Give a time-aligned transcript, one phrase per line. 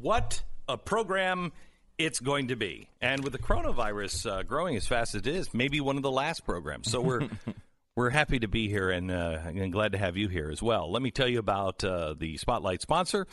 [0.00, 1.52] what a program
[1.98, 2.88] it's going to be.
[3.00, 6.10] And with the coronavirus uh, growing as fast as it is, maybe one of the
[6.10, 6.90] last programs.
[6.90, 7.28] So we're
[7.96, 10.90] we're happy to be here and, uh, and glad to have you here as well.
[10.90, 13.26] Let me tell you about uh, the spotlight sponsor.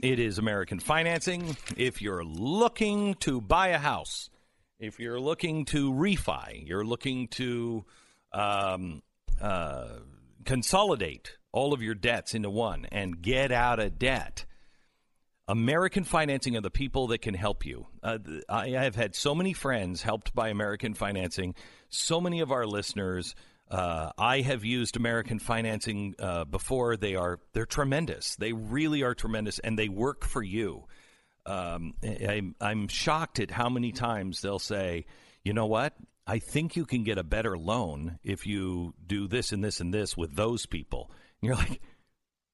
[0.00, 1.56] It is American Financing.
[1.76, 4.28] If you're looking to buy a house,
[4.78, 7.84] if you're looking to refi, you're looking to
[8.32, 9.02] um,
[9.40, 9.88] uh,
[10.44, 14.44] consolidate all of your debts into one and get out of debt.
[15.52, 17.86] American Financing are the people that can help you.
[18.02, 21.54] Uh, I have had so many friends helped by American Financing.
[21.90, 23.34] So many of our listeners.
[23.70, 26.96] Uh, I have used American Financing uh, before.
[26.96, 28.34] They are they're tremendous.
[28.36, 30.84] They really are tremendous, and they work for you.
[31.44, 35.04] Um, I, I'm shocked at how many times they'll say,
[35.44, 35.92] "You know what?
[36.26, 39.92] I think you can get a better loan if you do this and this and
[39.92, 41.10] this with those people."
[41.42, 41.82] And you're like,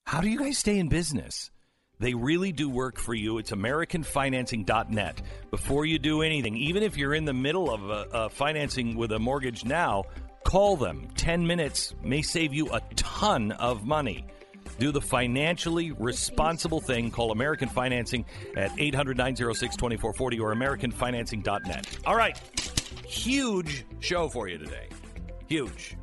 [0.05, 1.53] "How do you guys stay in business?"
[2.01, 3.39] They really do work for you.
[3.39, 5.23] It's AmericanFinancing.net.
[5.51, 9.13] Before you do anything, even if you're in the middle of a, a financing with
[9.13, 10.05] a mortgage now,
[10.45, 11.09] call them.
[11.17, 14.25] 10 minutes may save you a ton of money.
[14.79, 17.11] Do the financially responsible thing.
[17.11, 18.25] Call American Financing
[18.57, 21.99] at 800 906 2440 or AmericanFinancing.net.
[22.07, 22.39] All right.
[23.05, 24.89] Huge show for you today.
[25.49, 25.97] Huge.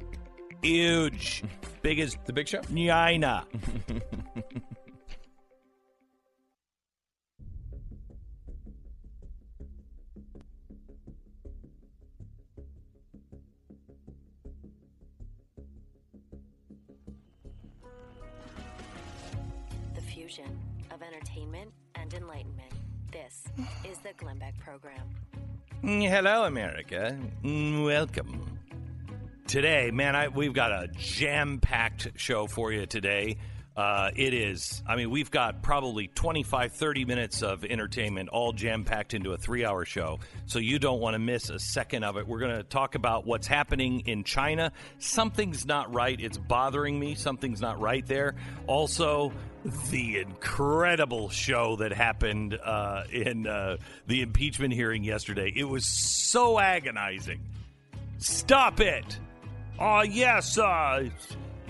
[0.62, 1.44] Huge.
[1.82, 2.62] Big as The big show?
[2.62, 3.46] China.
[22.16, 22.72] enlightenment.
[23.12, 23.44] This
[23.90, 25.02] is the Glenn Beck Program.
[25.84, 27.18] Mm, Hello, America.
[27.44, 28.60] Mm, Welcome.
[29.48, 33.38] Today, man, I, we've got a jam packed show for you today.
[33.78, 38.86] Uh, it is, I mean, we've got probably 25, 30 minutes of entertainment all jam
[38.86, 40.20] packed into a three hour show.
[40.46, 42.26] So you don't want to miss a second of it.
[42.26, 44.72] We're going to talk about what's happening in China.
[45.00, 46.18] Something's not right.
[46.20, 47.16] It's bothering me.
[47.16, 48.36] Something's not right there.
[48.66, 49.34] Also,
[49.90, 53.78] the incredible show that happened uh, in uh,
[54.08, 55.52] the impeachment hearing yesterday.
[55.56, 57.42] It was so agonizing.
[58.20, 59.20] Stop it.
[59.80, 61.10] Oh, yes, uh,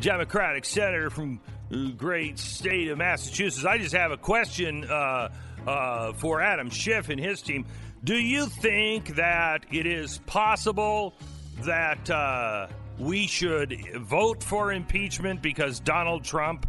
[0.01, 1.39] Democratic senator from
[1.69, 3.65] the great state of Massachusetts.
[3.65, 5.29] I just have a question uh,
[5.65, 7.65] uh, for Adam Schiff and his team.
[8.03, 11.13] Do you think that it is possible
[11.63, 12.67] that uh,
[12.99, 16.67] we should vote for impeachment because Donald Trump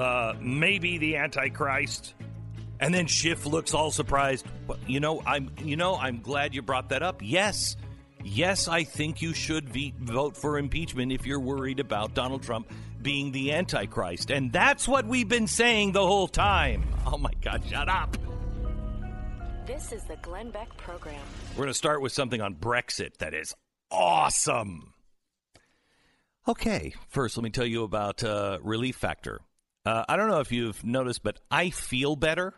[0.00, 2.14] uh, may be the Antichrist?
[2.80, 4.46] And then Schiff looks all surprised.
[4.86, 5.50] You know, I'm.
[5.62, 7.20] You know, I'm glad you brought that up.
[7.22, 7.76] Yes,
[8.24, 12.72] yes, I think you should ve- vote for impeachment if you're worried about Donald Trump
[13.02, 16.84] being the Antichrist, and that's what we've been saying the whole time.
[17.06, 18.16] Oh my God, shut up!
[19.66, 21.20] This is the Glenn Beck Program.
[21.50, 23.54] We're going to start with something on Brexit that is
[23.90, 24.94] awesome.
[26.48, 29.42] Okay, first, let me tell you about uh, Relief Factor.
[29.90, 32.54] Uh, I don't know if you've noticed, but I feel better.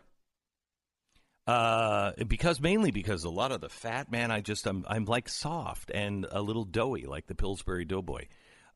[1.47, 5.27] Uh, because mainly because a lot of the fat, man, I just I'm I'm like
[5.27, 8.27] soft and a little doughy, like the Pillsbury Doughboy.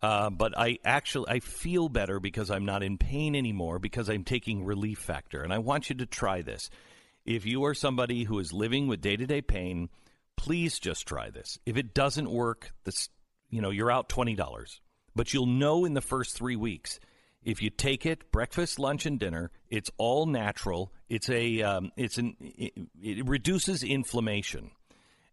[0.02, 4.24] Uh, but I actually I feel better because I'm not in pain anymore because I'm
[4.24, 6.72] taking Relief Factor, and I want you to try this.
[7.26, 9.90] If you are somebody who is living with day to day pain,
[10.36, 11.60] please just try this.
[11.68, 13.10] If it doesn't work, this
[13.52, 14.82] you know you're out twenty dollars,
[15.16, 17.00] but you'll know in the first three weeks
[17.44, 19.52] if you take it breakfast, lunch, and dinner.
[19.70, 20.92] It's all natural.
[21.10, 24.72] It's a um, it's an it, it reduces inflammation.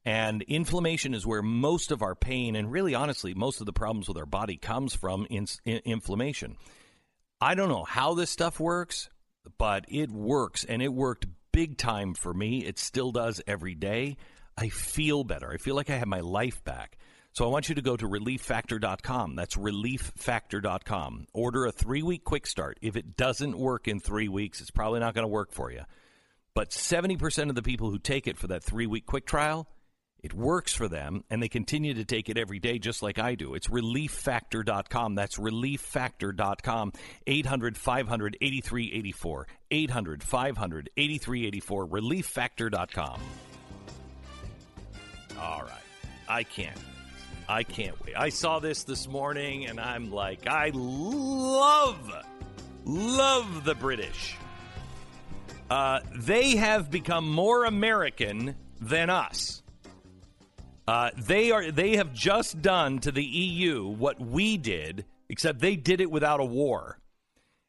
[0.06, 4.06] And inflammation is where most of our pain and really honestly most of the problems
[4.06, 6.56] with our body comes from in, in, inflammation.
[7.40, 9.08] I don't know how this stuff works,
[9.58, 12.64] but it works and it worked big time for me.
[12.64, 14.16] It still does every day.
[14.56, 15.50] I feel better.
[15.50, 16.98] I feel like I have my life back.
[17.34, 19.36] So I want you to go to relieffactor.com.
[19.36, 21.26] That's relieffactor.com.
[21.34, 22.78] Order a 3-week quick start.
[22.80, 25.82] If it doesn't work in 3 weeks, it's probably not going to work for you.
[26.54, 29.66] But 70% of the people who take it for that 3-week quick trial
[30.24, 33.34] it works for them, and they continue to take it every day just like I
[33.34, 33.52] do.
[33.52, 35.14] It's relieffactor.com.
[35.16, 36.92] That's relieffactor.com.
[37.26, 39.46] 800 500 8384.
[39.70, 41.86] 800 500 8384.
[41.88, 43.20] Relieffactor.com.
[45.38, 45.70] All right.
[46.26, 46.78] I can't.
[47.48, 48.14] I can't wait.
[48.16, 52.10] I saw this this morning, and I'm like, I love,
[52.84, 54.36] love the British.
[55.68, 59.62] Uh, they have become more American than us.
[60.86, 65.76] Uh, they are they have just done to the EU what we did, except they
[65.76, 66.98] did it without a war.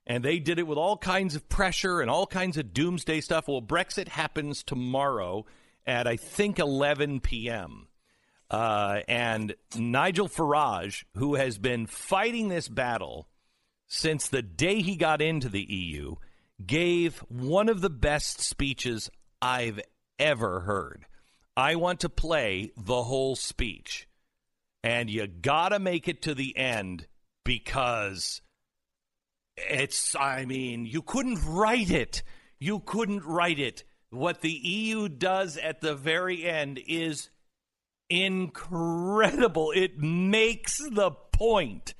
[0.07, 3.47] And they did it with all kinds of pressure and all kinds of doomsday stuff.
[3.47, 5.45] Well, Brexit happens tomorrow
[5.87, 7.87] at, I think, 11 p.m.
[8.49, 13.27] Uh, and Nigel Farage, who has been fighting this battle
[13.87, 16.15] since the day he got into the EU,
[16.65, 19.09] gave one of the best speeches
[19.41, 19.79] I've
[20.19, 21.05] ever heard.
[21.57, 24.07] I want to play the whole speech.
[24.83, 27.07] And you got to make it to the end
[27.43, 28.41] because
[29.57, 32.23] it's, I mean, you couldn't write it.
[32.59, 33.83] You couldn't write it.
[34.09, 37.29] What the EU does at the very end is
[38.09, 39.71] incredible.
[39.71, 41.93] It makes the point.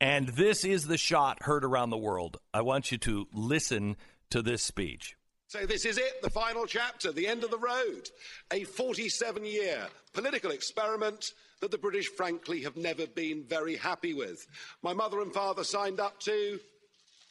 [0.00, 2.38] And this is the shot heard around the world.
[2.54, 3.96] I want you to listen
[4.30, 5.16] to this speech.
[5.48, 8.10] So, this is it, the final chapter, the end of the road.
[8.52, 14.46] A 47 year political experiment that the British, frankly, have never been very happy with.
[14.82, 16.60] My mother and father signed up to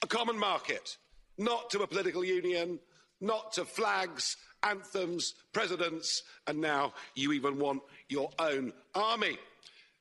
[0.04, 0.98] a common market,
[1.38, 2.80] not to a political union,
[3.22, 9.38] not to flags, anthems, presidents, and now you even want your own army.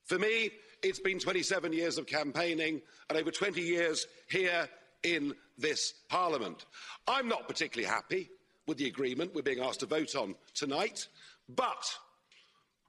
[0.04, 0.50] For me,
[0.82, 4.68] it's been 27 years of campaigning and over 20 years here
[5.02, 6.64] in this Parliament.
[7.06, 8.30] I'm not particularly happy
[8.66, 11.06] with the agreement we're being asked to vote on tonight,
[11.48, 11.84] but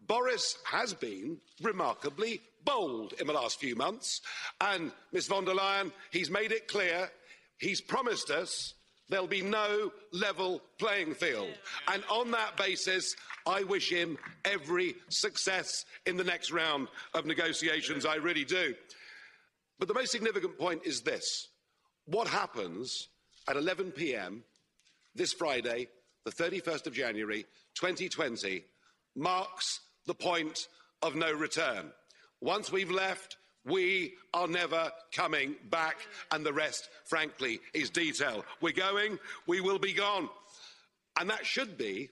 [0.07, 4.21] Boris has been remarkably bold in the last few months.
[4.61, 7.09] And, Ms von der Leyen, he's made it clear,
[7.57, 8.73] he's promised us
[9.09, 11.53] there'll be no level playing field.
[11.91, 13.15] And on that basis,
[13.45, 18.05] I wish him every success in the next round of negotiations.
[18.05, 18.75] I really do.
[19.79, 21.49] But the most significant point is this
[22.05, 23.09] what happens
[23.47, 24.43] at 11 p.m.
[25.15, 25.87] this Friday,
[26.25, 27.45] the 31st of January
[27.75, 28.63] 2020,
[29.15, 30.67] marks the point
[31.01, 31.91] of no return.
[32.41, 33.37] Once we've left,
[33.67, 35.97] we are never coming back,
[36.31, 38.45] and the rest, frankly, is detail.
[38.61, 40.29] We're going, we will be gone.
[41.19, 42.09] And that should be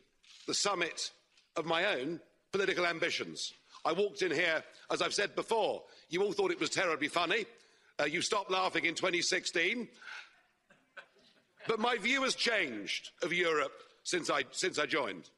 [0.48, 1.12] the summit
[1.56, 2.20] of my own
[2.52, 3.54] political ambitions.
[3.84, 7.46] I walked in here, as I've said before, you all thought it was terribly funny.
[8.00, 9.88] Uh, you stopped laughing in 2016.
[11.68, 13.74] But my view has changed of Europe
[14.04, 15.30] since I, since I joined.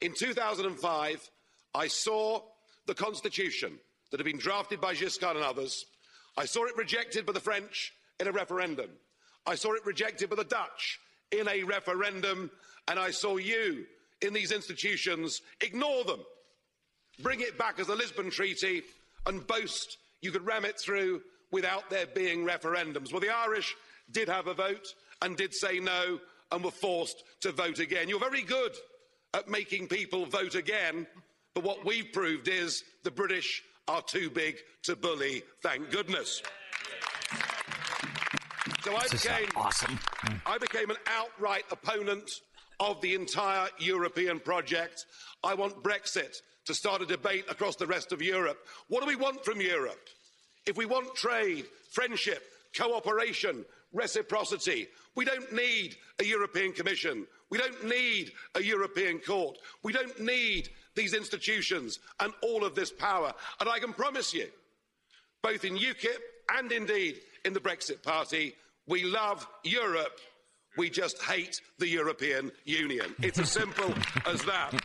[0.00, 1.30] In 2005,
[1.74, 2.42] I saw
[2.86, 3.78] the constitution
[4.10, 5.86] that had been drafted by Giscard and others.
[6.36, 8.90] I saw it rejected by the French in a referendum.
[9.46, 11.00] I saw it rejected by the Dutch
[11.32, 12.50] in a referendum.
[12.88, 13.86] And I saw you
[14.20, 16.20] in these institutions ignore them,
[17.22, 18.82] bring it back as the Lisbon Treaty,
[19.26, 23.12] and boast you could ram it through without there being referendums.
[23.12, 23.74] Well, the Irish
[24.10, 26.18] did have a vote and did say no
[26.52, 28.08] and were forced to vote again.
[28.08, 28.72] You're very good
[29.34, 31.06] at making people vote again,
[31.54, 36.42] but what we've proved is the British are too big to bully, thank goodness.
[38.82, 39.98] So I uh, became, awesome.
[40.46, 42.30] I became an outright opponent
[42.78, 45.04] of the entire European project.
[45.44, 48.58] I want Brexit to start a debate across the rest of Europe.
[48.88, 50.08] What do we want from Europe?
[50.66, 52.42] If we want trade, friendship,
[52.76, 57.26] cooperation, reciprocity, we don't need a European Commission.
[57.50, 59.58] We don't need a European Court.
[59.82, 60.68] We don't need
[61.00, 63.32] these institutions and all of this power.
[63.58, 64.48] And I can promise you,
[65.42, 66.18] both in UKIP
[66.58, 67.16] and indeed
[67.46, 68.54] in the Brexit Party,
[68.86, 70.20] we love Europe.
[70.76, 73.14] We just hate the European Union.
[73.22, 73.94] It's as simple
[74.26, 74.78] as that.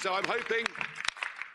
[0.00, 0.66] So I'm hoping,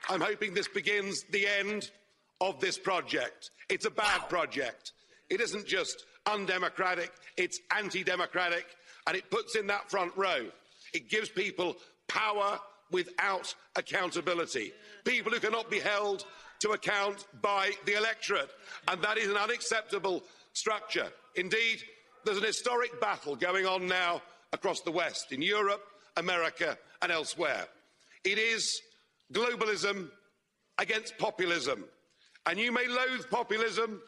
[0.07, 1.91] I'm hoping this begins the end
[2.39, 3.51] of this project.
[3.67, 4.93] It's a bad project.
[5.29, 8.65] It isn't just undemocratic, it's anti democratic,
[9.05, 10.45] and it puts in that front row.
[10.93, 11.75] It gives people
[12.07, 12.57] power
[12.91, 14.71] without accountability.
[15.05, 16.25] People who cannot be held
[16.59, 18.49] to account by the electorate.
[18.87, 21.07] And that is an unacceptable structure.
[21.35, 21.83] Indeed,
[22.25, 24.21] there's an historic battle going on now
[24.53, 25.83] across the West, in Europe,
[26.15, 27.67] America, and elsewhere.
[28.23, 28.81] It is
[29.33, 30.09] globalism
[30.77, 31.83] against populism.
[32.45, 34.01] And you may loathe populism,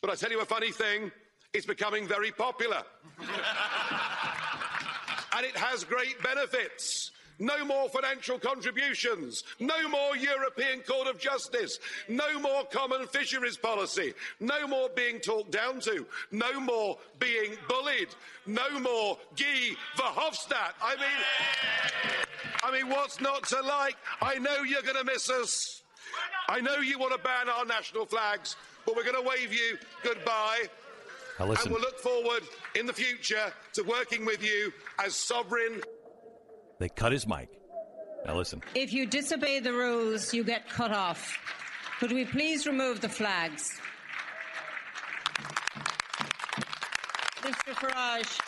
[0.00, 1.12] but I tell you a funny thing
[1.52, 2.82] it's becoming very popular.
[5.36, 7.12] and it has great benefits.
[7.38, 9.42] No more financial contributions.
[9.58, 11.78] No more European Court of Justice.
[12.08, 14.14] No more common fisheries policy.
[14.40, 16.06] No more being talked down to.
[16.30, 18.08] No more being bullied.
[18.46, 20.74] No more Guy Verhofstadt.
[20.82, 22.24] I mean,
[22.62, 23.96] I mean, what's not to like?
[24.22, 25.82] I know you're going to miss us.
[26.48, 29.78] I know you want to ban our national flags, but we're going to wave you
[30.02, 30.62] goodbye.
[31.38, 32.42] And we'll look forward
[32.76, 34.72] in the future to working with you
[35.04, 35.82] as sovereign.
[36.78, 37.48] They cut his mic.
[38.26, 38.62] Now listen.
[38.74, 41.38] If you disobey the rules, you get cut off.
[42.00, 43.70] Could we please remove the flags?
[47.42, 47.74] Mr.
[47.74, 48.40] Farage.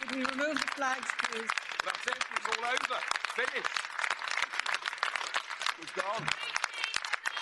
[0.00, 1.48] Could we remove the flags, please?
[1.84, 2.24] That's it.
[2.36, 3.00] It's all over.
[3.34, 3.68] Finished.
[5.78, 6.26] We've gone.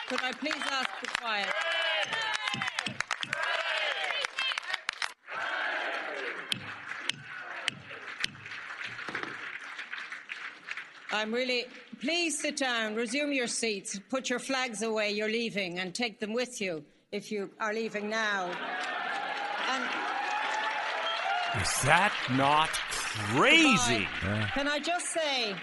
[0.09, 1.74] Could I please ask for quiet?
[11.15, 11.67] I'm really.
[12.01, 16.33] Please sit down, resume your seats, put your flags away, you're leaving, and take them
[16.33, 18.51] with you if you are leaving now.
[19.71, 19.85] And
[21.63, 24.09] Is that not crazy?
[24.55, 25.55] Can I just say,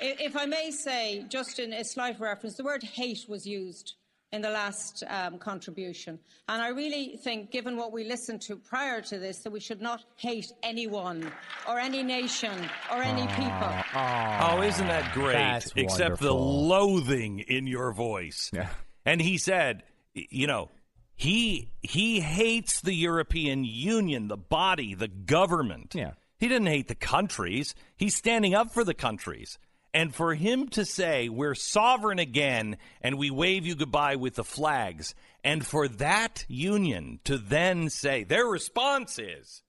[0.00, 3.94] if I may say, just in a slight reference, the word hate was used
[4.36, 6.18] in the last um, contribution.
[6.48, 9.80] And I really think, given what we listened to prior to this, that we should
[9.80, 11.32] not hate anyone
[11.68, 12.52] or any nation
[12.92, 13.72] or any people.
[13.94, 15.32] Oh, isn't that great?
[15.32, 18.50] That's Except the loathing in your voice.
[18.52, 18.68] Yeah.
[19.04, 19.82] And he said,
[20.14, 20.70] you know,
[21.16, 25.94] he he hates the European Union, the body, the government.
[25.94, 26.12] Yeah.
[26.38, 27.74] He didn't hate the countries.
[27.96, 29.58] He's standing up for the countries.
[29.96, 34.44] And for him to say we're sovereign again and we wave you goodbye with the
[34.44, 39.62] flags, and for that union to then say their response is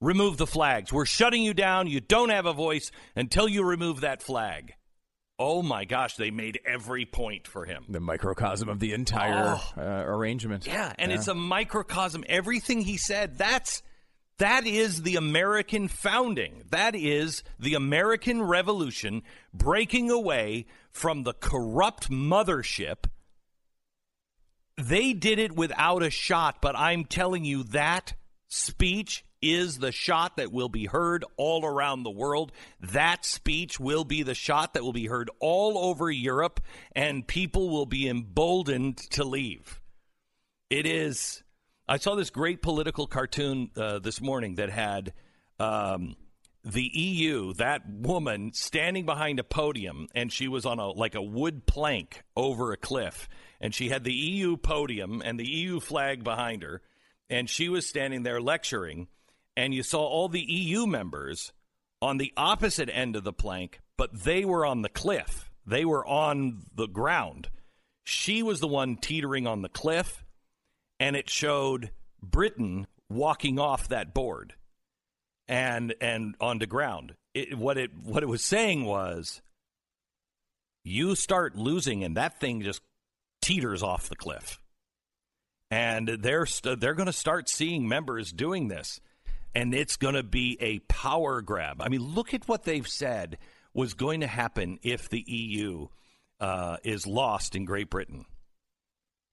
[0.00, 0.92] remove the flags.
[0.92, 1.86] We're shutting you down.
[1.86, 4.74] You don't have a voice until you remove that flag.
[5.38, 7.84] Oh my gosh, they made every point for him.
[7.88, 9.72] The microcosm of the entire Oh.
[9.80, 10.66] uh, arrangement.
[10.66, 12.24] Yeah, and it's a microcosm.
[12.28, 13.82] Everything he said, that's
[14.40, 16.64] that is the American founding.
[16.70, 23.04] That is the American Revolution breaking away from the corrupt mothership.
[24.78, 28.14] They did it without a shot, but I'm telling you that
[28.48, 32.50] speech is the shot that will be heard all around the world.
[32.80, 36.60] That speech will be the shot that will be heard all over Europe,
[36.92, 39.80] and people will be emboldened to leave.
[40.70, 41.42] It is.
[41.90, 45.12] I saw this great political cartoon uh, this morning that had
[45.58, 46.14] um,
[46.62, 51.22] the EU, that woman standing behind a podium, and she was on a like a
[51.22, 53.28] wood plank over a cliff,
[53.60, 56.80] and she had the EU podium and the EU flag behind her,
[57.28, 59.08] and she was standing there lecturing,
[59.56, 61.52] and you saw all the EU members
[62.00, 65.50] on the opposite end of the plank, but they were on the cliff.
[65.66, 67.48] They were on the ground.
[68.04, 70.19] She was the one teetering on the cliff
[71.00, 71.90] and it showed
[72.22, 74.54] Britain walking off that board
[75.48, 77.14] and and onto ground.
[77.34, 79.40] It, what it what it was saying was,
[80.84, 82.82] you start losing, and that thing just
[83.42, 84.60] teeters off the cliff.
[85.72, 89.00] And they're st- they're going to start seeing members doing this,
[89.54, 91.80] and it's going to be a power grab.
[91.80, 93.38] I mean, look at what they've said
[93.72, 95.86] was going to happen if the EU
[96.40, 98.26] uh, is lost in Great Britain.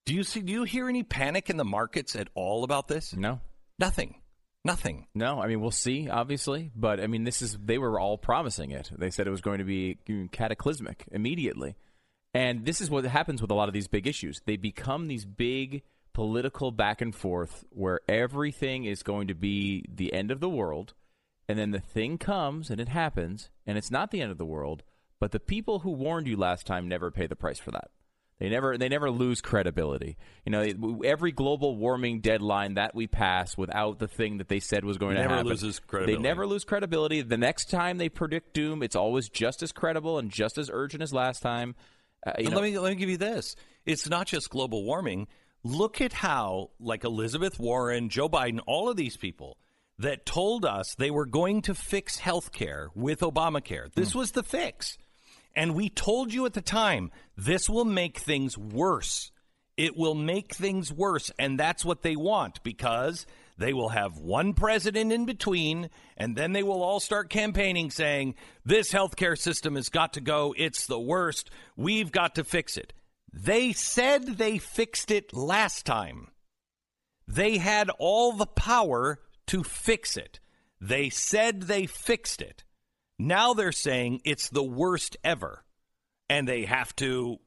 [0.07, 0.39] Do you see?
[0.39, 3.13] Do you hear any panic in the markets at all about this?
[3.13, 3.41] No.
[3.77, 4.21] Nothing.
[4.63, 5.07] Nothing.
[5.13, 8.71] No, I mean we'll see, obviously, but I mean this is they were all promising
[8.71, 8.89] it.
[8.97, 9.97] They said it was going to be
[10.31, 11.75] cataclysmic immediately,
[12.33, 14.41] and this is what happens with a lot of these big issues.
[14.45, 15.83] They become these big
[16.13, 20.93] political back and forth where everything is going to be the end of the world,
[21.49, 24.45] and then the thing comes and it happens, and it's not the end of the
[24.45, 24.83] world,
[25.19, 27.91] but the people who warned you last time never pay the price for that.
[28.39, 30.15] They never they never lose credibility.
[30.45, 34.85] You know, every global warming deadline that we pass without the thing that they said
[34.85, 36.21] was going Never to happen, loses credibility.
[36.21, 37.21] They never lose credibility.
[37.23, 41.01] The next time they predict doom, it's always just as credible and just as urgent
[41.01, 41.73] as last time.
[42.25, 43.55] Uh, you know, let me let me give you this.
[43.85, 45.27] It's not just global warming.
[45.63, 49.57] Look at how, like Elizabeth Warren, Joe Biden, all of these people
[49.97, 53.91] that told us they were going to fix health care with Obamacare.
[53.93, 54.97] This was the fix.
[55.57, 59.31] And we told you at the time, this will make things worse.
[59.75, 61.31] It will make things worse.
[61.39, 63.25] And that's what they want because
[63.57, 68.35] they will have one president in between, and then they will all start campaigning saying,
[68.63, 70.53] This healthcare system has got to go.
[70.55, 71.49] It's the worst.
[71.75, 72.93] We've got to fix it.
[73.33, 76.27] They said they fixed it last time.
[77.27, 80.39] They had all the power to fix it.
[80.79, 82.63] They said they fixed it.
[83.19, 85.63] Now they're saying it's the worst ever,
[86.29, 87.39] and they have to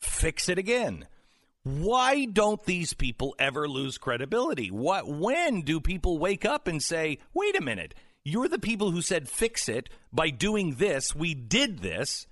[0.00, 1.06] fix it again.
[1.64, 4.70] Why don't these people ever lose credibility?
[4.70, 7.94] What when do people wake up and say, "Wait a minute,
[8.24, 11.14] you're the people who said fix it by doing this.
[11.14, 12.26] We did this."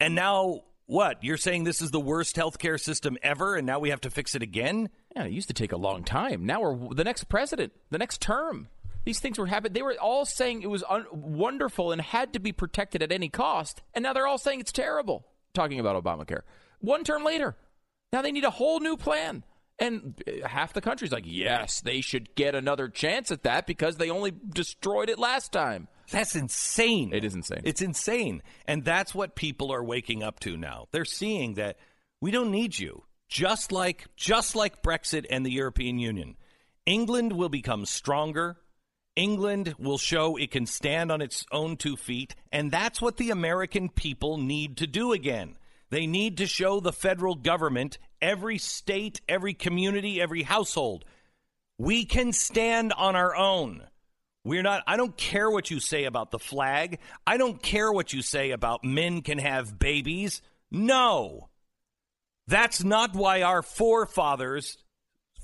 [0.00, 1.22] And now what?
[1.22, 4.34] You're saying this is the worst healthcare system ever and now we have to fix
[4.34, 4.88] it again?
[5.16, 6.44] yeah, it used to take a long time.
[6.44, 8.68] Now we're the next president, the next term.
[9.06, 9.72] These things were happening.
[9.72, 13.28] They were all saying it was un- wonderful and had to be protected at any
[13.28, 15.24] cost, and now they're all saying it's terrible.
[15.54, 16.42] Talking about Obamacare,
[16.80, 17.56] one term later,
[18.12, 19.44] now they need a whole new plan.
[19.78, 23.96] And uh, half the country's like, yes, they should get another chance at that because
[23.96, 25.86] they only destroyed it last time.
[26.10, 27.12] That's insane.
[27.12, 27.62] It is insane.
[27.64, 28.42] It's insane.
[28.66, 30.88] And that's what people are waking up to now.
[30.90, 31.78] They're seeing that
[32.20, 33.04] we don't need you.
[33.28, 36.36] Just like just like Brexit and the European Union.
[36.86, 38.56] England will become stronger.
[39.16, 43.30] England will show it can stand on its own two feet, and that's what the
[43.30, 45.56] American people need to do again.
[45.90, 51.04] They need to show the federal government, every state, every community, every household,
[51.78, 53.82] we can stand on our own.
[54.44, 56.98] We're not, I don't care what you say about the flag.
[57.26, 60.40] I don't care what you say about men can have babies.
[60.70, 61.48] No.
[62.46, 64.78] That's not why our forefathers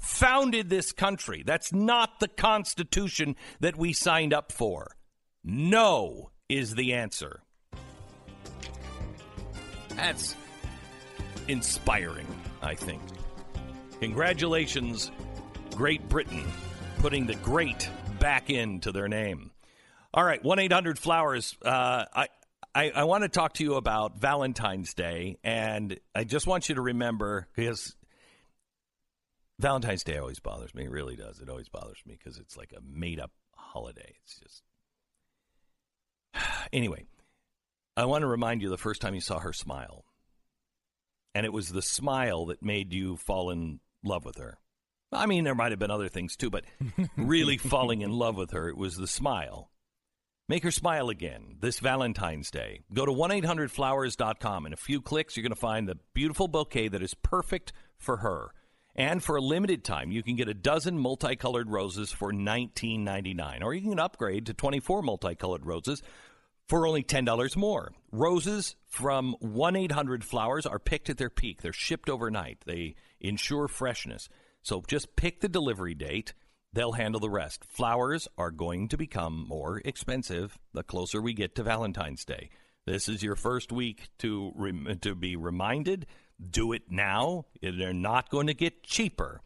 [0.03, 1.43] founded this country.
[1.47, 4.97] That's not the Constitution that we signed up for.
[5.45, 7.43] No is the answer.
[9.97, 10.37] That's
[11.49, 12.27] inspiring,
[12.61, 13.03] I think.
[14.01, 15.11] Congratulations,
[15.75, 16.45] Great Britain,
[16.99, 19.51] putting the great back into their name.
[20.15, 21.57] All right, 1 800 Flowers.
[21.65, 22.29] Uh, I,
[22.75, 26.75] I, I want to talk to you about Valentine's Day, and I just want you
[26.75, 27.95] to remember because
[29.63, 30.85] Valentine's Day always bothers me.
[30.85, 31.41] It really does.
[31.41, 34.17] It always bothers me because it's like a made up holiday.
[34.25, 34.63] It's just.
[36.73, 37.05] Anyway,
[37.99, 40.05] I want to remind you the first time you saw her smile.
[41.35, 44.59] And it was the smile that made you fall in love with her.
[45.13, 46.65] I mean, there might have been other things too, but
[47.17, 49.71] really falling in love with her, it was the smile.
[50.49, 52.81] Make her smile again this Valentine's Day.
[52.93, 54.67] Go to 1 800flowers.com.
[54.67, 58.19] In a few clicks, you're going to find the beautiful bouquet that is perfect for
[58.19, 58.53] her.
[58.95, 63.63] And for a limited time, you can get a dozen multicolored roses for $19.99.
[63.63, 66.03] Or you can upgrade to 24 multicolored roses
[66.69, 67.93] for only $10 more.
[68.11, 71.63] Roses from 1 800 Flowers are picked at their peak.
[71.63, 74.29] They're shipped overnight, they ensure freshness.
[74.63, 76.35] So just pick the delivery date.
[76.73, 77.65] They'll handle the rest.
[77.65, 82.49] Flowers are going to become more expensive the closer we get to Valentine's Day.
[82.87, 86.07] This is your first week to rem- to be reminded.
[86.51, 87.47] Do it now.
[87.61, 89.41] They're not going to get cheaper.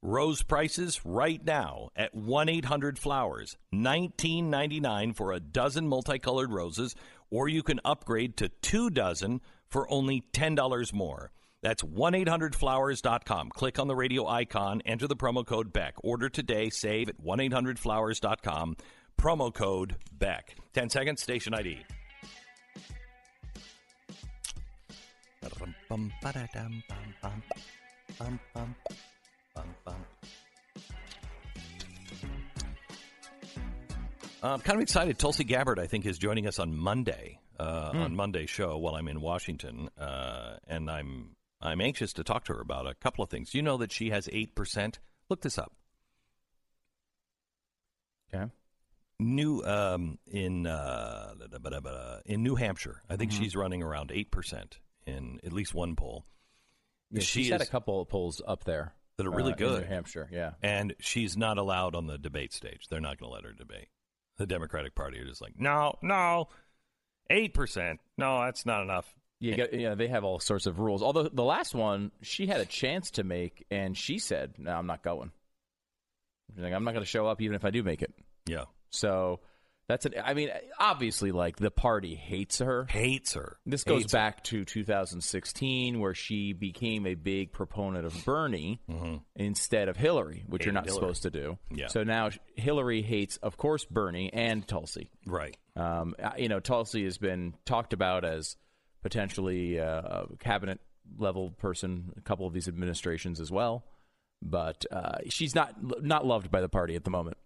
[0.00, 6.94] Rose prices right now at 1 800 Flowers, $19.99 for a dozen multicolored roses,
[7.30, 11.32] or you can upgrade to two dozen for only $10 more.
[11.62, 13.50] That's 1 800flowers.com.
[13.50, 15.94] Click on the radio icon, enter the promo code Beck.
[16.04, 18.76] Order today, save at 1 800flowers.com.
[19.20, 20.54] Promo code Beck.
[20.74, 21.84] 10 seconds, station ID.
[34.42, 35.18] I'm kind of excited.
[35.18, 39.08] Tulsi Gabbard, I think, is joining us on Monday uh, on Monday's show while I'm
[39.08, 43.30] in Washington, uh, and I'm I'm anxious to talk to her about a couple of
[43.30, 43.52] things.
[43.54, 45.00] You know that she has eight percent.
[45.28, 45.72] Look this up.
[48.32, 48.50] Okay.
[49.18, 51.34] New um, in uh,
[52.24, 53.38] in New Hampshire, I think Mhm.
[53.38, 56.24] she's running around eight percent in at least one poll.
[57.10, 59.58] Yeah, She she's had a couple of polls up there that are really uh, in
[59.58, 59.82] good.
[59.82, 60.52] New Hampshire, yeah.
[60.62, 62.86] And she's not allowed on the debate stage.
[62.88, 63.88] They're not going to let her debate.
[64.36, 66.48] The Democratic Party are just like, no, no,
[67.30, 68.00] eight percent.
[68.16, 69.12] No, that's not enough.
[69.40, 71.00] Get, yeah, they have all sorts of rules.
[71.02, 74.86] Although the last one, she had a chance to make, and she said, "No, I'm
[74.88, 75.30] not going.
[76.56, 78.12] I'm not going to show up, even if I do make it."
[78.46, 78.64] Yeah.
[78.90, 79.38] So
[79.88, 80.14] that's an.
[80.22, 82.86] I mean, obviously, like the party hates her.
[82.90, 83.56] Hates her.
[83.66, 84.18] This goes Hates her.
[84.18, 88.80] back to 2016, where she became a big proponent of Bernie
[89.34, 90.74] instead of Hillary, which you're Mm-hmm.
[90.74, 91.00] Not Hillary.
[91.00, 91.58] supposed to do.
[91.74, 91.86] Yeah.
[91.88, 95.10] So now Hillary hates, of course, Bernie and Tulsi.
[95.26, 95.56] Right.
[95.76, 98.56] Um, you know, Tulsi has been talked about as
[99.02, 100.80] potentially uh, a cabinet
[101.18, 103.84] level person, a couple of these administrations as well,
[104.42, 107.38] but uh, she's not not loved by the party at the moment.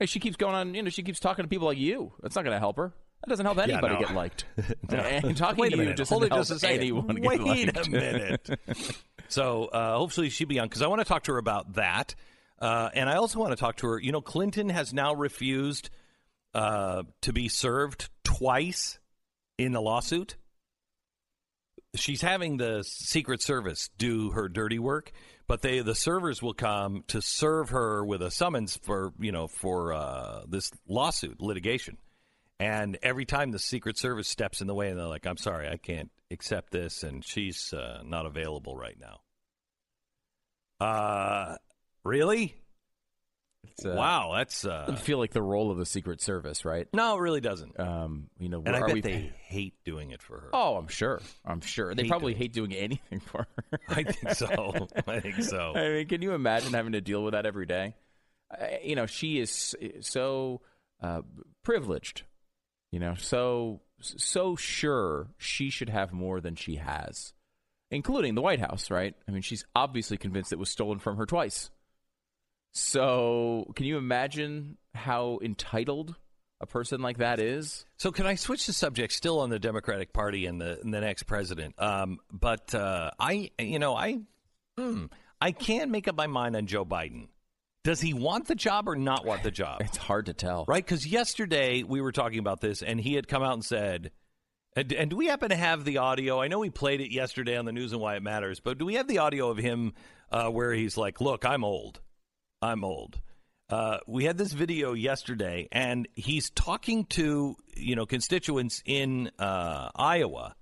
[0.00, 0.74] Hey, she keeps going on.
[0.74, 2.12] You know, she keeps talking to people like you.
[2.22, 2.94] That's not going to help her.
[3.22, 4.00] That doesn't help anybody no.
[4.00, 4.46] get liked.
[4.90, 4.98] No.
[4.98, 7.44] And talking Wait to you doesn't Hold help just anyone get liked.
[7.44, 8.58] Wait a minute.
[9.28, 12.14] so uh, hopefully she'll be on because I want to talk to her about that,
[12.58, 14.00] uh, and I also want to talk to her.
[14.00, 15.90] You know, Clinton has now refused
[16.54, 18.98] uh, to be served twice
[19.58, 20.36] in the lawsuit.
[21.94, 25.12] She's having the Secret Service do her dirty work,
[25.48, 29.48] but they the servers will come to serve her with a summons for you know
[29.48, 31.96] for uh, this lawsuit litigation.
[32.60, 35.68] And every time the Secret Service steps in the way, and they're like, "I'm sorry,
[35.68, 39.20] I can't accept this," and she's uh, not available right now.
[40.86, 41.56] Uh,
[42.04, 42.54] really?
[43.64, 46.88] It's, uh, wow, that's uh, feel like the role of the Secret Service, right?
[46.94, 47.78] no, it really doesn't.
[47.78, 49.00] Um, you know, and I are bet we?
[49.00, 50.50] they hate doing it for her.
[50.52, 51.20] Oh, I'm sure.
[51.44, 51.94] I'm sure.
[51.94, 53.80] They Hate probably doing hate doing anything for her.
[53.88, 54.88] I think so.
[55.06, 55.72] I think so.
[55.76, 57.94] I mean, can you imagine having to deal with that every day?
[58.82, 60.62] You know, she is so
[61.02, 61.22] uh,
[61.62, 62.22] privileged.
[62.92, 67.34] You know, so so sure she should have more than she has,
[67.90, 68.90] including the White House.
[68.90, 69.14] Right?
[69.28, 71.70] I mean, she's obviously convinced it was stolen from her twice.
[72.72, 76.14] So, can you imagine how entitled
[76.60, 77.84] a person like that is?
[77.96, 79.12] So can I switch the subject?
[79.12, 81.74] Still on the Democratic Party and the and the next president.
[81.78, 84.18] Um, but uh, I, you know, I,
[84.76, 85.06] hmm,
[85.40, 87.28] I can't make up my mind on Joe Biden.
[87.82, 89.80] Does he want the job or not want the job?
[89.84, 90.66] It's hard to tell.
[90.68, 90.84] Right?
[90.84, 94.10] Because yesterday we were talking about this, and he had come out and said,
[94.76, 96.40] and, and do we happen to have the audio?
[96.42, 98.84] I know we played it yesterday on the news and why it matters, but do
[98.84, 99.94] we have the audio of him
[100.30, 102.00] uh, where he's like, "Look, I'm old.
[102.62, 103.20] I'm old."
[103.68, 109.90] Uh, we had this video yesterday, and he's talking to you know constituents in uh,
[109.94, 110.56] Iowa,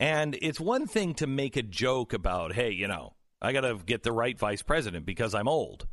[0.00, 3.78] and it's one thing to make a joke about, "Hey, you know, I got to
[3.84, 5.86] get the right vice president because I'm old,"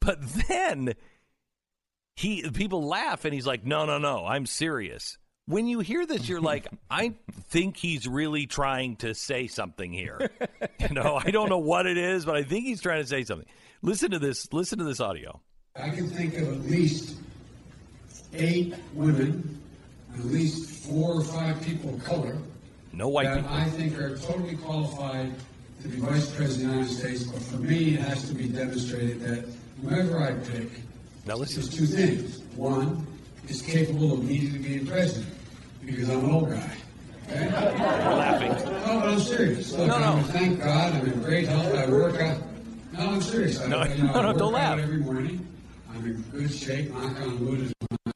[0.00, 0.94] but then
[2.20, 5.16] he people laugh and he's like no no no i'm serious
[5.50, 7.12] when you hear this you're like i
[7.48, 10.30] think he's really trying to say something here.
[10.80, 13.22] You know i don't know what it is but i think he's trying to say
[13.22, 13.46] something.
[13.82, 15.40] Listen to this listen to this audio.
[15.76, 17.16] I can think of at least
[18.32, 19.60] eight women,
[20.14, 22.36] at least four or five people of color
[22.92, 23.50] no white that people.
[23.50, 25.32] I think are totally qualified
[25.82, 27.24] to be vice president of the United States.
[27.24, 29.48] But for me, it has to be demonstrated that
[29.82, 30.68] whoever I pick
[31.26, 31.60] now listen.
[31.60, 32.42] is two things.
[32.56, 33.06] One
[33.48, 35.34] is capable of immediately being president
[35.84, 36.72] because I'm an old guy.
[37.30, 37.42] Okay?
[37.44, 39.72] You're laughing No, but I'm serious.
[39.72, 40.04] Look, No, no.
[40.04, 41.74] I'm, thank God I'm in great health.
[41.74, 42.38] I work out.
[42.92, 43.60] No, I'm serious.
[43.60, 44.78] I, No, you know, no, I no, work don't out laugh.
[44.80, 45.46] every morning.
[45.92, 46.90] I'm in good shape.
[46.92, 47.72] Knock on wood, as
[48.04, 48.12] my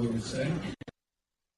[0.00, 0.50] mother would say.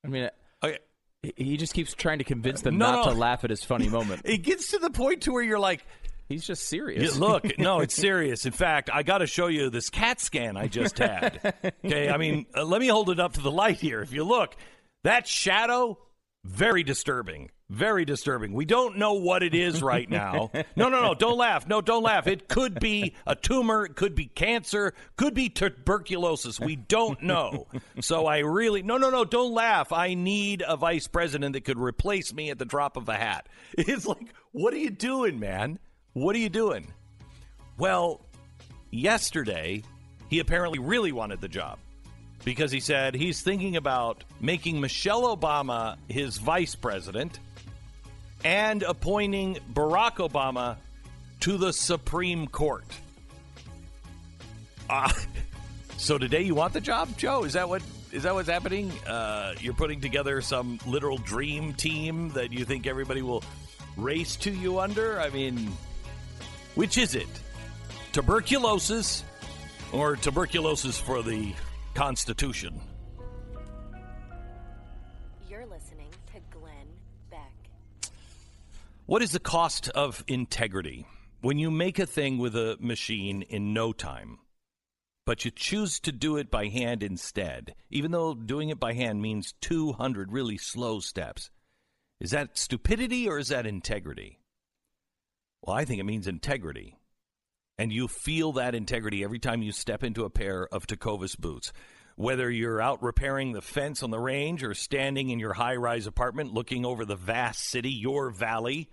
[0.04, 0.30] I mean,
[0.62, 0.78] okay
[1.22, 3.12] he- he just keeps trying to convince them No, not no.
[3.12, 4.22] to laugh at his funny moment.
[4.24, 5.84] it gets to the point to where you're like
[6.30, 7.16] He's just Yeah, serious.
[7.18, 8.46] look, no, it's serious.
[8.46, 11.54] In fact, I got to show you this CAT scan I just had.
[11.84, 14.00] Okay, I mean, uh, let me hold it up to the light here.
[14.00, 14.54] If you look,
[15.04, 15.98] that shadow,
[16.44, 17.50] very disturbing.
[17.70, 18.52] Very disturbing.
[18.52, 20.50] We don't know what it is right now.
[20.76, 21.68] No, no, no, don't laugh.
[21.68, 22.26] No, don't laugh.
[22.26, 26.58] It could be a tumor, it could be cancer, could be tuberculosis.
[26.58, 27.66] We don't know.
[28.00, 29.92] So I really, no, no, no, don't laugh.
[29.92, 33.48] I need a vice president that could replace me at the drop of a hat.
[33.78, 35.78] It's like, what are you doing, man?
[36.14, 36.92] What are you doing?
[37.78, 38.20] Well,
[38.90, 39.82] yesterday,
[40.28, 41.78] he apparently really wanted the job
[42.44, 47.38] because he said he's thinking about making Michelle Obama his vice president
[48.44, 50.76] and appointing Barack Obama
[51.40, 52.85] to the Supreme Court.
[54.88, 55.14] Ah,
[55.96, 57.44] so today you want the job, Joe?
[57.44, 58.90] Is that what is that what's happening?
[59.07, 63.44] Uh, you're putting together some literal dream team that you think everybody will
[63.96, 65.20] race to you under?
[65.20, 65.70] I mean,
[66.74, 67.29] which is it?
[68.12, 69.22] Tuberculosis
[69.92, 71.55] or tuberculosis for the
[72.00, 72.80] Constitution?
[75.50, 76.86] You're listening to Glenn
[77.30, 77.52] Beck.
[79.04, 81.06] What is the cost of integrity?
[81.42, 84.38] When you make a thing with a machine in no time,
[85.26, 89.20] but you choose to do it by hand instead, even though doing it by hand
[89.20, 91.50] means 200 really slow steps,
[92.18, 94.40] is that stupidity or is that integrity?
[95.60, 96.96] Well, I think it means integrity.
[97.80, 101.72] And you feel that integrity every time you step into a pair of Tecovas boots.
[102.14, 106.06] Whether you're out repairing the fence on the range or standing in your high rise
[106.06, 108.90] apartment looking over the vast city, your valley,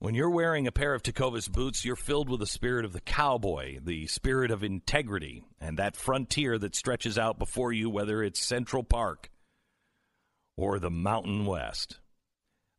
[0.00, 3.00] when you're wearing a pair of Tecovas boots, you're filled with the spirit of the
[3.00, 8.40] cowboy, the spirit of integrity, and that frontier that stretches out before you, whether it's
[8.40, 9.30] Central Park
[10.56, 12.00] or the Mountain West.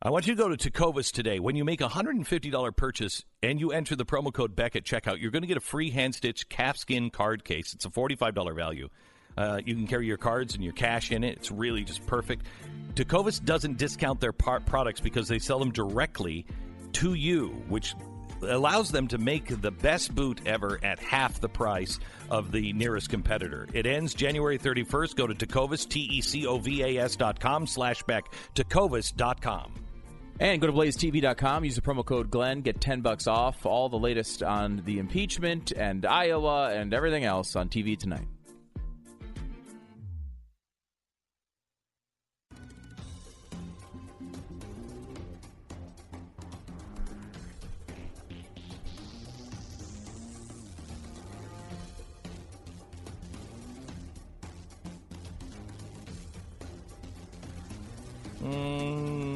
[0.06, 1.38] I want you to go to Tecovas today.
[1.38, 5.18] When you make a $150 purchase and you enter the promo code Beck at checkout,
[5.18, 7.72] you're going to get a free hand stitched calfskin card case.
[7.72, 8.90] It's a $45 value.
[9.38, 11.38] Uh, you can carry your cards and your cash in it.
[11.38, 12.44] It's really just perfect.
[12.92, 16.44] Tecovas doesn't discount their par- products because they sell them directly
[16.92, 17.94] to you, which
[18.42, 21.98] allows them to make the best boot ever at half the price
[22.30, 23.68] of the nearest competitor.
[23.72, 25.16] It ends January 31st.
[25.16, 29.72] Go to Tecovas, T-E-C-O-V-A-S dot com slash Beck, Tecovas dot com.
[30.40, 33.98] And go to blazetv.com, use the promo code Glenn, get 10 bucks off all the
[33.98, 38.26] latest on the impeachment and Iowa and everything else on TV tonight.
[58.42, 59.33] Mm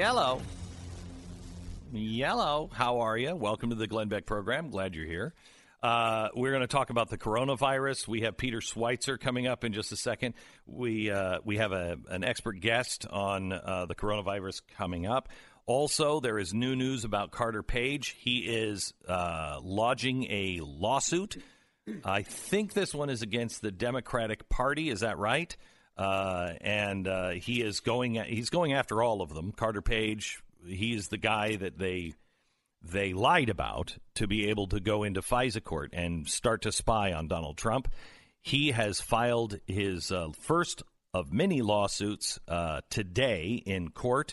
[0.00, 0.40] yellow.
[1.92, 2.70] Yellow.
[2.72, 3.36] How are you?
[3.36, 4.70] Welcome to the Glenn Beck program.
[4.70, 5.34] Glad you're here.
[5.82, 8.08] Uh, we're going to talk about the coronavirus.
[8.08, 10.36] We have Peter Schweizer coming up in just a second.
[10.66, 15.28] We uh, we have a, an expert guest on uh, the coronavirus coming up.
[15.66, 18.16] Also, there is new news about Carter Page.
[18.18, 21.36] He is uh, lodging a lawsuit.
[22.06, 24.88] I think this one is against the Democratic Party.
[24.88, 25.54] Is that right?
[26.00, 28.14] Uh, and uh, he is going.
[28.14, 29.52] He's going after all of them.
[29.52, 30.42] Carter Page.
[30.66, 32.14] He is the guy that they
[32.82, 37.12] they lied about to be able to go into FISA court and start to spy
[37.12, 37.88] on Donald Trump.
[38.40, 40.82] He has filed his uh, first
[41.12, 44.32] of many lawsuits uh, today in court.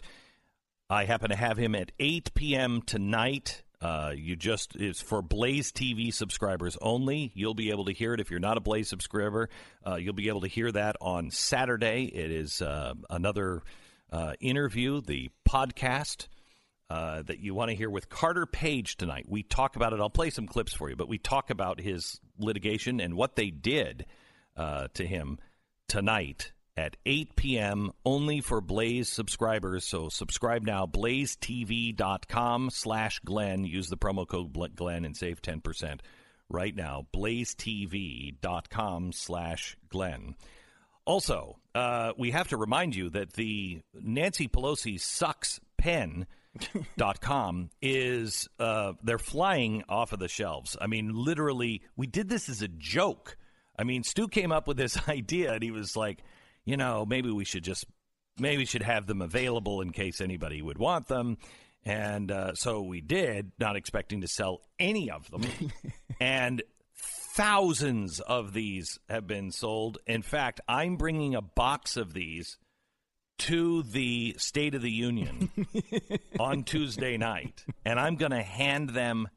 [0.90, 2.82] I happen to have him at 8 p.m.
[2.82, 3.64] tonight.
[3.80, 7.32] Uh, you just it's for Blaze TV subscribers only.
[7.36, 9.50] You'll be able to hear it if you're not a Blaze subscriber.
[9.86, 12.06] Uh, you'll be able to hear that on Saturday.
[12.06, 13.62] It is uh, another
[14.12, 16.28] uh, interview, the podcast
[16.90, 19.26] uh, that you want to hear with Carter Page tonight.
[19.28, 20.00] We talk about it.
[20.00, 23.52] I'll play some clips for you, but we talk about his litigation and what they
[23.52, 24.06] did
[24.56, 25.38] uh, to him
[25.88, 27.92] tonight at 8 p.m.
[28.06, 29.84] only for Blaze subscribers.
[29.86, 33.66] So subscribe now, blazetv.com slash Glenn.
[33.66, 36.00] Use the promo code Glenn and save 10%
[36.50, 37.08] right now.
[37.14, 40.36] blazetv.com slash Glenn.
[41.06, 46.28] Also, uh, we have to remind you that the Nancy Pelosi sucks pen
[46.98, 50.76] dot com is uh, they're flying off of the shelves.
[50.80, 53.38] I mean, literally, we did this as a joke.
[53.80, 56.24] I mean, Stu came up with this idea, and he was like,
[56.68, 57.86] you know, maybe we should just
[58.38, 61.38] maybe we should have them available in case anybody would want them.
[61.86, 65.44] And uh, so we did, not expecting to sell any of them.
[66.20, 66.62] and
[67.36, 70.00] thousands of these have been sold.
[70.06, 72.58] In fact, I'm bringing a box of these
[73.40, 75.50] to the State of the Union
[76.40, 79.30] on Tuesday night, and I'm going to hand them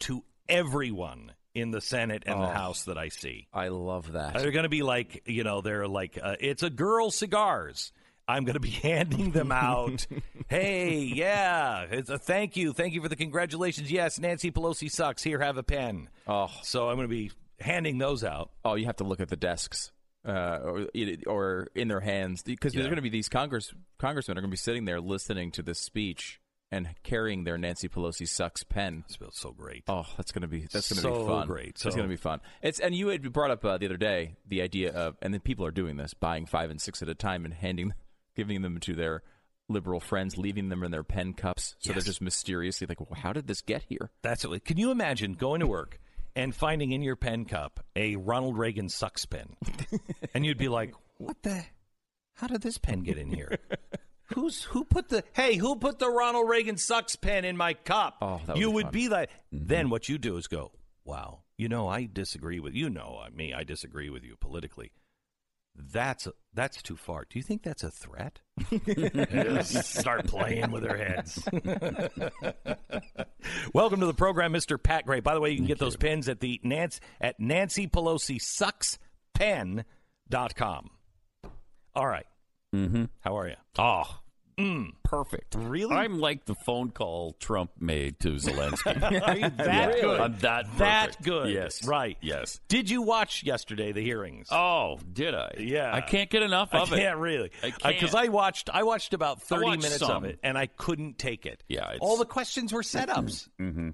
[0.00, 2.52] to everyone in the Senate and the Oh.
[2.52, 3.46] House that I see.
[3.52, 4.34] I love that.
[4.34, 7.92] They're going to be like, you know, they're like, uh, it's a girl cigars.
[8.28, 10.06] I'm going to be handing them out.
[10.48, 13.90] hey, yeah, it's a thank you, thank you for the congratulations.
[13.90, 15.22] Yes, Nancy Pelosi sucks.
[15.22, 16.08] Here, have a pen.
[16.26, 18.50] Oh, So I'm going to be handing those out.
[18.64, 19.92] oh, you have to look at the desks.
[20.26, 20.86] Uh, or,
[21.28, 22.78] or in their hands because Yeah.
[22.80, 25.62] there's going to be these Congress congressmen are going to be sitting there listening to
[25.62, 26.40] this speech
[26.72, 29.04] and carrying their Nancy Pelosi sucks pen.
[29.08, 29.84] It feels so great.
[29.88, 31.46] Oh, that's gonna be that's gonna So be fun.
[31.46, 31.66] great.
[31.78, 32.40] That's So- gonna be fun.
[32.62, 35.40] It's and you had brought up uh, the other day the idea of and then
[35.40, 37.94] people are doing this, buying five and six at a time and handing,
[38.36, 39.22] giving them to their
[39.68, 41.94] liberal friends, leaving them in their pen cups, so Yes.
[41.96, 44.10] they're just mysteriously like, well, how did this get here?
[44.22, 44.64] That's it.
[44.64, 45.98] Can you imagine going to work
[46.36, 49.56] and finding in your pen cup a Ronald Reagan sucks pen,
[50.34, 51.64] and you'd be like, "What the?
[52.34, 53.58] How did this pen get in here?
[54.34, 55.24] Who's who put the?
[55.32, 58.18] Hey, who put the Ronald Reagan sucks pen in my cup?
[58.20, 58.92] Oh, that you would fun.
[58.92, 59.30] be like.
[59.52, 60.72] Then what you do is go,
[61.04, 62.90] "Wow, you know, I disagree with you.
[62.90, 64.90] Know uh, me, I disagree with you politically."
[65.78, 67.26] That's that's too far.
[67.28, 68.40] Do you think that's a threat?
[69.64, 71.42] Start playing with their heads.
[73.74, 74.82] Welcome to the program, Mr.
[74.82, 75.20] Pat Gray.
[75.20, 78.98] By the way, you can get those pins at the Nancy at Nancy Pelosi sucks
[79.34, 80.90] pen.com.
[81.94, 82.26] All right.
[82.76, 83.04] Mm-hmm.
[83.20, 83.56] How are you?
[83.78, 84.20] Oh,
[84.58, 84.92] Mm.
[85.04, 85.54] perfect.
[85.54, 85.94] Really?
[85.94, 89.02] I'm like the phone call Trump made to Zelensky.
[89.28, 90.18] Are you that good?
[90.18, 91.50] I'm that That good.
[91.52, 91.86] Yes.
[91.86, 92.16] Right.
[92.22, 92.58] Yes.
[92.68, 94.48] Did you watch yesterday the hearings?
[94.50, 95.56] Oh, did I?
[95.58, 95.94] Yeah.
[95.94, 97.00] I can't get enough of I it.
[97.00, 97.50] can't really.
[97.62, 98.14] I Because can't.
[98.14, 100.24] I watched I watched about 30 watched minutes some.
[100.24, 101.62] of it and I couldn't take it.
[101.68, 103.48] Yeah, it's- All the questions were setups.
[103.60, 103.90] Mm-hmm.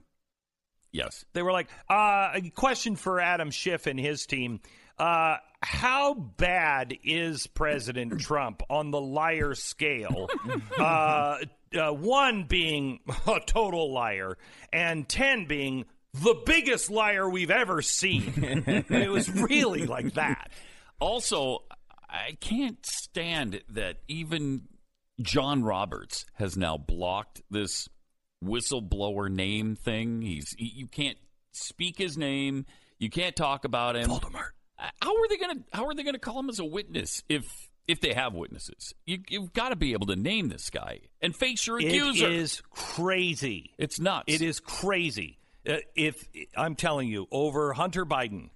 [0.93, 1.25] Yes.
[1.33, 4.61] They were like, uh, a question for Adam Schiff and his team.
[5.03, 10.31] Uh, how bad is President Trump on the liar scale?
[10.79, 11.39] uh,
[11.77, 14.39] uh, one being a total liar,
[14.73, 18.33] and 10 being the biggest liar we've ever seen.
[18.89, 20.53] it was really like that.
[21.01, 21.65] Also,
[22.09, 24.69] I can't stand that even
[25.21, 27.89] John Roberts has now blocked this
[28.45, 30.23] whistleblower name thing.
[30.23, 31.19] He's he, you can't
[31.51, 32.67] speak his name.
[33.01, 34.09] You can't talk about him.
[34.09, 34.51] Voldemort.
[35.01, 37.23] How are they going to How are they going to call him as a witness
[37.29, 38.95] if if they have witnesses?
[39.07, 42.29] You, you've got to be able to name this guy and face your accuser.
[42.29, 43.73] is crazy.
[43.79, 44.25] It's nuts.
[44.27, 45.39] It is crazy.
[45.69, 48.51] Uh, if I'm telling you, over Hunter Biden,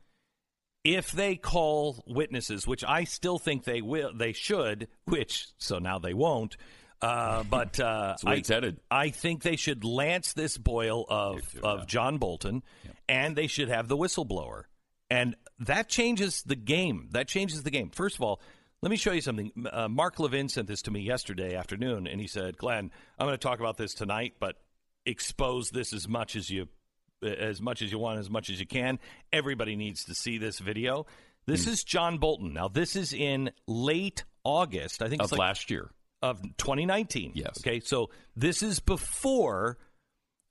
[0.85, 5.99] if they call witnesses, which I still think they will, they should, which so now
[5.99, 6.57] they won't.
[7.01, 9.05] Uh, but uh, That's the way I.
[9.07, 12.62] I think they should lance this boil of of John Bolton,
[13.09, 14.65] and they should have the whistleblower,
[15.11, 17.09] and that changes the game.
[17.12, 17.90] That changes the game.
[17.90, 18.40] First of all,
[18.83, 19.51] Let me show you something.
[19.73, 23.33] Uh, Mark Levin sent this to me yesterday afternoon, and he said, "Glenn, I'm going
[23.37, 24.57] to talk about this tonight, but
[25.07, 26.69] expose this as much as you
[27.23, 28.99] as much as you want, as much as you can.
[29.33, 31.07] Everybody needs to see this video.
[31.47, 31.71] This Hmm.
[31.71, 32.53] is John Bolton.
[32.53, 35.01] Now, this is in late August.
[35.03, 35.90] I think it's Of like last year.
[36.23, 37.33] of 2019.
[37.35, 37.59] Yes.
[37.61, 39.79] Okay, so this is before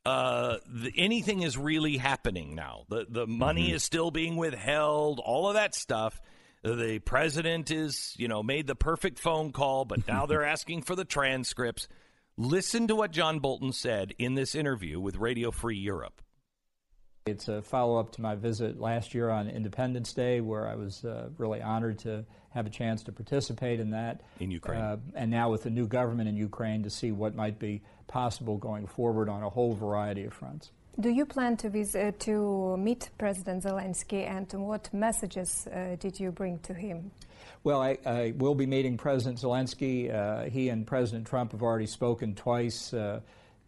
[0.06, 2.84] uh, the, anything is really happening now.
[2.90, 3.76] The the money Mm-hmm.
[3.76, 5.20] is still being withheld.
[5.20, 6.22] All of that stuff.
[6.64, 10.96] The president is, you know, made the perfect phone call, but now they're asking for
[10.96, 11.88] the transcripts.
[12.38, 16.22] Listen to what John Bolton said in this interview with Radio Free Europe.
[17.28, 21.04] It's a follow up to my visit last year on Independence Day, where I was
[21.06, 24.22] uh, really honored to have a chance to participate in that.
[24.40, 24.80] In Ukraine.
[24.80, 28.58] Uh, and now with the new government in Ukraine to see what might be possible
[28.58, 30.72] going forward on a whole variety of fronts.
[31.00, 36.32] Do you plan to visit to meet President Zelensky, and what messages uh, did you
[36.32, 37.12] bring to him?
[37.66, 40.14] Well, I, I will be meeting President Zelensky.
[40.14, 42.94] Uh, he and President Trump have already spoken twice.
[42.94, 43.20] Uh,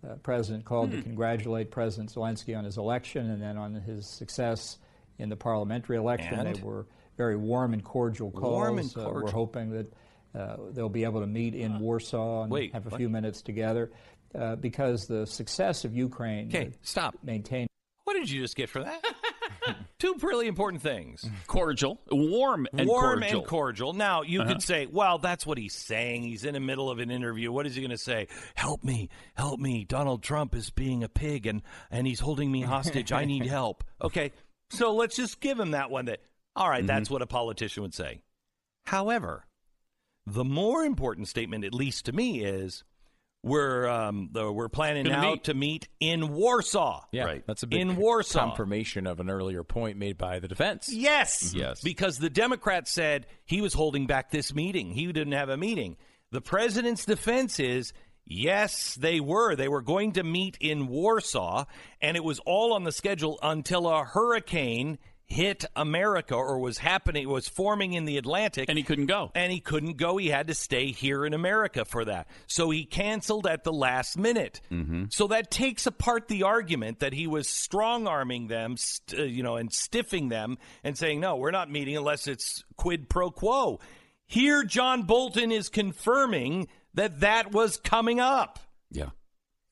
[0.08, 4.78] uh, President called to congratulate President Zelensky on his election and then on his success
[5.18, 6.40] in the parliamentary election.
[6.40, 6.56] And?
[6.56, 6.86] They were
[7.18, 8.54] very warm and cordial calls.
[8.54, 9.24] Warm and Uh, cordial.
[9.24, 9.94] we're hoping that
[10.36, 13.00] uh, they'll be able to meet in Warsaw and Wait, have a what?
[13.00, 13.90] few minutes together
[14.36, 17.16] uh, because the success of Ukraine Okay, stop.
[17.24, 17.68] maintain
[18.06, 19.04] What did you just get for that?
[20.00, 21.26] Two really important things.
[21.48, 23.40] Cordial, warm and warm cordial.
[23.40, 23.94] and cordial.
[23.94, 24.54] Now you Uh-huh.
[24.54, 26.24] could say, "Well, that's what he's saying.
[26.24, 27.52] He's in the middle of an interview.
[27.52, 28.28] What is he going to say?
[28.56, 29.84] Help me, help me!
[29.86, 31.62] Donald Trump is being a pig and
[31.92, 33.12] and he's holding me hostage.
[33.12, 34.32] I need help." Okay,
[34.70, 36.06] so let's just give him that one.
[36.06, 36.22] That
[36.56, 36.88] all right, Mm-hmm.
[36.88, 38.22] that's what a politician would say.
[38.86, 39.46] However,
[40.26, 42.84] the more important statement, at least to me, is
[43.48, 45.44] we're um, the, we're planning Gonna now meet.
[45.46, 47.04] to meet in Warsaw.
[47.12, 47.44] Yeah, Right.
[47.48, 48.40] That's a big In Warsaw.
[48.40, 50.90] confirmation of an earlier point made by the defense.
[50.92, 51.54] Yes.
[51.56, 51.82] Yes.
[51.82, 54.92] Because the Democrats said he was holding back this meeting.
[54.92, 55.98] He didn't have a meeting.
[56.32, 57.94] The president's defense is
[58.26, 59.56] yes, they were.
[59.56, 61.66] They were going to meet in Warsaw,
[62.02, 64.98] and it was all on the schedule until a hurricane
[65.30, 68.70] hit America or was happening, was forming in the Atlantic.
[68.70, 69.30] And he couldn't go.
[69.36, 70.16] And he couldn't go.
[70.18, 72.28] He had to stay here in America for that.
[72.48, 74.62] So he canceled at the last minute.
[75.10, 79.44] So that takes apart the argument that he was strong arming them, st- uh, you
[79.44, 83.80] know, and stiffing them and saying, no, we're not meeting unless it's quid pro quo.
[84.28, 88.60] Here, John Bolton is confirming that that was coming up.
[88.92, 89.10] Yeah.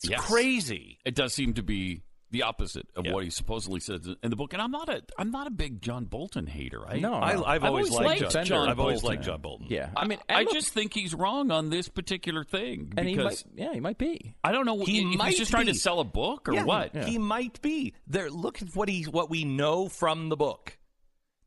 [0.01, 0.19] It's Yes.
[0.21, 0.99] crazy.
[1.05, 2.01] It does seem to be
[2.35, 3.13] the opposite of Yeah.
[3.13, 4.53] what he supposedly says in the book.
[4.53, 6.85] And I'm not a I'm not a big John Bolton hater.
[6.87, 7.45] I, No, I, no.
[7.45, 9.67] I've, always, liked, John, John I've always liked John Bolton.
[9.69, 12.93] Yeah, I I mean, I and look- just think he's wrong on this particular thing
[12.97, 14.35] and he might, yeah, he might be.
[14.43, 16.63] I don't know He if might he's just trying to sell a book or Yeah,
[16.65, 16.95] what.
[16.95, 17.93] He might be.
[18.07, 20.77] There look at what he what we know from the book.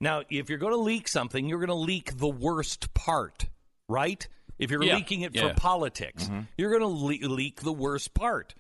[0.01, 3.47] Now, if you're going to leak something, you're going to leak the worst part,
[3.89, 4.27] right?
[4.59, 5.43] If you're Yeah, leaking it yeah.
[5.43, 5.55] Mm-hmm.
[5.55, 6.87] for politics, you're going to
[7.27, 8.55] le- leak the worst part.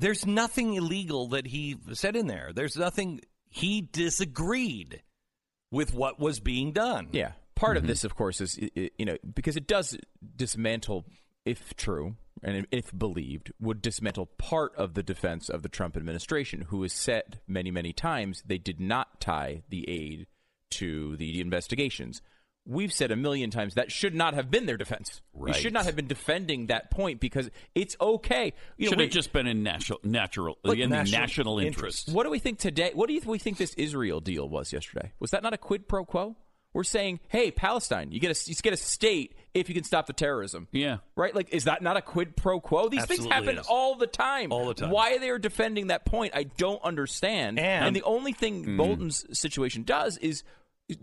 [0.00, 2.52] There's nothing illegal that he said in there.
[2.54, 5.02] There's nothing he disagreed
[5.70, 7.08] with what was being done.
[7.12, 7.32] Yeah.
[7.54, 7.88] Part of mm-hmm.
[7.88, 9.96] this, of course, is you know because it does
[10.36, 11.04] dismantle,
[11.44, 16.62] if true and if believed, would dismantle part of the defense of the Trump administration,
[16.68, 20.26] who has said many, many times they did not tie the aid
[20.70, 22.22] to the investigations.
[22.66, 25.22] We've said a million times that should not have been their defense.
[25.32, 28.52] We should not have been defending that point because it's okay.
[28.76, 31.58] You know, Should we- have just been in national natural Look, in the national national
[31.58, 31.78] interest.
[32.08, 32.16] interest.
[32.16, 32.92] What do we think today?
[32.94, 35.12] What do you we think this Israel deal was yesterday?
[35.18, 36.36] Was that not a quid pro quo?
[36.72, 40.06] We're saying, hey, Palestine, you get a you get a state if you can stop
[40.06, 40.68] the terrorism.
[40.70, 40.98] Yeah.
[41.16, 41.34] Right?
[41.34, 42.88] Like, is that not a quid pro quo?
[42.88, 43.66] These things happen is.
[43.66, 44.52] all the time.
[44.52, 44.90] All the time.
[44.90, 47.58] Why they are defending that point, I don't understand.
[47.58, 48.76] And- the only thing hmm.
[48.76, 50.44] Bolton's situation does is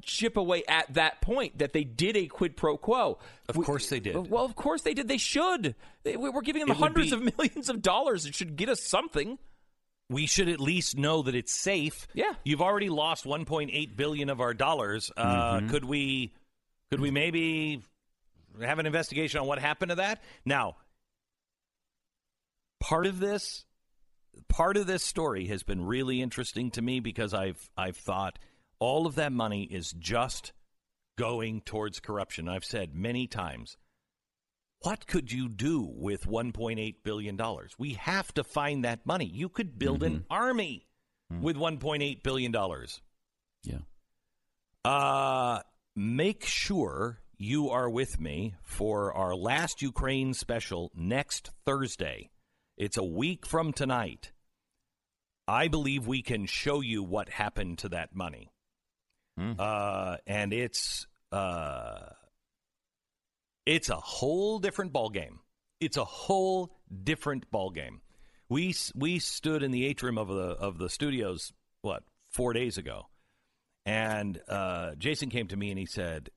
[0.01, 3.19] chip away at that point that they did a quid pro quo.
[3.49, 4.15] Of course they did.
[4.29, 5.07] Well, of course they did.
[5.07, 5.75] They should.
[6.03, 8.25] They, we're giving them It hundreds be- of millions of dollars.
[8.25, 9.37] It should get us something.
[10.09, 12.07] we should at least know that it's safe.
[12.13, 12.33] Yeah.
[12.43, 15.11] You've already lost 1.8 billion of our dollars.
[15.17, 16.31] Uh, Could we
[16.89, 17.81] could we maybe
[18.61, 20.23] have an investigation on what happened to that?
[20.45, 20.77] Now,
[22.79, 23.65] part of this
[24.47, 28.39] part of this story has been really interesting to me because I've I've thought
[28.79, 30.53] all of that money is just
[31.17, 32.47] going towards corruption.
[32.47, 33.77] I've said many times
[34.81, 37.73] what could you do with 1.8 billion dollars?
[37.77, 39.25] We have to find that money.
[39.25, 40.87] You could build an army
[41.41, 43.01] with 1.8 billion dollars.
[43.63, 43.79] Yeah.
[44.85, 45.61] Uh
[45.95, 52.29] make sure you are with me for our last Ukraine special next Thursday.
[52.77, 54.31] It's a week from tonight.
[55.47, 58.51] I believe we can show you what happened to that money.
[59.37, 62.09] Uh, and it's uh,
[63.65, 65.39] It's a whole different ball game.
[65.79, 66.71] It's a whole
[67.03, 68.01] different ball game.
[68.49, 73.09] We we stood in the atrium of the of the studios what four days ago,
[73.85, 76.29] and uh, Jason came to me and he said,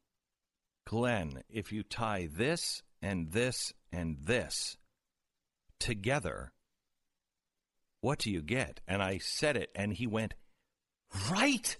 [0.86, 4.76] "Glenn, if you tie this and this and this
[5.78, 6.52] together,
[8.00, 10.34] what do you get?" And I said it, and he went,
[11.30, 11.78] "Right,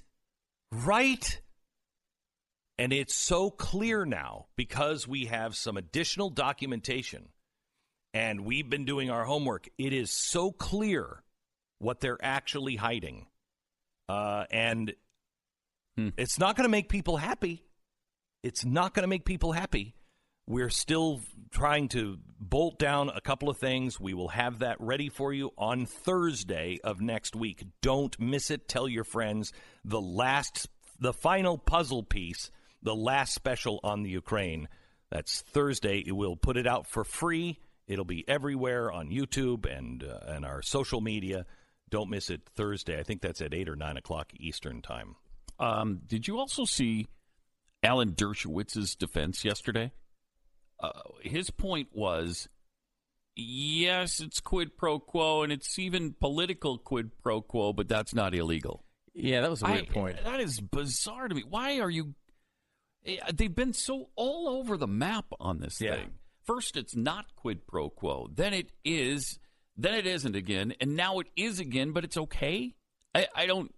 [0.72, 1.40] right."
[2.78, 7.28] And it's so clear now because we have some additional documentation
[8.14, 9.68] and we've been doing our homework.
[9.78, 11.22] It is so clear
[11.78, 13.26] what they're actually hiding.
[14.08, 14.94] Uh, and
[16.16, 17.64] it's not going to make people happy.
[18.42, 19.94] It's not going to make people happy.
[20.50, 21.20] We're still
[21.52, 24.00] trying to bolt down a couple of things.
[24.00, 27.62] We will have that ready for you on Thursday of next week.
[27.82, 28.66] Don't miss it.
[28.66, 29.52] Tell your friends.
[29.84, 32.50] The last, the final puzzle piece,
[32.82, 34.66] the last special on the Ukraine.
[35.08, 36.02] That's Thursday.
[36.08, 37.60] We'll put it out for free.
[37.86, 41.46] It'll be everywhere on YouTube and uh, and our social media.
[41.90, 42.98] Don't miss it Thursday.
[42.98, 45.14] I think that's at eight or nine o'clock Eastern time.
[45.60, 47.06] Um, did you also see
[47.84, 49.92] Alan Dershowitz's defense yesterday?
[50.82, 52.48] Uh, his point was
[53.36, 58.34] yes, it's quid pro quo and it's even political quid pro quo, but that's not
[58.34, 58.84] illegal.
[59.14, 60.24] Yeah, that was a weird I- point.
[60.24, 61.42] That is bizarre to me.
[61.48, 62.14] Why are you?
[63.04, 65.96] eh, They've been so all over the map on this Yeah.
[65.96, 66.12] thing.
[66.44, 68.28] First, it's not quid pro quo.
[68.32, 69.38] Then it is.
[69.76, 71.92] Then it isn't again, and now it is again.
[71.92, 72.74] But it's okay.
[73.14, 73.74] I, I don't.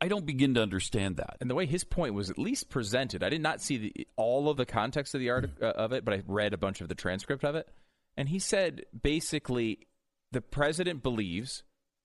[0.00, 1.36] I don't begin to understand that.
[1.40, 4.48] And the way his point was at least presented, I did not see the, all
[4.48, 6.88] of the context of the art uh, of it, but I read a bunch of
[6.88, 7.68] the transcript of it.
[8.16, 9.86] And he said basically,
[10.32, 11.62] the president believes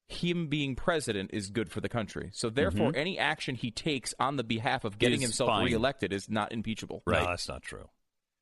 [0.07, 2.29] him being president is good for the country.
[2.33, 2.97] So therefore, Mhm.
[2.97, 5.65] any action he takes on the behalf of getting Is himself fine.
[5.65, 7.01] reelected is not impeachable.
[7.07, 7.89] No, that's not true.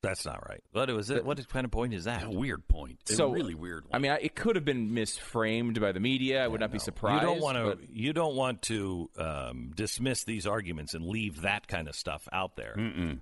[0.04, 0.62] That's not right.
[0.74, 1.24] What was it?
[1.26, 2.24] What kind of point is that?
[2.24, 2.99] A weird point.
[3.10, 3.86] A So really weird.
[3.86, 3.91] One.
[3.93, 6.43] I mean, I, it could have been misframed by the media.
[6.43, 7.24] I would not be surprised.
[7.24, 7.64] You don't want to.
[7.78, 12.28] but- You don't want to um, dismiss these arguments and leave that kind of stuff
[12.34, 12.76] out there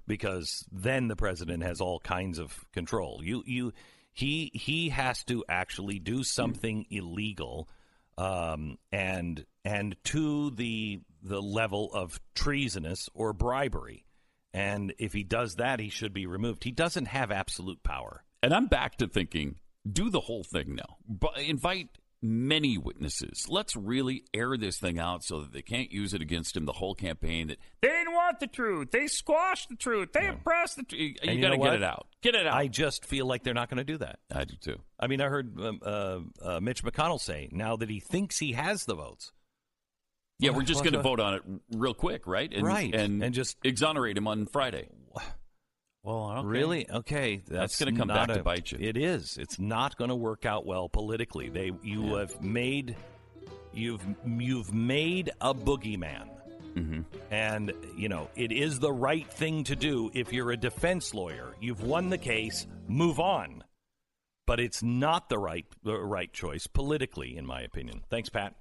[0.07, 3.21] because then the president has all kinds of control.
[3.23, 3.73] You, you,
[4.11, 7.69] he, he has to actually do something illegal,
[8.17, 14.03] um, and and to the the level of treasonous or bribery.
[14.53, 16.63] And if he does that, he should be removed.
[16.63, 18.23] He doesn't have absolute power.
[18.43, 19.55] And I'm back to thinking,
[19.89, 20.97] do the whole thing now.
[21.07, 21.89] But invite
[22.21, 23.47] many witnesses.
[23.49, 26.73] Let's really air this thing out so that they can't use it against him the
[26.73, 27.47] whole campaign.
[27.47, 28.91] That they didn't want the truth.
[28.91, 30.09] They squashed the truth.
[30.13, 31.01] They oppressed the truth.
[31.01, 32.07] You, And got to get it out.
[32.21, 32.53] Get it out.
[32.53, 34.19] I just feel like they're not going to do that.
[34.31, 34.79] I do too.
[34.99, 38.53] I mean, I heard um, uh, uh, Mitch McConnell say now that he thinks he
[38.53, 39.31] has the votes.
[40.41, 42.51] Yeah, we're just going to vote on it real quick, right?
[42.53, 42.93] And, Right.
[42.93, 44.89] And, And just- exonerate him on Friday.
[46.03, 46.47] Well, okay.
[46.47, 46.89] Really?
[46.89, 48.79] Okay, that's, gonna come not back to bite you.
[48.81, 49.37] It is.
[49.37, 51.49] It's not going to work out well politically.
[51.49, 52.95] They, you have made,
[53.71, 56.27] you've you've made a boogeyman,
[56.75, 57.01] Mm-hmm.
[57.31, 61.53] and you know it is the right thing to do if you're a defense lawyer.
[61.59, 62.65] You've won the case.
[62.87, 63.63] Move on.
[64.47, 68.01] But it's not the right the right choice politically, in my opinion.
[68.09, 68.55] Thanks, Pat.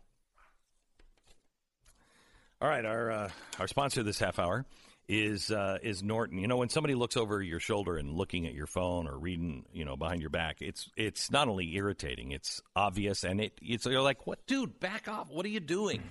[2.63, 4.67] All right, our uh, our sponsor this half hour
[5.09, 6.39] is uh, is Norton.
[6.39, 9.65] You know, when somebody looks over your shoulder and looking at your phone or reading,
[9.73, 13.87] you know, behind your back, it's it's not only irritating, it's obvious, and it it's
[13.87, 15.31] you're like, what, dude, back off!
[15.31, 16.03] What are you doing?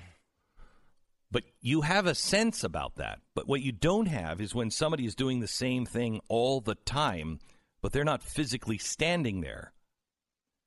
[1.30, 3.20] But you have a sense about that.
[3.36, 6.74] But what you don't have is when somebody is doing the same thing all the
[6.74, 7.38] time,
[7.84, 9.72] but they're not physically standing there.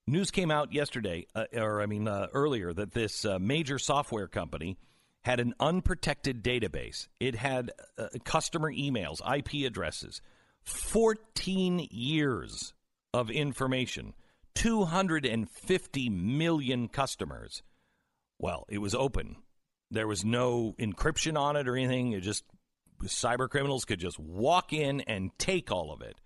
[0.06, 4.28] News came out yesterday, uh, or I mean uh, earlier, that this uh, major software
[4.28, 4.76] company
[5.22, 7.08] had an unprotected database.
[7.20, 10.20] It had uh, customer emails, IP addresses,
[10.64, 12.74] 14 years
[13.14, 14.14] of information,
[14.54, 17.62] 250 million customers.
[18.38, 19.36] Well, it was open.
[19.90, 22.12] There was no encryption on it or anything.
[22.12, 22.44] It just
[23.02, 26.16] cyber criminals could just walk in and take all of it.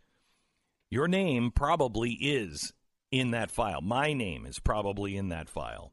[0.90, 2.72] Your name probably is
[3.10, 3.80] in that file.
[3.80, 5.92] My name is probably in that file.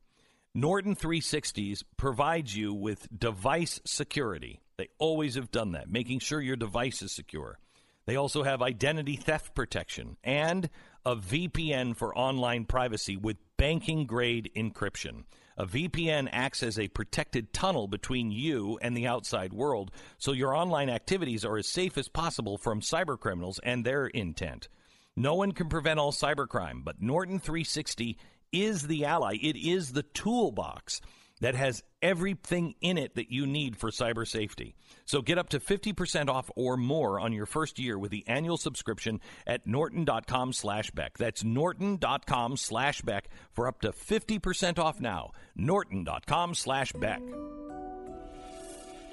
[0.56, 4.60] Norton 360s provides you with device security.
[4.78, 7.58] They always have done that, making sure your device is secure.
[8.06, 10.70] They also have identity theft protection and
[11.04, 15.24] a VPN for online privacy with banking grade encryption.
[15.58, 19.90] A VPN acts as a protected tunnel between you and the outside world,
[20.20, 24.68] so your online activities are as safe as possible from cybercriminals and their intent.
[25.16, 28.18] No one can prevent all cybercrime, but Norton 360
[28.54, 29.38] is the ally.
[29.42, 31.02] It is the toolbox
[31.42, 34.76] that has everything in it that you need for cyber safety.
[35.06, 38.56] So get up to 50% off or more on your first year with the annual
[38.56, 41.18] subscription at norton.com slash Beck.
[41.18, 45.32] That's norton.com slash Beck for up to 50% off now.
[45.56, 47.22] norton.com slash Beck.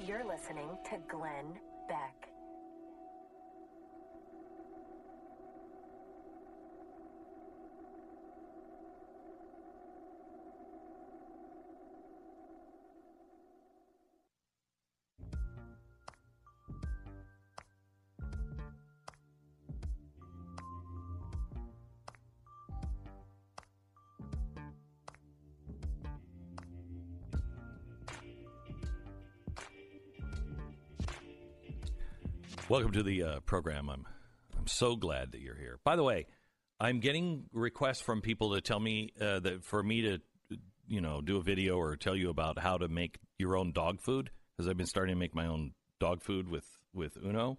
[0.07, 2.20] You're listening to Glenn Beck.
[32.71, 33.91] Welcome to the uh, program.
[33.91, 34.07] I'm
[34.57, 35.81] I'm so glad that you're here.
[35.83, 36.27] By the way,
[36.79, 40.21] I'm getting requests from people to tell me uh, that for me to
[40.87, 44.01] you know do a video or tell you about how to make your own dog
[44.01, 46.65] food because I've been starting to make my own dog food with
[46.95, 47.59] with Uno,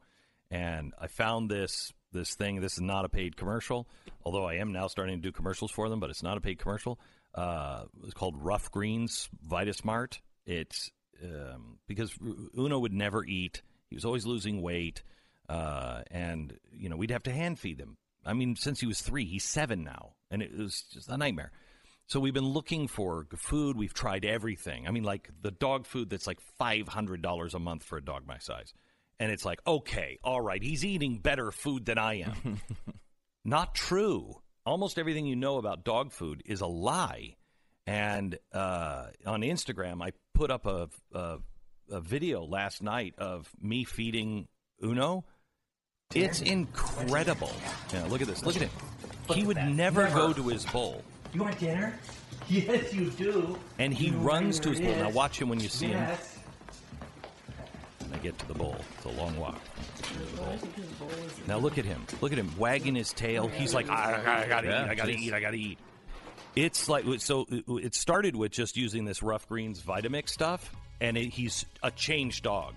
[0.49, 2.61] and I found this this thing.
[2.61, 3.89] This is not a paid commercial,
[4.23, 5.99] although I am now starting to do commercials for them.
[5.99, 7.01] But it's not a paid commercial.
[7.35, 10.19] Uh, it's called Rough Greens Vitasmart.
[10.45, 10.89] It's
[11.21, 12.17] um, because
[12.57, 13.61] Uno would never eat.
[13.91, 15.03] He was always losing weight,
[15.49, 17.97] uh, and you know we'd have to hand feed him.
[18.25, 21.51] I mean, since he was three, he's seven now, and it was just a nightmare.
[22.07, 23.75] So we've been looking for food.
[23.75, 24.87] We've tried everything.
[24.87, 28.03] I mean, like the dog food that's like five hundred dollars a month for a
[28.03, 28.73] dog my size,
[29.19, 32.61] and it's like, okay, all right, he's eating better food than I am.
[33.43, 34.41] Not true.
[34.65, 37.35] Almost everything you know about dog food is a lie.
[37.85, 41.39] And uh, on Instagram, I put up a, a
[41.91, 44.47] a video last night of me feeding
[44.83, 45.23] Uno.
[46.13, 47.53] It's incredible.
[47.93, 48.43] Yeah, look at this.
[48.43, 48.69] Look at him.
[49.29, 51.03] He would never, go to his bowl.
[51.33, 51.93] You want dinner?
[52.49, 53.57] Yes, you do.
[53.79, 54.93] And he runs to his bowl.
[54.95, 55.99] Now watch him when you see him.
[56.01, 56.37] Yes.
[58.03, 58.75] And I get to the bowl.
[58.97, 59.61] It's a long walk.
[61.47, 62.05] Now look at him.
[62.19, 63.47] Look at him wagging his tail.
[63.47, 64.89] He's like, I, I, I gotta Yeah, eat.
[64.89, 65.19] I gotta jeez.
[65.19, 65.33] eat.
[65.33, 65.77] I gotta eat.
[66.55, 67.45] It's like so.
[67.49, 72.43] It started with just using this rough greens Vitamix stuff, and it, he's a changed
[72.43, 72.75] dog.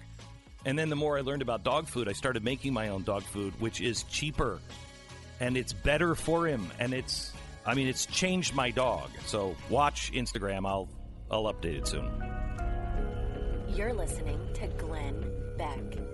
[0.65, 3.23] And then the more I learned about dog food, I started making my own dog
[3.23, 4.59] food, which is cheaper,
[5.39, 6.67] and it's better for him.
[6.81, 7.33] And it's,
[7.67, 9.11] I mean, it's changed my dog.
[9.27, 10.67] So watch Instagram.
[10.67, 10.89] I'll,
[11.31, 12.11] I'll update it soon.
[13.69, 15.25] You're listening to Glenn
[15.59, 16.14] Beck.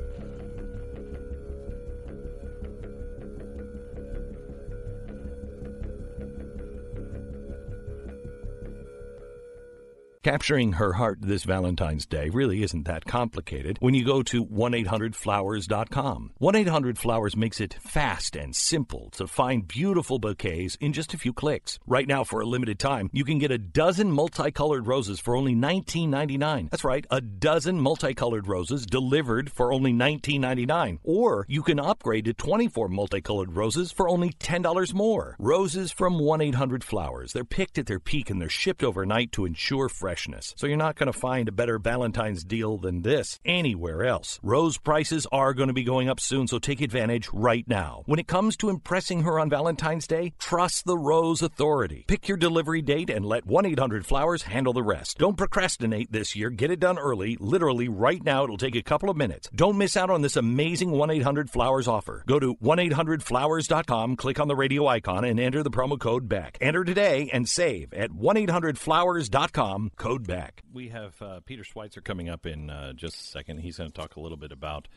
[10.23, 16.33] Capturing her heart this Valentine's Day really isn't that complicated when you go to 1-800-Flowers.com.
[16.39, 21.79] 1-800-Flowers makes it fast and simple to find beautiful bouquets in just a few clicks.
[21.87, 25.55] Right now, for a limited time, you can get a dozen multicolored roses for only
[25.55, 26.69] $19.99.
[26.69, 30.99] That's right, a dozen multicolored roses delivered for only $19.99.
[31.03, 35.37] Or you can upgrade to 24 multicolored roses for only $10 more.
[35.39, 37.33] Roses from 1-800-Flowers.
[37.33, 40.55] They're picked at their peak and they're shipped overnight to ensure freshness.
[40.57, 44.41] So you're not going to find a better Valentine's deal than this anywhere else.
[44.43, 48.03] Rose prices are going to be going up soon, so take advantage right now.
[48.07, 52.05] When it comes to impressing her on Valentine's Day, trust the Rose Authority.
[52.09, 55.17] Pick your delivery date and let 1-800-Flowers handle the rest.
[55.19, 56.51] Don't procrastinate this year.
[56.51, 58.43] Get it done early, literally right now.
[58.43, 59.49] It'll take a couple of minutes.
[59.55, 62.25] Don't miss out on this amazing 1-800-Flowers offer.
[62.27, 66.59] Go to 1-800-Flowers.com, click on the radio icon, and enter the promo code BACK.
[66.61, 70.63] Enter today and save at 1-800-Flowers.com, code BACK.
[70.73, 73.59] We have uh, Peter Schweitzer coming up in uh, just a second.
[73.59, 74.89] He's going to talk a little bit about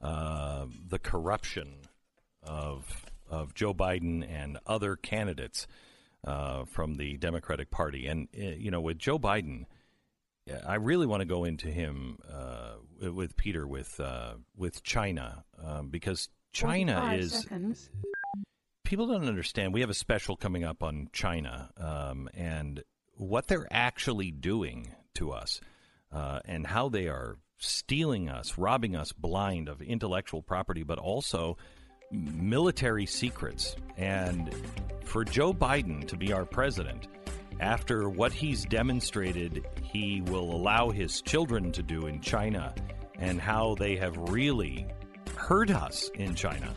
[0.00, 1.74] uh, the corruption
[2.44, 5.66] of of Joe Biden and other candidates
[6.24, 8.06] uh, from the Democratic Party.
[8.06, 9.64] And uh, you know, with Joe Biden,
[10.64, 12.74] I really want to go into him uh,
[13.10, 17.48] with Peter with uh, with China um, because China is
[18.84, 19.74] people don't understand.
[19.74, 22.84] We have a special coming up on China um, and
[23.22, 25.60] what they're actually doing to us
[26.12, 31.56] uh, and how they are stealing us, robbing us blind of intellectual property, but also
[32.10, 33.76] military secrets.
[33.96, 34.54] And
[35.04, 37.06] for Joe Biden to be our president,
[37.60, 42.74] after what he's demonstrated he will allow his children to do in China
[43.18, 44.86] and how they have really
[45.36, 46.72] hurt us in China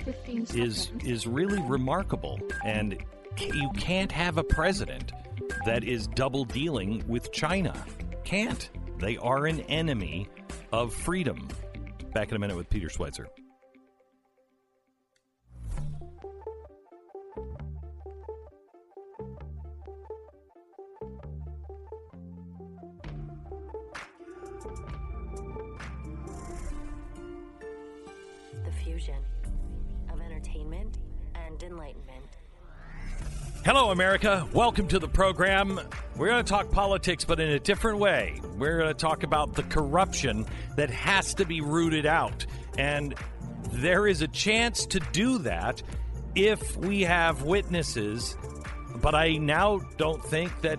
[0.54, 2.98] is is really remarkable and
[3.40, 5.12] you can't have a president
[5.66, 7.74] that is double dealing with China.
[8.24, 8.70] Can't.
[9.00, 10.28] They are an enemy
[10.72, 11.48] of freedom.
[12.14, 13.28] Back in a minute with Peter Schweitzer.
[28.64, 29.22] The fusion
[30.12, 31.00] of entertainment
[31.36, 32.38] and enlightenment
[33.66, 34.48] Hello, America.
[34.54, 35.80] Welcome to the program.
[36.16, 38.40] We're going to talk politics, but in a different way.
[38.60, 40.46] We're going to talk about the corruption
[40.76, 42.46] that has to be rooted out.
[42.78, 43.16] And
[43.72, 45.82] there is a chance to do that
[46.36, 48.38] if we have witnesses.
[48.98, 50.78] But I now don't think that.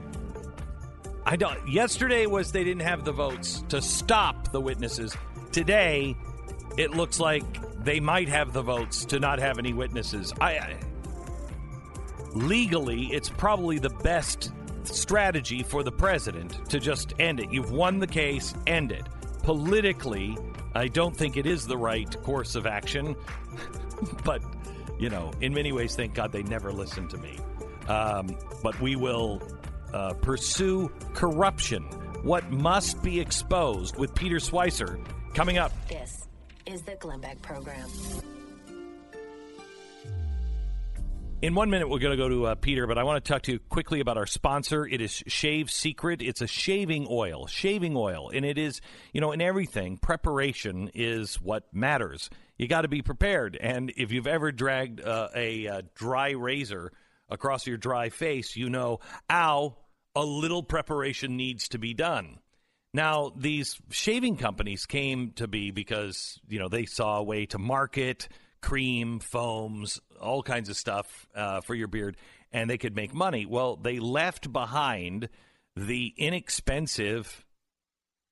[1.25, 1.69] I don't.
[1.69, 5.17] Yesterday was they didn't have the votes to stop the witnesses.
[5.51, 6.15] Today,
[6.77, 10.33] it looks like they might have the votes to not have any witnesses.
[10.41, 10.77] I, I
[12.37, 14.53] legally, it's probably the best
[14.85, 17.51] strategy for the president to just end it.
[17.51, 19.07] You've won the case, end it.
[19.43, 20.37] Politically,
[20.75, 23.17] I don't think it is the right course of action,
[24.25, 24.43] but
[24.99, 27.39] you know, in many ways, thank God they never listened to me.
[27.89, 29.43] Um, but we will
[29.93, 31.83] uh, pursue corruption,
[32.23, 34.99] what must be exposed with Peter Schweizer
[35.35, 35.73] coming up.
[35.89, 36.27] This
[36.67, 37.89] is the Glenn Beck Program.
[41.43, 43.43] In one minute, we're going to go to uh, Peter, but I want to talk
[43.43, 44.87] to you quickly about our sponsor.
[44.87, 46.23] It is Shave Secret.
[46.23, 48.31] It's a shaving oil, shaving oil.
[48.33, 48.81] And it is,
[49.13, 52.31] you know, in everything, preparation is what matters.
[52.57, 53.59] You got to be prepared.
[53.61, 56.91] And if you've ever dragged uh, a uh, dry razor
[57.29, 59.77] across your dry face, you know, ow,
[60.15, 62.39] a little preparation needs to be done.
[62.95, 67.59] Now, these shaving companies came to be because, you know, they saw a way to
[67.59, 68.27] market
[68.63, 72.17] cream, foams, all kinds of stuff uh, for your beard,
[72.53, 73.47] and they could make money.
[73.47, 75.29] Well, they left behind
[75.77, 77.45] the inexpensive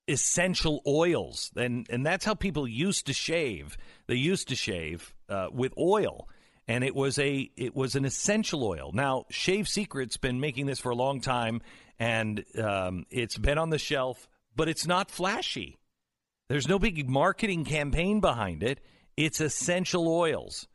[0.07, 3.77] essential oils, and and that's how people used to shave.
[4.07, 6.27] They used to shave uh, with oil,
[6.67, 8.91] and it was a it was an essential oil.
[8.93, 11.61] Now, Shave Secret's been making this for a long time,
[11.99, 15.77] and um, it's been on the shelf, but it's not flashy.
[16.47, 18.79] There's no big marketing campaign behind it.
[19.17, 20.67] It's essential oils.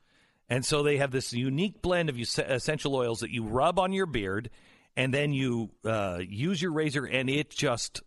[0.51, 4.07] And so they have this unique blend of essential oils that you rub on your
[4.07, 4.51] beard
[4.97, 8.03] and then you uh, use your razor and it just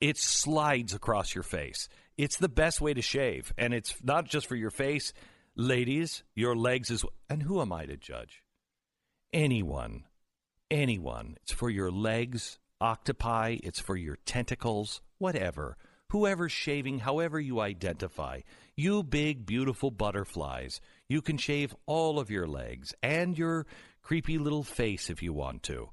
[0.00, 1.88] it slides across your face.
[2.18, 5.12] It's the best way to shave and it's not just for your face,
[5.54, 7.12] ladies, your legs as well.
[7.30, 8.42] And who am I to judge?
[9.32, 10.04] Anyone.
[10.72, 11.36] Anyone.
[11.42, 15.76] It's for your legs, octopi, it's for your tentacles, whatever.
[16.14, 18.42] Whoever's shaving, however you identify.
[18.76, 20.80] You big, beautiful butterflies.
[21.08, 23.66] You can shave all of your legs and your
[24.00, 25.88] creepy little face if you want to.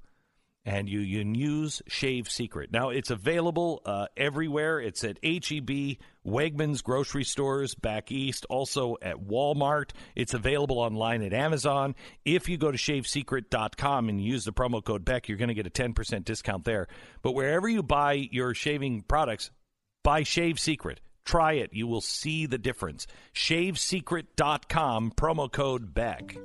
[0.63, 2.71] And you, you can use Shave Secret.
[2.71, 4.79] Now, it's available uh, everywhere.
[4.79, 9.89] It's at HEB, Wegmans grocery stores back east, also at Walmart.
[10.15, 11.95] It's available online at Amazon.
[12.25, 15.65] If you go to shavesecret.com and use the promo code Beck, you're going to get
[15.65, 16.87] a 10% discount there.
[17.23, 19.49] But wherever you buy your shaving products,
[20.03, 21.01] buy Shave Secret.
[21.25, 21.71] Try it.
[21.73, 23.07] You will see the difference.
[23.33, 26.37] Shavesecret.com, promo code BECK.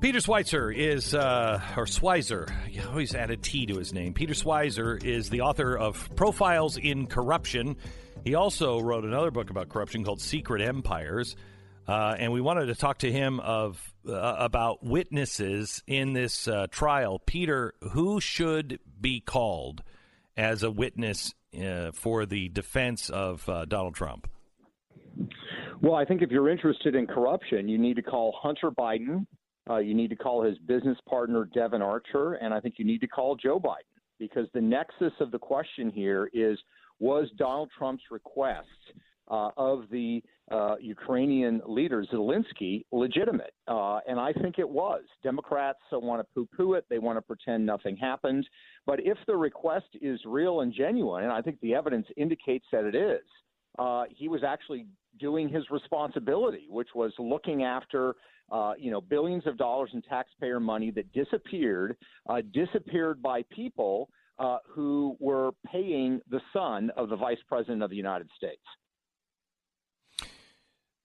[0.00, 4.14] Peter Schweitzer is, uh, or Schweizer, he always add a T to his name.
[4.14, 7.76] Peter Schweizer is the author of Profiles in Corruption.
[8.24, 11.36] He also wrote another book about corruption called Secret Empires.
[11.86, 16.66] Uh, and we wanted to talk to him of uh, about witnesses in this uh,
[16.70, 17.18] trial.
[17.18, 19.82] Peter, who should be called
[20.36, 24.28] as a witness uh, for the defense of uh, Donald Trump?
[25.82, 29.26] Well, I think if you're interested in corruption, you need to call Hunter Biden.
[29.68, 33.00] Uh, you need to call his business partner Devon Archer, and I think you need
[33.00, 36.58] to call Joe Biden because the nexus of the question here is:
[36.98, 38.66] Was Donald Trump's request
[39.28, 45.02] of the uh, Ukrainian leader Zelensky legitimate, uh, and I think it was.
[45.22, 48.48] Democrats want to poo-poo it; they want to pretend nothing happened.
[48.86, 52.84] But if the request is real and genuine, and I think the evidence indicates that
[52.84, 53.22] it is,
[53.78, 54.86] uh, he was actually
[55.18, 58.14] doing his responsibility, which was looking after.
[58.52, 61.96] Uh, you know, billions of dollars in taxpayer money that disappeared,
[62.28, 67.90] uh, disappeared by people uh, who were paying the son of the vice president of
[67.90, 68.62] the United States.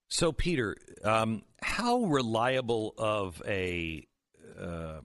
[0.08, 4.08] So, Peter, um, how reliable of a
[4.60, 5.02] um,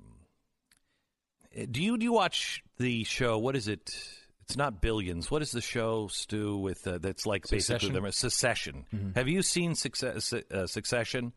[1.70, 3.38] do you do you watch the show?
[3.38, 3.90] What is it?
[4.44, 5.30] It's not Billions.
[5.30, 6.56] What is the show, Stu?
[6.58, 7.90] With uh, that's like Succession?
[7.92, 8.84] basically the Secession.
[8.94, 9.16] Mhm.
[9.16, 11.32] Have you seen Success, uh, Succession?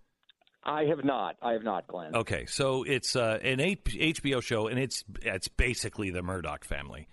[0.64, 1.36] I have not.
[1.41, 2.16] I have not, Glenn.
[2.16, 3.84] Okay, so it's uh, an H-
[4.22, 7.07] HBO show, and it's it's basically the Murdoch family,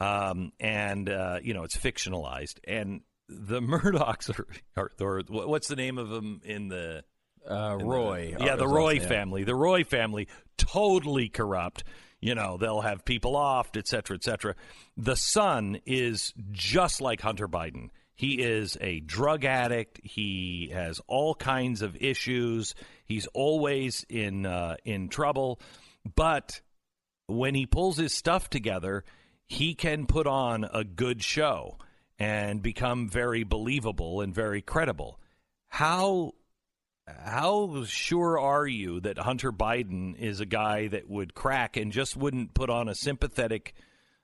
[0.00, 4.46] um, and uh, you know it's fictionalized, and the Murdochs are,
[4.76, 7.04] are, or what's the name of them in the
[7.48, 8.36] Uh, in the- Roy.
[8.38, 9.08] yeah, Uh, the Roy name.
[9.08, 9.44] family.
[9.44, 11.84] The Roy family, totally corrupt.
[12.20, 14.54] you know, they'll have people off, et cetera, et cetera.
[14.96, 17.90] The son is just like Hunter Biden.
[18.14, 20.00] He is a drug addict.
[20.02, 22.74] He has all kinds of issues.
[23.04, 25.60] He's always in uh, in trouble.
[26.14, 26.62] But
[27.26, 29.04] when he pulls his stuff together,
[29.46, 31.76] he can put on a good show
[32.18, 35.18] and become very believable and very credible.
[35.68, 36.32] How
[37.06, 42.16] how sure are you that Hunter Biden is a guy that would crack and just
[42.16, 43.74] wouldn't put on a sympathetic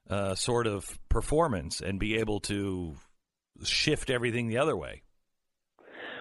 [0.09, 2.97] uh, sort of performance and be able to
[3.63, 5.03] shift everything the other way?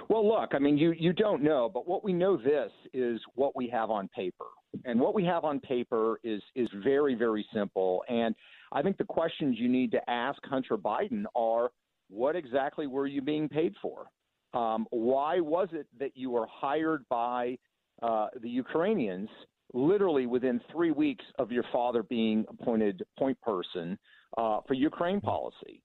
[0.09, 3.55] Well, look, I mean, you, you don't know, but what we know this is what
[3.55, 4.45] we have on paper.
[4.85, 8.03] And what we have on paper is, is very, very simple.
[8.09, 8.35] And
[8.71, 11.71] I think the questions you need to ask Hunter Biden are
[12.09, 14.07] what exactly were you being paid for?
[14.53, 17.57] Um, why was it that you were hired by
[18.01, 19.29] uh, the Ukrainians
[19.73, 23.97] literally within three weeks of your father being appointed point person
[24.37, 25.83] uh, for Ukraine policy?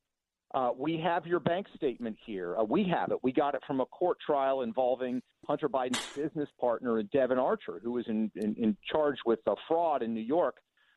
[0.54, 2.56] Uh, we have your bank statement here.
[2.56, 3.18] Uh, we have it.
[3.22, 7.92] We got it from a court trial involving Hunter Biden's business partner, Devon Archer, who
[7.92, 10.56] was in, in, in charge with uh, fraud in New York.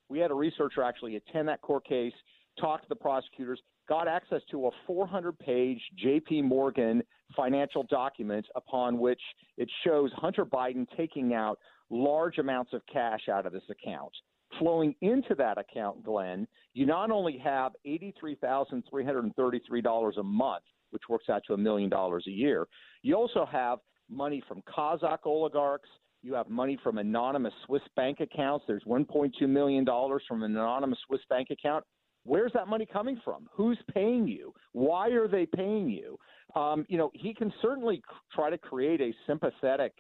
[0.10, 2.14] We had a researcher actually attend that court case,
[2.60, 7.02] talk to the prosecutors, got access to a 400 page JP Morgan
[7.36, 9.22] financial document upon which
[9.58, 14.12] it shows Hunter Biden taking out large amounts of cash out of this account.
[14.60, 21.42] Flowing into that account, Glenn, you not only have $83,333 a month, which works out
[21.48, 22.66] to a million dollars a year,
[23.02, 23.80] you also have
[24.10, 25.90] money from Kazakh oligarchs.
[26.24, 28.66] You have money from anonymous Swiss bank accounts.
[28.68, 29.86] There's $1.2 million
[30.28, 31.84] from an anonymous Swiss bank account.
[32.24, 33.48] Where's that money coming from?
[33.54, 34.54] Who's paying you?
[34.74, 36.18] Why are they paying you?
[36.56, 38.02] Um, you know, he can certainly
[38.34, 39.94] try to create a sympathetic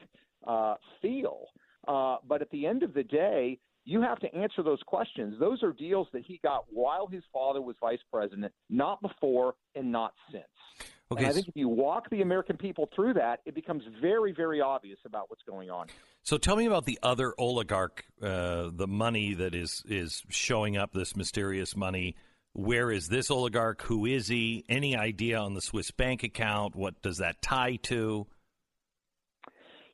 [0.45, 1.45] uh, feel,
[1.87, 5.39] uh, but at the end of the day, you have to answer those questions.
[5.39, 9.89] Those are deals that he got while his father was vice president, not before and
[9.89, 10.91] not since.
[11.11, 11.23] Okay.
[11.23, 14.59] And I think if you walk the American people through that, it becomes very, very
[14.59, 15.87] obvious about what's going on.
[16.23, 20.91] So tell me about the other oligarch, uh, the money that is is showing up,
[20.91, 22.15] this mysterious money.
[22.53, 23.83] Where is this oligarch?
[23.83, 24.65] Who is he?
[24.67, 26.75] Any idea on the Swiss bank account?
[26.75, 28.27] What does that tie to?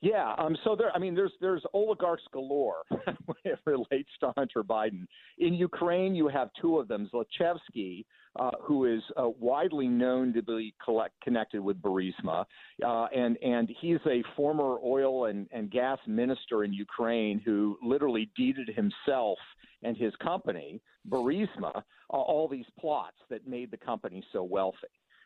[0.04, 0.92] Yeah, um, so there.
[0.94, 5.06] I mean, there's there's oligarchs galore when it relates to Hunter Biden.
[5.38, 8.04] In Ukraine, you have two of them: Zlochevsky,
[8.38, 12.44] uh, who is uh, widely known to be collect, connected with Burisma,
[12.86, 18.30] uh, and and he's a former oil and, and gas minister in Ukraine who literally
[18.36, 19.38] deeded himself
[19.84, 24.78] and his company Burisma all these plots that made the company so wealthy.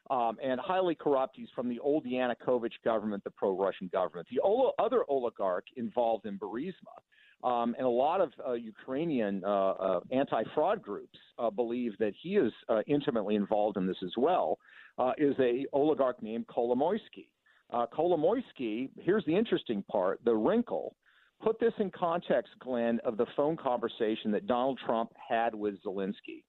[0.10, 1.36] Um, and highly corrupt.
[1.36, 4.28] He's from the old Yanukovych government, the pro-Russian government.
[4.32, 4.42] The
[4.80, 6.96] other oligarch involved in Burisma
[7.44, 12.38] um, and a lot of uh, Ukrainian uh, uh, anti-fraud groups uh, believe that he
[12.38, 14.58] is uh, intimately involved in this as well.
[14.98, 17.28] Uh, is a oligarch named Kolomoisky.
[17.72, 18.90] Kolomoisky.
[19.00, 20.96] Here's the interesting part: the wrinkle.
[21.44, 26.44] Put this in context, Glenn, of the phone conversation that Donald Trump had with Zelensky.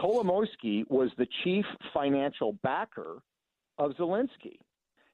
[0.00, 3.22] Kolomoisky was the chief financial backer
[3.78, 4.58] of Zelensky.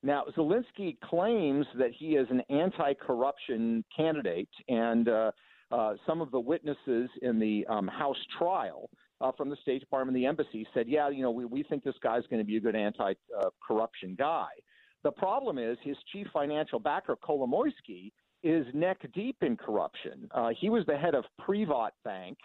[0.03, 5.33] Now, Zelensky claims that he is an anti corruption candidate, and uh,
[5.73, 8.89] uh, some of the witnesses in the um, House trial
[9.21, 11.83] uh, from the State Department and the embassy said, yeah, you know, we, we think
[11.83, 13.15] this guy's going to be a good anti
[13.67, 14.49] corruption guy.
[15.03, 18.13] The problem is his chief financial backer, Kolomoisky,
[18.43, 20.29] is neck deep in corruption.
[20.33, 22.39] Uh, he was the head of Privat Bank,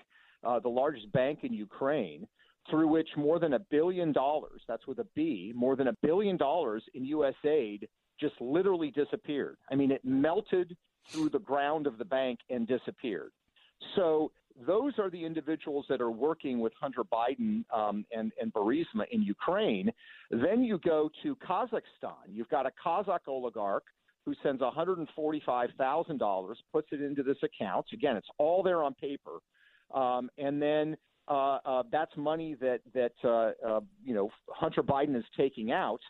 [0.43, 2.27] uh, the largest bank in Ukraine
[2.69, 6.37] through which more than a billion dollars, that's with a B, more than a billion
[6.37, 7.33] dollars in U.S.
[7.43, 7.87] aid
[8.19, 9.57] just literally disappeared.
[9.71, 10.77] I mean, it melted
[11.09, 13.31] through the ground of the bank and disappeared.
[13.95, 14.31] So
[14.67, 19.23] those are the individuals that are working with Hunter Biden um, and, and Burisma in
[19.23, 19.91] Ukraine.
[20.29, 22.29] Then you go to Kazakhstan.
[22.29, 23.85] You've got a Kazakh oligarch
[24.25, 27.87] who sends $145,000, puts it into this account.
[27.91, 29.39] Again, it's all there on paper.
[29.93, 35.15] Um, and then uh, uh, that's money that that uh, uh, you know Hunter Biden
[35.15, 36.01] is taking out.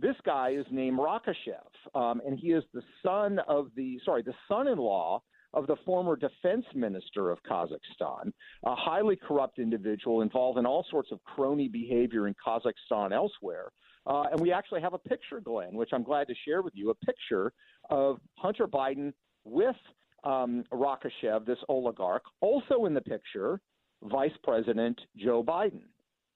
[0.00, 4.34] This guy is named Rakishev, um, and he is the son of the sorry the
[4.48, 5.20] son-in-law
[5.54, 8.32] of the former defense minister of Kazakhstan,
[8.64, 13.72] a highly corrupt individual involved in all sorts of crony behavior in Kazakhstan elsewhere.
[14.06, 16.90] Uh, and we actually have a picture, Glenn, which I'm glad to share with you,
[16.90, 17.52] a picture
[17.90, 19.12] of Hunter Biden
[19.44, 19.76] with
[20.24, 22.22] um, Rakishev, this oligarch.
[22.40, 23.60] Also in the picture
[24.02, 25.82] Vice President Joe Biden.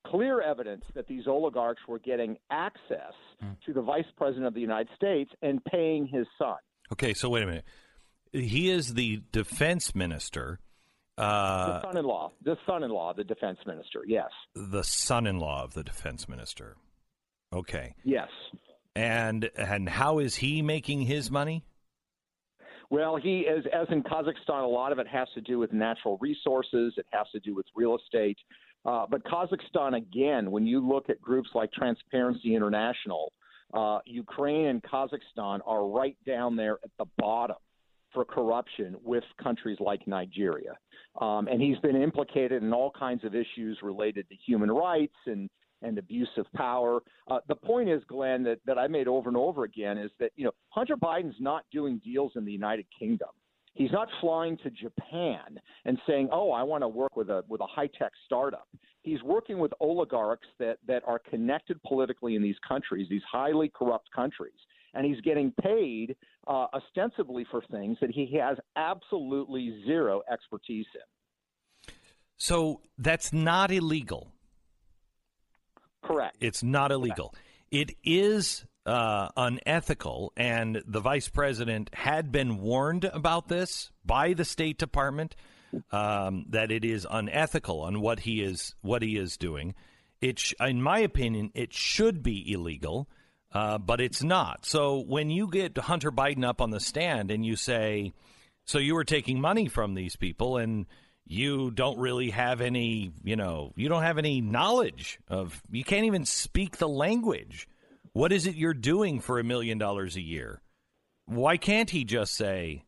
[0.06, 3.56] Clear evidence that these oligarchs were getting access mm.
[3.64, 6.56] to the Vice President of the United States and paying his son.
[6.92, 7.64] Okay, so wait a minute.
[8.32, 10.58] He is the defense minister,
[11.18, 14.00] Uh, the son-in-law, the son-in-law, of the defense minister.
[14.06, 16.76] Yes, the son-in-law of the defense minister.
[17.52, 17.94] Okay.
[18.02, 18.28] yes.
[18.96, 21.64] And and how is he making his money?
[22.92, 26.18] Well, he is, as in Kazakhstan, a lot of it has to do with natural
[26.20, 26.92] resources.
[26.98, 28.36] It has to do with real estate.
[28.84, 33.32] Uh, but Kazakhstan, again, when you look at groups like Transparency International,
[33.72, 37.56] uh, Ukraine and Kazakhstan are right down there at the bottom
[38.12, 40.76] for corruption with countries like Nigeria.
[41.18, 45.48] Um, and he's been implicated in all kinds of issues related to human rights and
[45.82, 47.02] and abuse of power.
[47.30, 50.32] Uh, the point is, Glenn, that, that I made over and over again is that
[50.36, 53.28] you know Hunter Biden's not doing deals in the United Kingdom.
[53.74, 57.60] He's not flying to Japan and saying, "Oh, I want to work with a with
[57.60, 58.68] a high tech startup."
[59.02, 64.08] He's working with oligarchs that that are connected politically in these countries, these highly corrupt
[64.14, 64.58] countries,
[64.94, 66.16] and he's getting paid
[66.46, 71.92] uh, ostensibly for things that he has absolutely zero expertise in.
[72.36, 74.32] So that's not illegal.
[76.02, 76.36] Correct.
[76.40, 77.34] It's not illegal.
[77.70, 84.44] It is uh, unethical, and the vice president had been warned about this by the
[84.44, 85.36] State Department
[85.90, 89.74] um, that it is unethical on what he is what he is doing.
[90.20, 93.08] It, sh- in my opinion, it should be illegal,
[93.52, 94.66] uh, but it's not.
[94.66, 98.12] So when you get Hunter Biden up on the stand and you say,
[98.64, 100.86] "So you were taking money from these people," and
[101.26, 106.04] you don't really have any, you know, you don't have any knowledge of, you can't
[106.04, 107.68] even speak the language.
[108.12, 110.60] What is it you're doing for a million dollars a year?
[111.26, 112.84] Why can't he just say,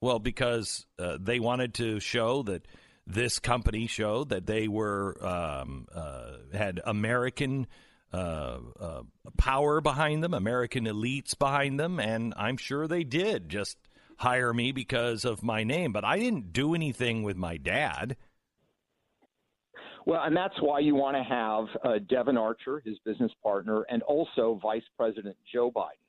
[0.00, 2.66] well, because uh, they wanted to show that
[3.06, 7.66] this company showed that they were um, uh, had American
[8.12, 9.02] uh, uh
[9.36, 13.48] power behind them, American elites behind them, and I'm sure they did.
[13.48, 13.76] Just
[14.18, 18.16] hire me because of my name, but I didn't do anything with my dad.
[20.06, 24.02] Well, and that's why you want to have uh, Devon Archer, his business partner, and
[24.02, 26.04] also Vice President Joe Biden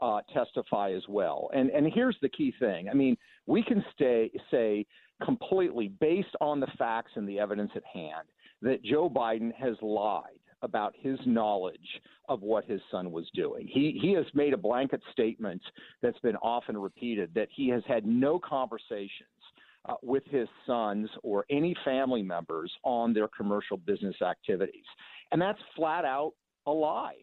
[0.00, 1.50] uh, testify as well.
[1.54, 2.88] And and here's the key thing.
[2.88, 4.86] I mean, we can stay say
[5.24, 8.28] completely based on the facts and the evidence at hand
[8.62, 13.66] that Joe Biden has lied about his knowledge of what his son was doing.
[13.66, 15.62] He he has made a blanket statement
[16.02, 19.28] that's been often repeated that he has had no conversations
[19.88, 24.84] uh, with his sons or any family members on their commercial business activities,
[25.32, 26.32] and that's flat out
[26.66, 27.14] a lie.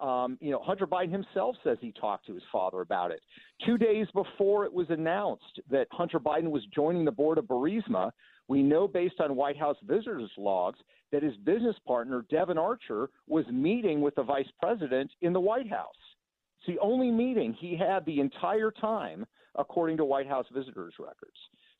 [0.00, 3.20] Um, you know, Hunter Biden himself says he talked to his father about it.
[3.64, 8.10] Two days before it was announced that Hunter Biden was joining the board of Burisma,
[8.48, 10.78] we know based on White House visitors logs
[11.10, 15.70] that his business partner, Devon Archer, was meeting with the vice president in the White
[15.70, 15.94] House.
[16.58, 19.26] It's the only meeting he had the entire time,
[19.56, 21.36] according to White House visitors records.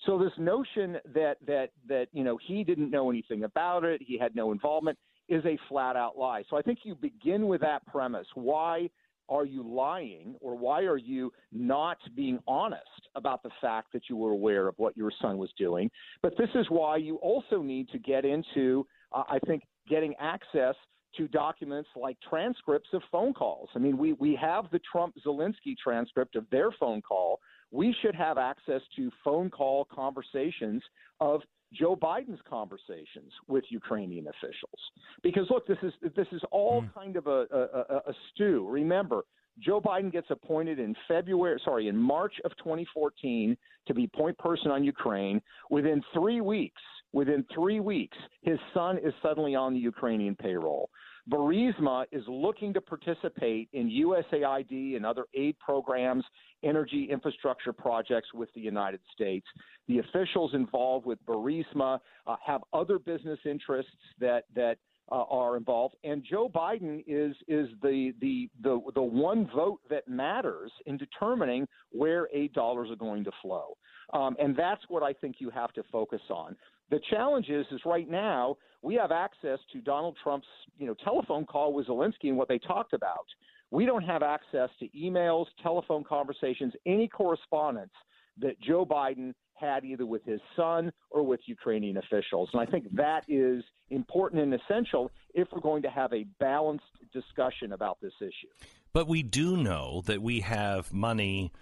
[0.06, 4.18] So this notion that that that you know he didn't know anything about it, he
[4.18, 4.98] had no involvement,
[5.28, 6.42] is a flat out lie.
[6.50, 8.26] So I think you begin with that premise.
[8.34, 8.90] Why
[9.32, 12.82] are you lying or why are you not being honest
[13.14, 15.90] about the fact that you were aware of what your son was doing?
[16.22, 20.74] But this is why you also need to get into, uh, I think, getting access
[21.16, 23.68] to documents like transcripts of phone calls.
[23.74, 27.40] I mean, we, we have the Trump Zelensky transcript of their phone call.
[27.70, 30.82] We should have access to phone call conversations
[31.20, 31.40] of
[31.72, 34.80] Joe Biden's conversations with Ukrainian officials.
[35.22, 36.94] Because look, this is this is all mm.
[36.94, 38.66] kind of a, a, a stew.
[38.68, 39.22] Remember,
[39.58, 43.56] Joe Biden gets appointed in February, sorry, in March of 2014
[43.86, 45.40] to be point person on Ukraine.
[45.70, 46.80] Within three weeks,
[47.12, 50.90] within three weeks, his son is suddenly on the Ukrainian payroll.
[51.30, 56.24] Burisma is looking to participate in USAID and other aid programs,
[56.64, 59.46] energy infrastructure projects with the United States.
[59.86, 64.78] The officials involved with Burisma uh, have other business interests that that
[65.10, 70.08] uh, are involved, and Joe Biden is is the, the the the one vote that
[70.08, 73.76] matters in determining where aid dollars are going to flow,
[74.12, 76.56] um, and that's what I think you have to focus on.
[76.90, 80.46] The challenge is, is right now we have access to Donald Trump's,
[80.78, 83.26] you know, telephone call with Zelensky and what they talked about.
[83.70, 87.92] We don't have access to emails, telephone conversations, any correspondence
[88.38, 92.50] that Joe Biden had either with his son or with Ukrainian officials.
[92.52, 96.84] And I think that is important and essential if we're going to have a balanced
[97.12, 98.48] discussion about this issue.
[98.92, 101.52] But we do know that we have money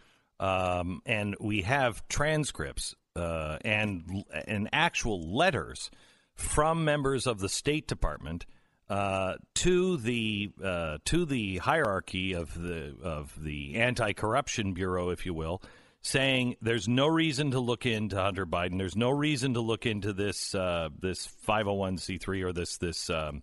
[0.41, 5.91] um, and we have transcripts uh, and and actual letters
[6.41, 8.47] from members of the State Department
[8.89, 15.25] uh, to the uh, to the hierarchy of the of the anti corruption bureau, if
[15.25, 15.63] you will,
[16.03, 18.79] saying there's no reason to look into Hunter Biden.
[18.79, 23.43] There's no reason to look into this uh, this 501c3 or this this um,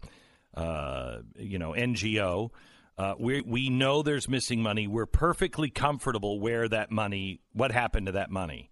[0.54, 2.50] uh, you know NGO.
[2.98, 4.88] Uh, we we know there's missing money.
[4.88, 8.72] We're perfectly comfortable where that money, what happened to that money.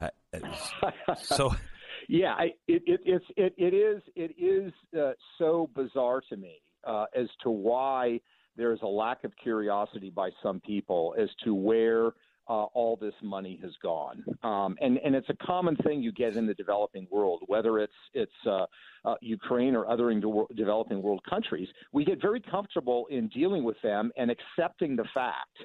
[0.00, 0.08] Uh,
[1.22, 1.54] so,
[2.08, 6.60] yeah, I, it, it, it's it, it is it is uh, so bizarre to me
[6.86, 8.20] uh, as to why
[8.56, 12.12] there is a lack of curiosity by some people as to where
[12.48, 14.22] uh, all this money has gone.
[14.42, 17.92] Um, and, and it's a common thing you get in the developing world, whether it's,
[18.12, 18.66] it's uh,
[19.04, 20.12] uh, Ukraine or other
[20.54, 21.68] developing world countries.
[21.92, 25.56] We get very comfortable in dealing with them and accepting the fact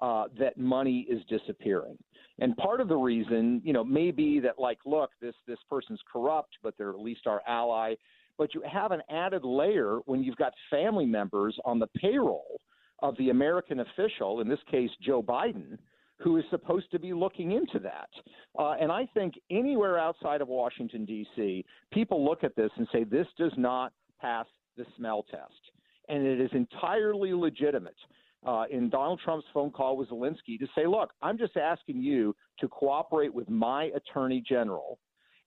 [0.00, 1.98] uh, that money is disappearing.
[2.40, 6.00] And part of the reason, you know, may be that, like, look, this, this person's
[6.10, 7.94] corrupt, but they're at least our ally.
[8.36, 12.60] But you have an added layer when you've got family members on the payroll
[13.00, 15.78] of the American official, in this case, Joe Biden,
[16.20, 18.08] who is supposed to be looking into that.
[18.58, 23.04] Uh, and I think anywhere outside of Washington, D.C., people look at this and say,
[23.04, 25.52] this does not pass the smell test.
[26.08, 27.96] And it is entirely legitimate
[28.46, 32.34] uh, in Donald Trump's phone call with Zelensky to say, look, I'm just asking you
[32.60, 34.98] to cooperate with my attorney general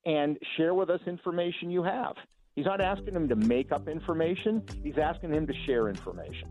[0.05, 2.15] and share with us information you have.
[2.55, 6.49] He's not asking him to make up information, he's asking him to share information.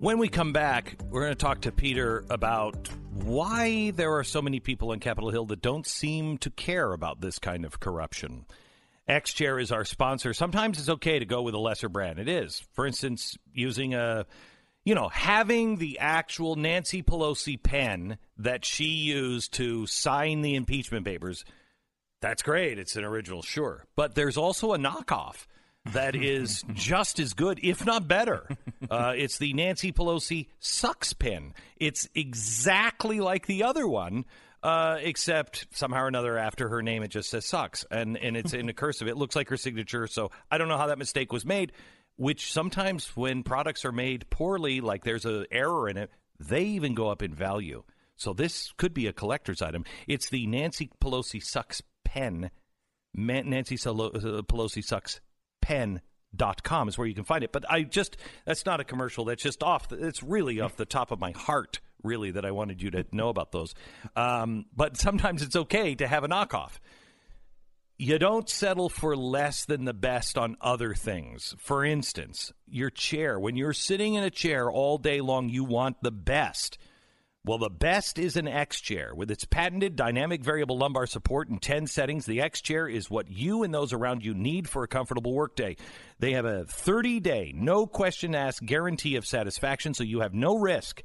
[0.00, 4.42] When we come back, we're going to talk to Peter about why there are so
[4.42, 8.46] many people on Capitol Hill that don't seem to care about this kind of corruption.
[9.08, 10.32] X Chair is our sponsor.
[10.32, 12.18] Sometimes it's okay to go with a lesser brand.
[12.18, 12.62] It is.
[12.72, 14.26] For instance, using a,
[14.84, 21.04] you know, having the actual Nancy Pelosi pen that she used to sign the impeachment
[21.04, 21.44] papers.
[22.20, 22.78] That's great.
[22.78, 23.84] It's an original, sure.
[23.96, 25.46] But there's also a knockoff
[25.92, 28.46] that is just as good, if not better.
[28.88, 31.54] Uh, it's the Nancy Pelosi sucks pen.
[31.76, 34.24] It's exactly like the other one,
[34.62, 38.52] uh, except somehow or another after her name it just says sucks, and and it's
[38.52, 39.08] in a cursive.
[39.08, 40.06] It looks like her signature.
[40.06, 41.72] So I don't know how that mistake was made.
[42.16, 46.94] Which sometimes when products are made poorly, like there's an error in it, they even
[46.94, 47.84] go up in value.
[48.16, 49.84] So this could be a collector's item.
[50.06, 52.50] It's the Nancy Pelosi sucks pen.
[53.14, 55.20] Nancy Pelosi sucks
[55.60, 57.52] pen.com is where you can find it.
[57.52, 59.24] But I just, that's not a commercial.
[59.24, 59.88] That's just off.
[59.88, 63.04] The, it's really off the top of my heart, really, that I wanted you to
[63.12, 63.74] know about those.
[64.16, 66.78] Um, but sometimes it's okay to have a knockoff.
[67.98, 71.54] You don't settle for less than the best on other things.
[71.58, 73.38] For instance, your chair.
[73.38, 76.78] When you're sitting in a chair all day long, you want the best.
[77.44, 79.12] Well, the best is an X chair.
[79.16, 83.28] With its patented dynamic variable lumbar support in 10 settings, the X chair is what
[83.28, 85.76] you and those around you need for a comfortable workday.
[86.20, 90.56] They have a 30 day, no question asked guarantee of satisfaction, so you have no
[90.56, 91.02] risk.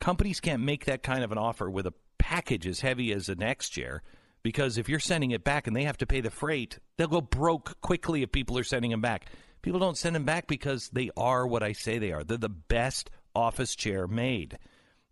[0.00, 3.42] Companies can't make that kind of an offer with a package as heavy as an
[3.60, 4.02] chair
[4.42, 7.20] because if you're sending it back and they have to pay the freight, they'll go
[7.20, 9.26] broke quickly if people are sending them back.
[9.62, 12.22] People don't send them back because they are what I say they are.
[12.22, 14.58] They're the best office chair made.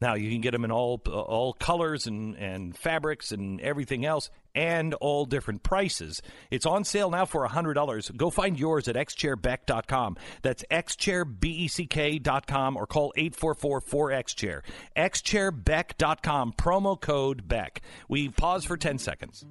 [0.01, 4.05] Now you can get them in all uh, all colors and, and fabrics and everything
[4.05, 6.23] else, and all different prices.
[6.51, 8.11] It's on sale now for hundred dollars.
[8.11, 10.17] Go find yours at xchairbeck.com.
[10.43, 14.63] That's xchairbeck.com or call 844-4xchair.
[14.97, 17.83] xchairbeck.com promo code Beck.
[18.09, 19.45] We pause for ten seconds.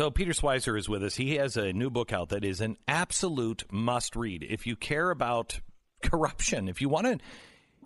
[0.00, 1.14] So Peter Schweizer is with us.
[1.14, 4.42] He has a new book out that is an absolute must read.
[4.48, 5.60] If you care about
[6.02, 7.18] corruption, if you want to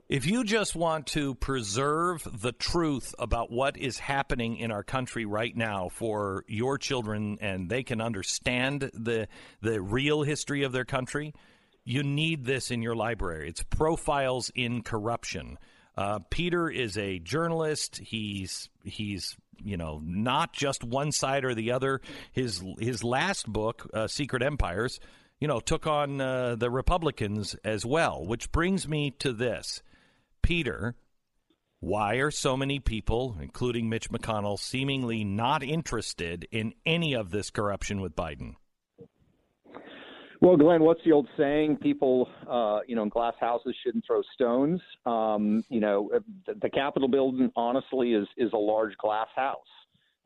[0.09, 5.25] if you just want to preserve the truth about what is happening in our country
[5.25, 9.27] right now for your children and they can understand the
[9.61, 11.35] the real history of their country,
[11.85, 13.49] you need this in your library.
[13.49, 15.59] It's Profiles in Corruption.
[15.97, 17.99] Uh, Peter is a journalist.
[17.99, 22.01] He's he's you know not just one side or the other.
[22.33, 24.99] His his last book, uh, Secret Empires,
[25.39, 28.25] you know, took on uh, the Republicans as well.
[28.25, 29.83] Which brings me to this,
[30.43, 30.97] Peter.
[31.81, 37.51] Why are so many people, including Mitch McConnell, seemingly not interested in any of this
[37.51, 38.55] corruption with Biden?
[40.45, 41.79] Well, Glenn, what's the old saying?
[41.79, 44.79] People, uh, you know, in glass houses shouldn't throw stones.
[45.07, 46.11] Um, you know,
[46.47, 49.57] the, the Capitol building, honestly, is is a large glass house.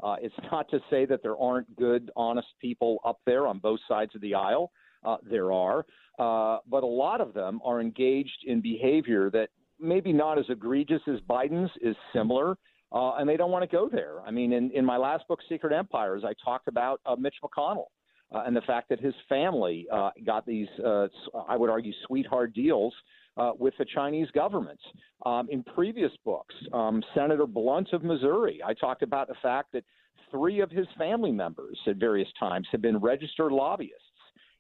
[0.03, 3.79] Uh, it's not to say that there aren't good, honest people up there on both
[3.87, 4.73] sides of the aisle.
[5.05, 5.87] Uh, there are,
[6.19, 11.01] uh, but a lot of them are engaged in behavior that maybe not as egregious
[11.07, 12.59] as Biden's is similar.
[12.91, 14.21] uh, and they don't want to go there.
[14.27, 17.87] I mean, in, in my last book, Secret Empires, I talked about uh, Mitch McConnell
[18.33, 21.09] uh, and the fact that his family uh, got these, uh,
[21.49, 22.95] I would argue, sweetheart deals
[23.37, 24.81] uh, with the Chinese government.
[25.25, 29.85] Um, in previous books, um, Senator Blunt of Missouri, I talked about the fact that
[30.31, 33.95] three of his family members at various times have been registered lobbyists.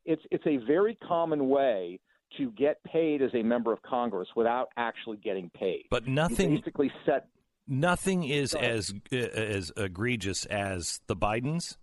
[0.05, 2.01] It's it's a very common way
[2.39, 5.85] to get paid as a member of Congress without actually getting paid.
[5.91, 7.27] But nothing you basically set
[7.66, 11.77] nothing is as uh, as egregious as the Bidens.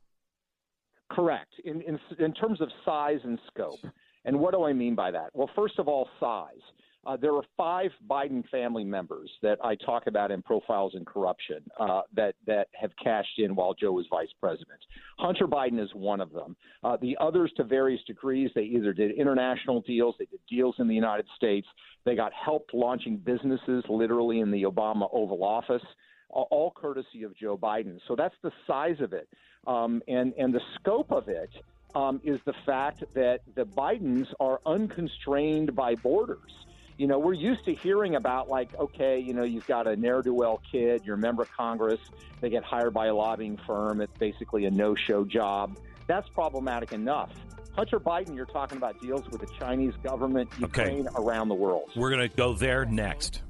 [1.11, 1.51] Correct.
[1.63, 3.79] In, in in terms of size and scope.
[4.25, 5.29] And what do I mean by that?
[5.33, 6.61] Well, first of all, size.
[7.05, 11.57] Uh, there are five Biden family members that I talk about in Profiles in Corruption
[11.79, 14.79] uh, that that have cashed in while Joe was vice president.
[15.19, 16.55] Hunter Biden is one of them.
[16.83, 20.87] Uh, the others, to various degrees, they either did international deals, they did deals in
[20.87, 21.67] the United States,
[22.05, 25.83] they got help launching businesses, literally in the Obama Oval Office,
[26.29, 27.99] all courtesy of Joe Biden.
[28.07, 29.29] So that's the size of it,
[29.68, 31.49] um, and and the scope of it.
[31.93, 36.51] Um, is the fact that the Bidens are unconstrained by borders
[36.97, 40.22] you know, we're used to hearing about like, okay, you know, you've got a ne'er
[40.22, 41.99] do well kid, you're a member of Congress,
[42.39, 45.78] they get hired by a lobbying firm, it's basically a no show job.
[46.07, 47.32] That's problematic enough.
[47.74, 51.18] Hunter Biden, you're talking about deals with the Chinese government, Ukraine, Okay.
[51.18, 51.91] around the world.
[51.95, 53.41] We're going to go there next.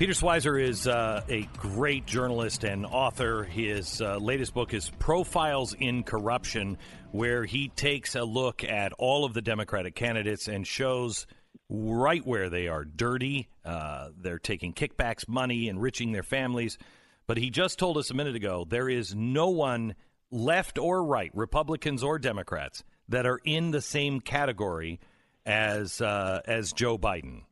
[0.00, 3.44] Peter Schweizer is uh, a great journalist and author.
[3.44, 6.78] His uh, latest book is Profiles in Corruption,
[7.10, 11.26] where he takes a look at all of the Democratic candidates and shows
[11.68, 13.50] right where they are dirty.
[13.62, 16.78] Uh, they're taking kickbacks, money, enriching their families.
[17.26, 19.96] But he just told us a minute ago there is no one,
[20.30, 24.98] left or right, Republicans or Democrats, that are in the same category
[25.44, 27.42] as uh, as Joe Biden.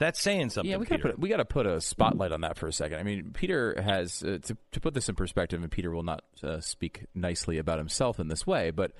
[0.00, 0.70] That's saying something.
[0.70, 2.72] Yeah, we got to put we got to put a spotlight on that for a
[2.72, 2.98] second.
[2.98, 6.24] I mean, Peter has uh, to to put this in perspective, and Peter will not
[6.42, 8.92] uh, speak nicely about himself in this way, but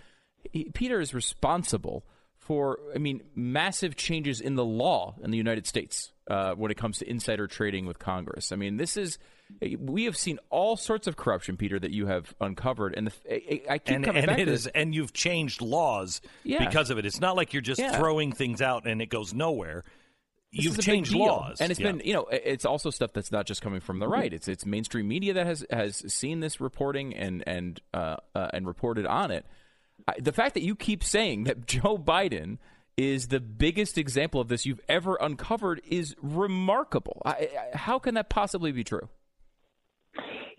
[0.53, 2.05] he, Peter is responsible
[2.39, 6.77] for, I mean, massive changes in the law in the United States uh, when it
[6.77, 8.51] comes to insider trading with Congress.
[8.53, 9.19] I mean, this is
[9.79, 13.75] we have seen all sorts of corruption, Peter, that you have uncovered, and the, I,
[13.75, 14.73] I keep and, coming and back it to is, this.
[14.75, 16.65] and you've changed laws Yeah.
[16.65, 17.07] because of it.
[17.07, 17.97] It's not like you're just Yeah.
[17.97, 19.85] throwing things out and it goes nowhere.
[20.53, 21.93] You've is a big changed laws, and it's Yeah.
[21.93, 24.33] been you know it's also stuff that's not just coming from the right.
[24.33, 28.67] It's it's mainstream media that has has seen this reporting and and uh, uh, and
[28.67, 29.47] reported on it.
[30.09, 32.59] I, the fact that you keep saying that Joe Biden
[32.97, 37.23] is the biggest example of this you've ever uncovered is remarkable.
[37.25, 37.31] I,
[37.73, 39.09] I, how can that possibly be true?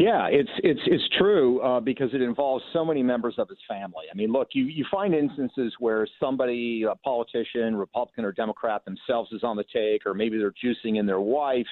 [0.02, 4.06] Yeah, it's it's it's true uh, because it involves so many members of his family.
[4.12, 9.32] I mean, look, you you find instances where somebody, a politician, Republican or Democrat themselves,
[9.32, 11.68] is on the take, or maybe they're juicing in their wife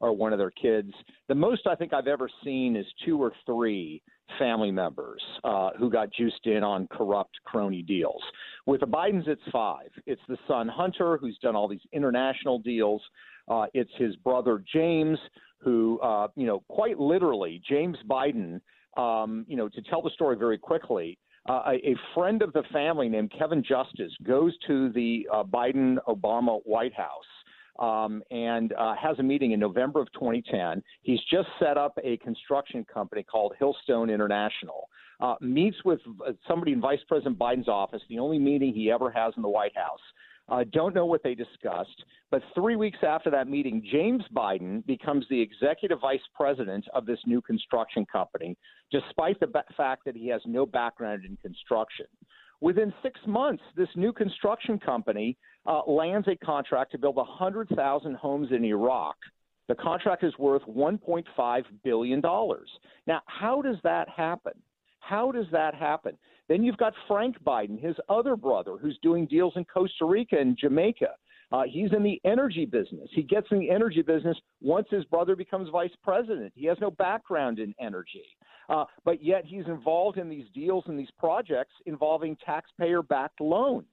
[0.00, 0.92] or one of their kids.
[1.28, 4.02] The most I think I've ever seen is two or three
[4.40, 8.22] family members uh, who got juiced in on corrupt crony deals.
[8.66, 9.90] With the Bidens, it's five.
[10.04, 13.02] It's the son Hunter, who's done all these international deals.
[13.48, 15.18] Uh, it's his brother James,
[15.58, 18.60] who, uh, you know, quite literally, James Biden
[18.98, 21.18] um, you know, to tell the story very quickly,
[21.48, 26.60] uh, a, friend of the family named Kevin Justice goes to the uh, Biden Obama
[26.64, 27.24] White House.
[27.78, 30.82] Um, and uh, has a meeting in November of 2010.
[31.02, 34.88] He's just set up a construction company called Hillstone International.
[35.20, 39.12] Uh, meets with uh, somebody in Vice President Biden's office, the only meeting he ever
[39.12, 40.00] has in the White House.
[40.48, 42.04] Uh, don't know what they discussed.
[42.30, 47.18] But three weeks after that meeting, James Biden becomes the executive vice president of this
[47.26, 48.56] new construction company,
[48.90, 52.06] despite the fact that he has no background in construction.
[52.60, 58.48] Within six months, this new construction company uh, lands a contract to build 100,000 homes
[58.50, 59.16] in Iraq.
[59.68, 62.20] The contract is worth $1.5 billion.
[63.06, 64.54] Now, how does that happen?
[65.00, 66.16] How does that happen?
[66.48, 70.56] Then you've got Frank Biden, his other brother, who's doing deals in Costa Rica and
[70.56, 71.10] Jamaica.
[71.50, 73.08] Uh, he's in the energy business.
[73.12, 76.52] He gets in the energy business once his brother becomes vice president.
[76.54, 78.24] He has no background in energy,
[78.68, 83.86] uh, but yet he's involved in these deals and these projects involving taxpayer backed loans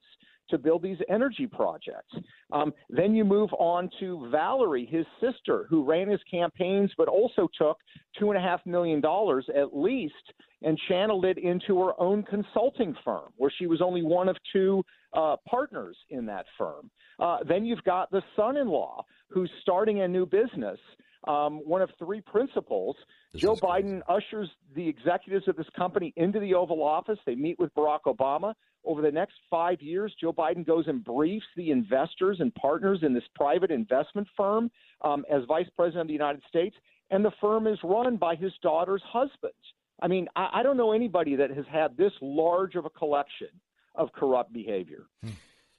[0.50, 2.14] to build these energy projects.
[2.52, 7.48] Um, then you move on to Valerie, his sister, who ran his campaigns but also
[7.58, 7.78] took
[8.18, 10.14] two and a half million dollars at least
[10.62, 14.82] and channeled it into her own consulting firm, where she was only one of two
[15.12, 16.90] uh, partners in that firm.
[17.18, 20.78] Uh, then you've got the son in law who's starting a new business.
[21.26, 22.96] Um, one of three principals.
[23.32, 27.18] This Joe Biden ushers the executives of this company into the Oval Office.
[27.26, 28.54] They meet with Barack Obama.
[28.84, 33.12] Over the next five years, Joe Biden goes and briefs the investors and partners in
[33.12, 34.70] this private investment firm
[35.02, 36.76] um, as vice president of the United States.
[37.10, 39.52] And the firm is run by his daughter's husband.
[40.00, 43.48] I mean, I, I don't know anybody that has had this large of a collection
[43.94, 45.06] of corrupt behavior.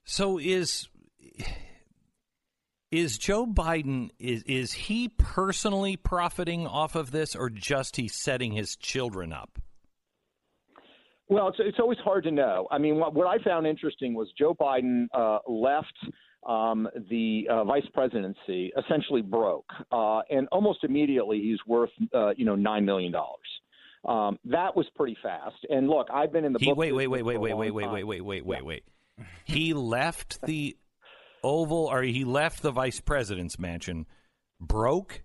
[0.04, 0.90] So is
[2.98, 8.54] is Joe Biden is is he personally profiting off of this, or just he's setting
[8.54, 9.60] his children up?
[11.30, 12.68] Well, it's, it's always hard to know.
[12.72, 15.94] I mean, what, what I found interesting was Joe Biden uh, left
[16.48, 22.46] um, the uh, vice presidency essentially broke, uh, and almost immediately he's worth uh, you
[22.46, 23.40] know nine million dollars.
[24.06, 25.58] Um, that was pretty fast.
[25.70, 27.88] And look, I've been in the he, book wait, wait, wait, wait, wait, wait, wait,
[27.88, 28.84] wait, wait, wait, wait, wait.
[29.44, 30.78] He left the
[31.48, 34.06] Oval, or he left the vice president's mansion
[34.60, 35.24] broke.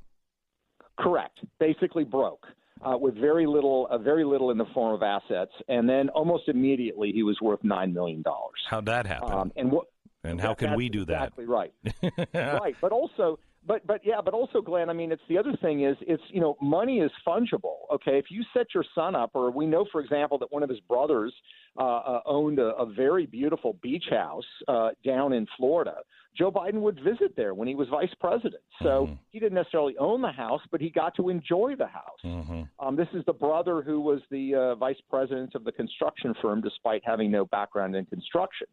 [0.99, 1.39] Correct.
[1.59, 2.47] Basically broke.
[2.85, 6.49] Uh, with very little, uh, very little in the form of assets, and then almost
[6.49, 8.59] immediately he was worth nine million dollars.
[8.69, 9.33] How'd that happen?
[9.33, 9.87] Um, and what?
[10.25, 11.29] and how can we do that?
[11.29, 11.73] Exactly right.
[12.35, 12.75] right.
[12.81, 14.91] But also, but but yeah, but also, Glenn.
[14.91, 17.89] I mean, it's the other thing is it's you know money is fungible.
[17.93, 20.69] Okay, if you set your son up, or we know, for example, that one of
[20.69, 21.33] his brothers
[21.79, 25.97] uh, uh, owned a, a very beautiful beach house uh, down in Florida.
[26.37, 28.63] Joe Biden would visit there when he was vice president.
[28.83, 29.15] So Mm-hmm.
[29.31, 32.21] he didn't necessarily own the house, but he got to enjoy the house.
[32.25, 32.63] Mm-hmm.
[32.85, 36.61] Um, this is the brother who was the uh, vice president of the construction firm,
[36.61, 38.67] despite having no background in construction.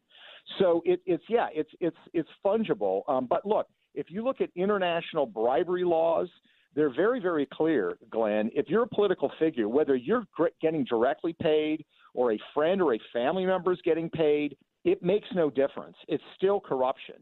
[0.57, 3.02] So it, it's yeah, it's it's it's fungible.
[3.07, 3.68] Um, but look,
[4.00, 6.30] if you look at international bribery laws,
[6.76, 8.50] they're very very clear, Glenn.
[8.54, 10.26] If you're a political figure, whether you're
[10.62, 14.56] getting directly paid or a friend or a family member is getting paid,
[14.86, 15.98] it makes no difference.
[16.08, 17.16] It's still corruption.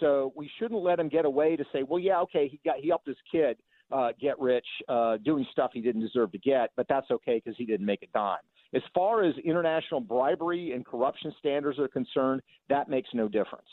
[0.00, 2.88] So we shouldn't let him get away to say, well, yeah, okay, he got he
[2.88, 3.58] helped his kid
[3.92, 7.56] uh, get rich uh, doing stuff he didn't deserve to get, but that's okay because
[7.58, 8.38] he didn't make a dime.
[8.74, 13.68] As far as international bribery and corruption standards are concerned, that makes no difference.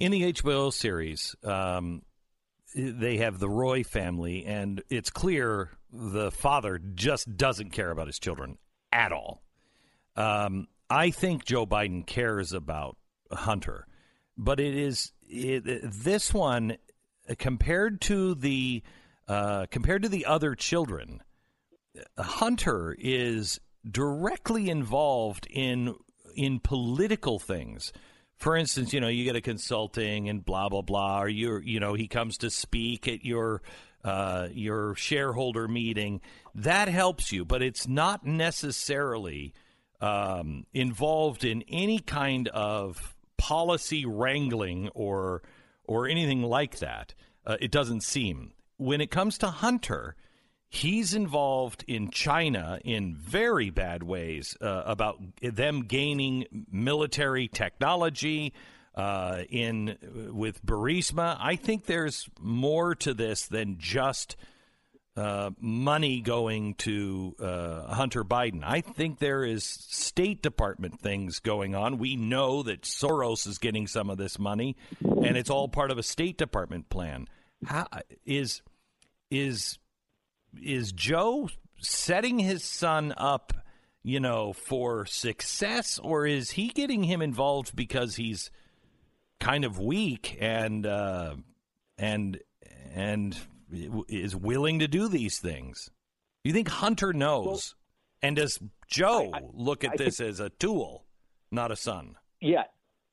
[0.00, 2.00] In the HBO series, um,
[2.74, 8.18] they have the Roy family, and it's clear the father just doesn't care about his
[8.18, 8.56] children
[8.90, 9.42] at all.
[10.16, 12.96] Um, I think Joe Biden cares about
[13.30, 13.86] Hunter,
[14.38, 16.78] but it is it, this one
[17.38, 18.82] compared to the
[19.28, 21.22] uh, compared to the other children.
[22.18, 25.94] Hunter is directly involved in
[26.34, 27.92] in political things.
[28.40, 31.78] For instance, you know, you get a consulting and blah blah blah, or you you
[31.78, 33.60] know, he comes to speak at your
[34.02, 36.22] uh, your shareholder meeting.
[36.54, 39.52] That helps you, but it's not necessarily
[40.00, 45.42] um, involved in any kind of policy wrangling or
[45.84, 47.12] or anything like that.
[47.46, 48.52] Uh, it doesn't seem.
[48.78, 50.16] When it comes to Hunter,
[50.70, 58.54] he's involved in China in very bad ways uh, about them gaining military technology.
[58.92, 59.96] Uh, in
[60.32, 64.36] with Burisma, I think there's more to this than just
[65.16, 68.62] uh, money going to uh, Hunter Biden.
[68.64, 71.98] I think there is State Department things going on.
[71.98, 75.98] We know that Soros is getting some of this money, and it's all part of
[75.98, 77.28] a State Department plan.
[77.64, 77.86] How
[78.26, 78.60] is
[79.30, 79.78] is
[80.60, 81.48] is Joe
[81.78, 83.52] setting his son up,
[84.02, 88.50] you know, for success, or is he getting him involved because he's
[89.38, 91.36] kind of weak and uh,
[91.98, 92.40] and
[92.94, 93.36] and
[94.08, 95.90] is willing to do these things?
[96.42, 97.74] Do you think Hunter knows?
[98.22, 98.58] and does
[98.88, 101.04] Joe look at I this as a tool,
[101.50, 102.16] not a son?
[102.40, 102.64] Yeah,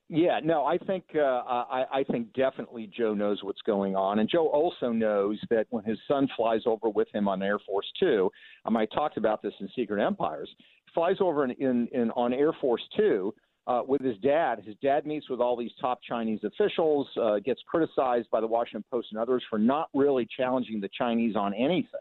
[0.08, 0.40] yeah.
[0.42, 4.48] No, I think uh, I, I think definitely Joe knows what's going on, and Joe
[4.48, 8.30] also knows that when his son flies over with him on Air Force Two,
[8.64, 10.48] um, I talked about this in Secret Empires.
[10.94, 13.34] Flies over in, in, in on Air Force Two.
[13.66, 14.62] Uh, with his dad.
[14.64, 18.82] His dad meets with all these top Chinese officials, uh, gets criticized by the Washington
[18.90, 22.00] Post and others for not really challenging the Chinese on anything.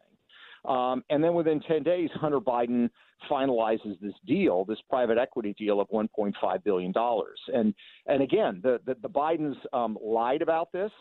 [0.63, 2.89] Um, and then within 10 days, Hunter Biden
[3.29, 6.93] finalizes this deal, this private equity deal of $1.5 billion.
[7.53, 7.73] And,
[8.05, 10.91] and again, the, the, the Bidens um, lied about this.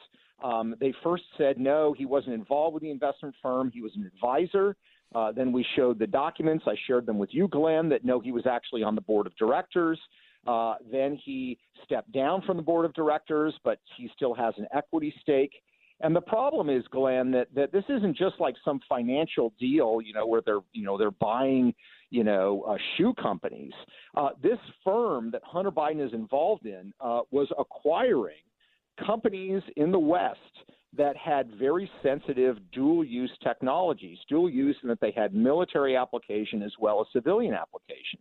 [0.42, 4.10] Um, they first said, no, he wasn't involved with the investment firm, he was an
[4.14, 4.76] advisor.
[5.14, 6.64] Uh, then we showed the documents.
[6.66, 9.36] I shared them with you, Glenn, that no, he was actually on the board of
[9.36, 9.98] directors.
[10.46, 14.66] Uh, then he stepped down from the board of directors, but he still has an
[14.74, 15.52] equity stake.
[16.00, 20.12] And the problem is, Glenn, that, that this isn't just like some financial deal, you
[20.12, 21.74] know, where they're, you know, they're buying,
[22.10, 23.72] you know, uh, shoe companies.
[24.14, 28.36] Uh, this firm that Hunter Biden is involved in uh, was acquiring
[29.04, 30.38] companies in the West
[30.96, 36.62] that had very sensitive dual use technologies, dual use in that they had military application
[36.62, 38.18] as well as civilian application.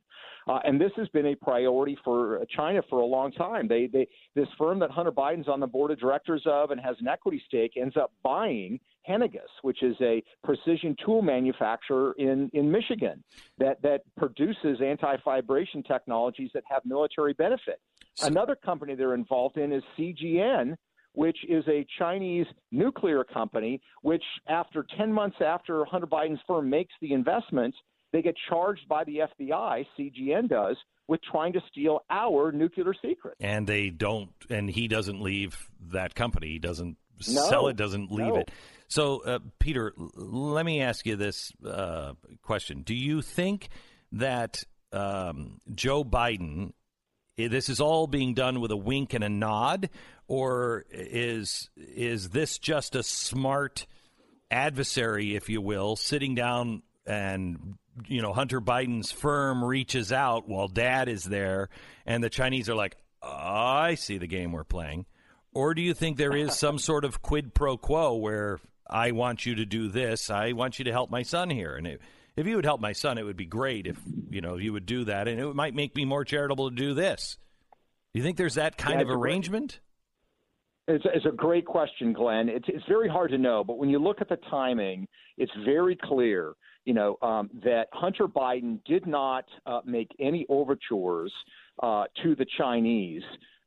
[0.48, 3.68] Uh, and this has been a priority for China for a long time.
[3.68, 6.96] They, they, this firm that Hunter Biden's on the board of directors of and has
[7.00, 12.72] an equity stake ends up buying Henniges, which is a precision tool manufacturer in, in
[12.72, 13.24] Michigan
[13.58, 17.80] that, that produces anti vibration technologies that have military benefit.
[18.22, 20.76] Another company they're involved in is CGN,
[21.16, 26.94] which is a Chinese nuclear company, which after 10 months after Hunter Biden's firm makes
[27.02, 27.78] the investments,
[28.14, 30.78] they get charged by the FBI, CGN does,
[31.08, 33.38] with trying to steal our nuclear secrets.
[33.40, 36.48] And they don't, and he doesn't leave that company.
[36.48, 36.98] He doesn't
[37.30, 37.42] No.
[37.50, 38.40] sell it, doesn't leave No.
[38.42, 38.52] it.
[38.88, 43.70] So, uh, Peter, l- let me ask you this uh, question: Do you think
[44.12, 46.74] that um, Joe Biden,
[47.38, 49.90] this is all being done with a wink and a nod,
[50.28, 53.86] or is is this just a smart
[54.49, 57.76] adversary, if you will, sitting down and
[58.07, 61.70] you know Hunter Biden's firm reaches out while Dad is there,
[62.06, 65.06] and the Chinese are like, "I see the game we're playing,"
[65.53, 69.45] or do you think there is some sort of quid pro quo where I want
[69.45, 72.02] you to do this, I want you to help my son here, and it,
[72.36, 73.98] if you would help my son, it would be great if
[74.30, 76.94] you know you would do that, and it might make me more charitable to do
[76.94, 77.38] this.
[78.14, 79.80] Do you think there's that kind Yeah, of it's a great- arrangement?
[80.88, 82.48] It's, it's a great question, Glenn.
[82.48, 85.95] It's, it's very hard to know, but when you look at the timing, it's very
[85.99, 86.53] clear,
[86.86, 91.34] you know, um, that Hunter Biden did not uh, make any overtures
[91.82, 93.24] uh, to the Chinese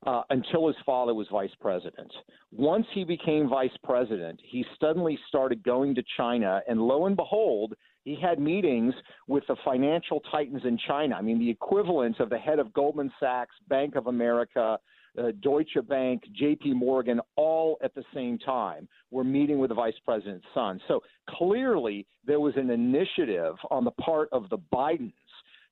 [0.07, 2.13] uh, until his father was vice president.
[2.53, 7.75] Once he became vice president, he suddenly started going to China, and lo and behold,
[8.09, 8.95] he had meetings
[9.27, 11.15] with the financial titans in China.
[11.15, 14.79] I mean, the equivalent of the head of Goldman Sachs, Bank of America,
[15.19, 19.99] uh, Deutsche Bank, JP Morgan, all at the same time were meeting with the vice
[20.05, 20.81] president's son.
[20.89, 25.13] So clearly, there was an initiative on the part of the Bidens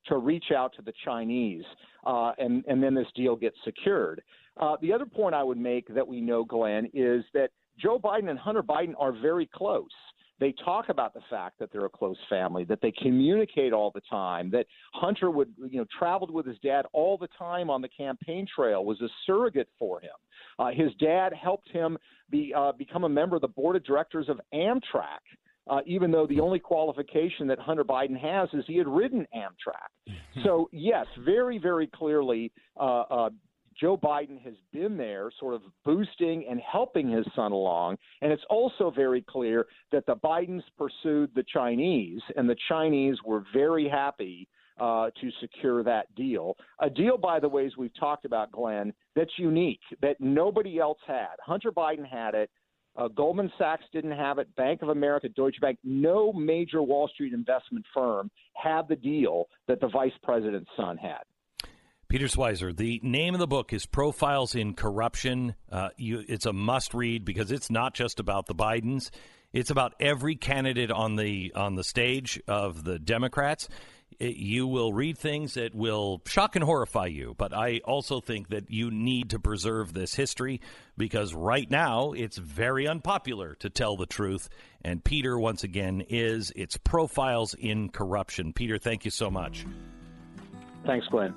[0.07, 1.63] to reach out to the Chinese,
[2.05, 4.21] uh, and, and then this deal gets secured.
[4.57, 7.49] Uh, the other point I would make that we know, Glenn, is that
[7.79, 9.89] Joe Biden and Hunter Biden are very close.
[10.39, 14.01] They talk about the fact that they're a close family, that they communicate all the
[14.09, 17.89] time, that Hunter would, you know, traveled with his dad all the time on the
[17.89, 20.11] campaign trail, was a surrogate for him.
[20.59, 21.97] Uh, his dad helped him
[22.29, 25.21] be uh, become a member of the board of directors of Amtrak.
[25.69, 30.13] Uh, even though the only qualification that Hunter Biden has is he had ridden Amtrak.
[30.45, 33.29] so, yes, very, very clearly, uh, uh,
[33.79, 37.97] Joe Biden has been there, sort of boosting and helping his son along.
[38.21, 43.43] And it's also very clear that the Bidens pursued the Chinese, and the Chinese were
[43.53, 44.47] very happy
[44.79, 46.55] uh, to secure that deal.
[46.79, 50.99] A deal, by the way, as we've talked about, Glenn, that's unique, that nobody else
[51.07, 51.35] had.
[51.41, 52.49] Hunter Biden had it.
[52.95, 54.53] Uh, Goldman Sachs didn't have it.
[54.55, 59.79] Bank of America, Deutsche Bank, no major Wall Street investment firm had the deal that
[59.79, 61.21] the vice president's son had.
[62.09, 65.55] Peter Schweizer, the name of the book is Profiles in Corruption.
[65.69, 69.09] Uh, you, it's a must read because it's not just about the Bidens.
[69.51, 73.67] It's about every candidate on the on the stage of the Democrats.
[74.19, 77.35] it, you will read things that will shock and horrify you.
[77.37, 80.61] But I also think that you need to preserve this history
[80.97, 84.49] because right now it's very unpopular to tell the truth.
[84.83, 88.53] And Peter, once again, is its profiles in corruption.
[88.53, 89.65] Peter, thank you so much.
[90.85, 91.33] Thanks, Glenn.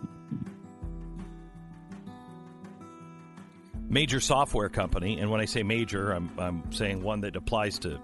[3.91, 8.01] Major software company, and when I say major, I'm, I'm saying one that applies to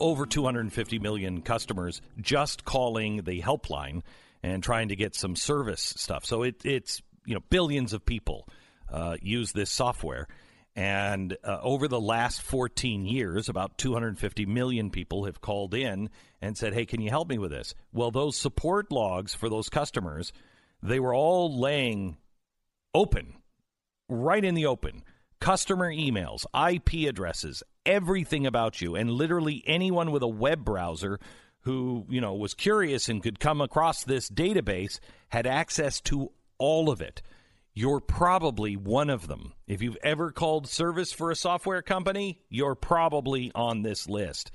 [0.00, 4.00] over 250 million customers just calling the helpline
[4.42, 6.24] and trying to get some service stuff.
[6.24, 8.48] So it, it's you know billions of people
[8.90, 10.26] uh, use this software,
[10.74, 16.08] and uh, over the last 14 years, about 250 million people have called in
[16.40, 19.68] and said, "Hey, can you help me with this?" Well, those support logs for those
[19.68, 20.32] customers,
[20.82, 22.16] they were all laying
[22.94, 23.34] open,
[24.08, 25.02] right in the open
[25.46, 31.20] customer emails, IP addresses, everything about you, and literally anyone with a web browser
[31.60, 34.98] who you know was curious and could come across this database
[35.28, 37.22] had access to all of it.
[37.74, 39.52] You're probably one of them.
[39.68, 44.50] If you've ever called service for a software company, you're probably on this list.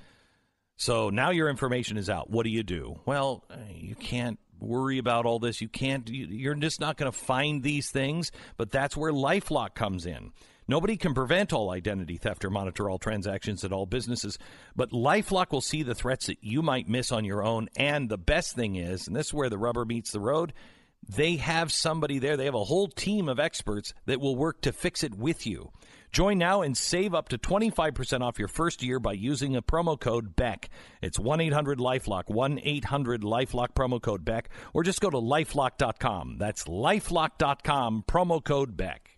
[0.76, 2.30] So now your information is out.
[2.30, 3.00] What do you do?
[3.06, 5.62] Well, you can't worry about all this.
[5.62, 6.10] You can't.
[6.10, 8.34] You're just not going to find these things.
[8.58, 10.34] But that's where LifeLock comes in.
[10.72, 14.40] Nobody can prevent all identity theft or monitor all transactions at all businesses,
[14.74, 17.68] but Lifelock will see the threats that you might miss on your own.
[17.76, 20.54] And the best thing is, and this is where the rubber meets the road,
[21.10, 22.38] they have somebody there.
[22.38, 25.74] They have a whole team of experts that will work to fix it with you.
[26.14, 30.00] Join now and save up to 25% off your first year by using a promo
[30.00, 30.70] code BECK.
[31.02, 36.38] It's 1 800 Lifelock, 1 800 Lifelock promo code BECK, or just go to lifelock.com.
[36.38, 39.11] That's lifelock.com, promo code BECK.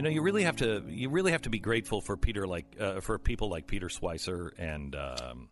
[0.00, 2.64] You know, you really have to you really have to be grateful for Peter like
[2.80, 5.50] uh, for people like Peter Schweizer and um,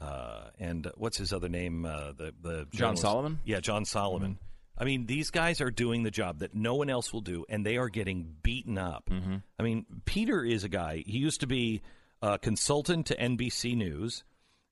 [0.00, 1.84] uh, and what's his other name?
[1.84, 3.40] Uh, the the John journalist- Solomon?
[3.44, 4.38] Yeah, John Solomon.
[4.78, 7.66] I mean, these guys are doing the job that no one else will do, and
[7.66, 9.10] they are getting beaten up.
[9.58, 11.02] I mean, Peter is a guy.
[11.04, 11.82] He used to be
[12.22, 14.22] a consultant to NBC News.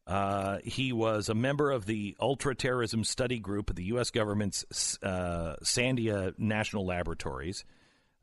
[0.06, 4.10] Uh, he was a member of the Ultra Terrorism Study Group at the U.S.
[4.10, 4.64] government's
[5.02, 7.64] uh, Sandia National Laboratories.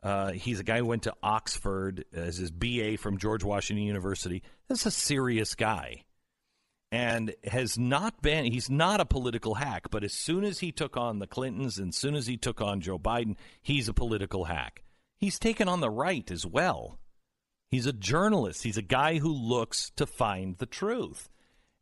[0.01, 4.43] Uh, he's a guy who went to Oxford as his BA from George Washington University.
[4.67, 6.03] This is a serious guy.
[6.91, 10.97] And has not been he's not a political hack but as soon as he took
[10.97, 14.45] on the clintons and as soon as he took on joe biden he's a political
[14.45, 14.81] hack.
[15.19, 16.97] He's taken on the right as well.
[17.69, 18.63] He's a journalist.
[18.63, 21.29] He's a guy who looks to find the truth.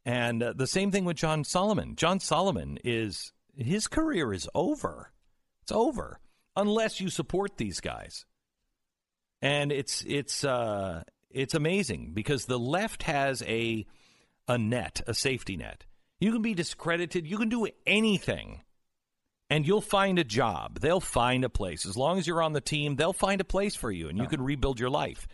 [0.04, 1.96] And uh, the same thing with john solomon.
[1.96, 5.14] John solomon is his career is over.
[5.62, 6.20] It's over
[6.58, 8.26] unless you support these guys
[9.42, 13.86] and it's it's uh it's amazing because the left has a
[14.48, 15.86] a net, a safety net.
[16.20, 18.62] You can be discredited, you can do anything.
[19.50, 20.80] And you'll find a job.
[20.80, 21.86] They'll find a place.
[21.86, 24.28] As long as you're on the team, they'll find a place for you and you
[24.28, 25.26] can rebuild your life.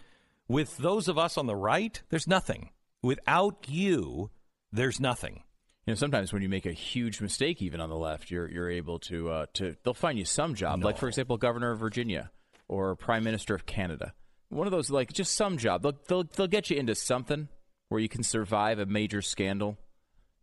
[0.48, 2.70] With those of us on the right, there's nothing.
[3.02, 4.30] Without you,
[4.72, 5.44] there's nothing.
[5.86, 8.70] You know, sometimes when you make a huge mistake, even on the left, you're you're
[8.70, 12.32] able to uh, to they'll find you some job, like for example, governor of Virginia
[12.70, 14.14] or prime minister of Canada.
[14.50, 15.82] One of those, like just some job.
[15.82, 17.50] They'll they'll, they'll get you into something
[17.90, 19.78] where you can survive a major scandal.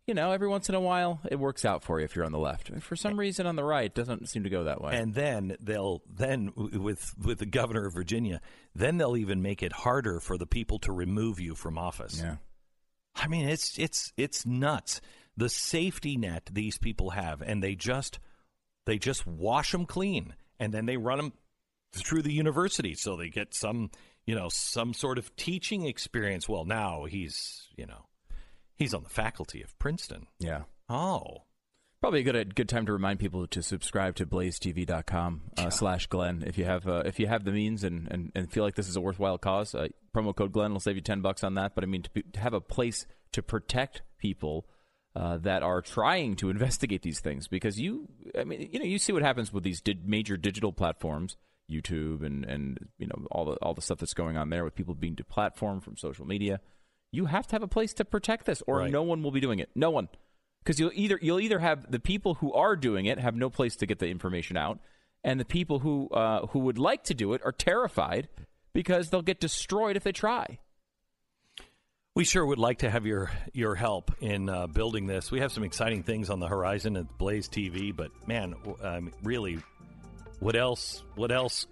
[0.07, 2.31] You know, every once in a while, it works out for you if you're on
[2.31, 2.71] the left.
[2.81, 4.97] For some reason, on the right, it doesn't seem to go that way.
[4.97, 8.41] And then they'll then with with the governor of Virginia,
[8.75, 12.19] then they'll even make it harder for the people to remove you from office.
[12.21, 12.37] Yeah.
[13.15, 15.01] I mean, it's it's it's nuts.
[15.41, 18.19] The safety net these people have, and they just
[18.85, 21.33] they just wash them clean, and then they run them
[21.93, 23.89] through the university, so they get some
[24.27, 26.47] you know some sort of teaching experience.
[26.47, 28.05] Well, now he's you know
[28.75, 30.27] he's on the faculty of Princeton.
[30.37, 30.65] Yeah.
[30.87, 31.45] Oh,
[32.01, 36.43] Probably a good good time to remind people to subscribe to blazetv.com uh, slash Glenn
[36.45, 38.89] if you have uh, if you have the means and, and, and feel like this
[38.89, 39.73] is a worthwhile cause.
[39.73, 41.73] Uh, promo code Glenn will save you ten bucks on that.
[41.73, 44.67] But I mean to, be, to have a place to protect people
[45.15, 48.07] uh, that are trying to investigate these things because you
[48.37, 51.37] I mean you know you see what happens with these di- major digital platforms.
[51.69, 54.75] YouTube and, and you know all the all the stuff that's going on there with
[54.75, 56.59] people being deplatformed from social media,
[57.13, 58.91] you have to have a place to protect this, or Right.
[58.91, 59.69] no one will be doing it.
[59.73, 60.09] No one,
[60.61, 63.77] because you'll either you'll either have the people who are doing it have no place
[63.77, 64.79] to get the information out,
[65.23, 68.27] and the people who uh, who would like to do it are terrified
[68.73, 70.59] because they'll get destroyed if they try.
[72.13, 75.31] We sure would like to have your your help in uh, building this.
[75.31, 79.59] We have some exciting things on the horizon at Blaze TV, but man, um, really,
[80.41, 81.03] what else?
[81.15, 81.67] What else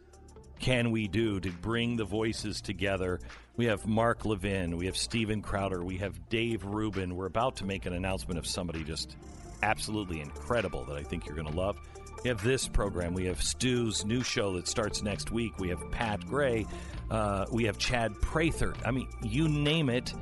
[0.61, 3.19] can we do to bring the voices together?
[3.57, 7.17] We have Mark Levin, we have Steven Crowder, we have Dave Rubin.
[7.17, 9.17] We're about to make an announcement of somebody just
[9.61, 11.77] absolutely incredible that I think you're going to love.
[12.23, 13.13] We have this program.
[13.13, 15.57] We have Stu's new show that starts next week.
[15.57, 16.65] We have Pat Gray.
[17.09, 18.73] Uh, we have Chad Prather.
[18.85, 20.13] I mean, you name it,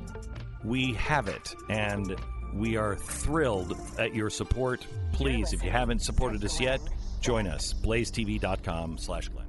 [0.64, 1.54] we have it.
[1.68, 2.16] And
[2.54, 4.86] we are thrilled at your support.
[5.12, 6.80] Please, if you haven't supported us yet,
[7.20, 7.74] join us.
[7.74, 9.47] BlazeTV.com slash Glenn.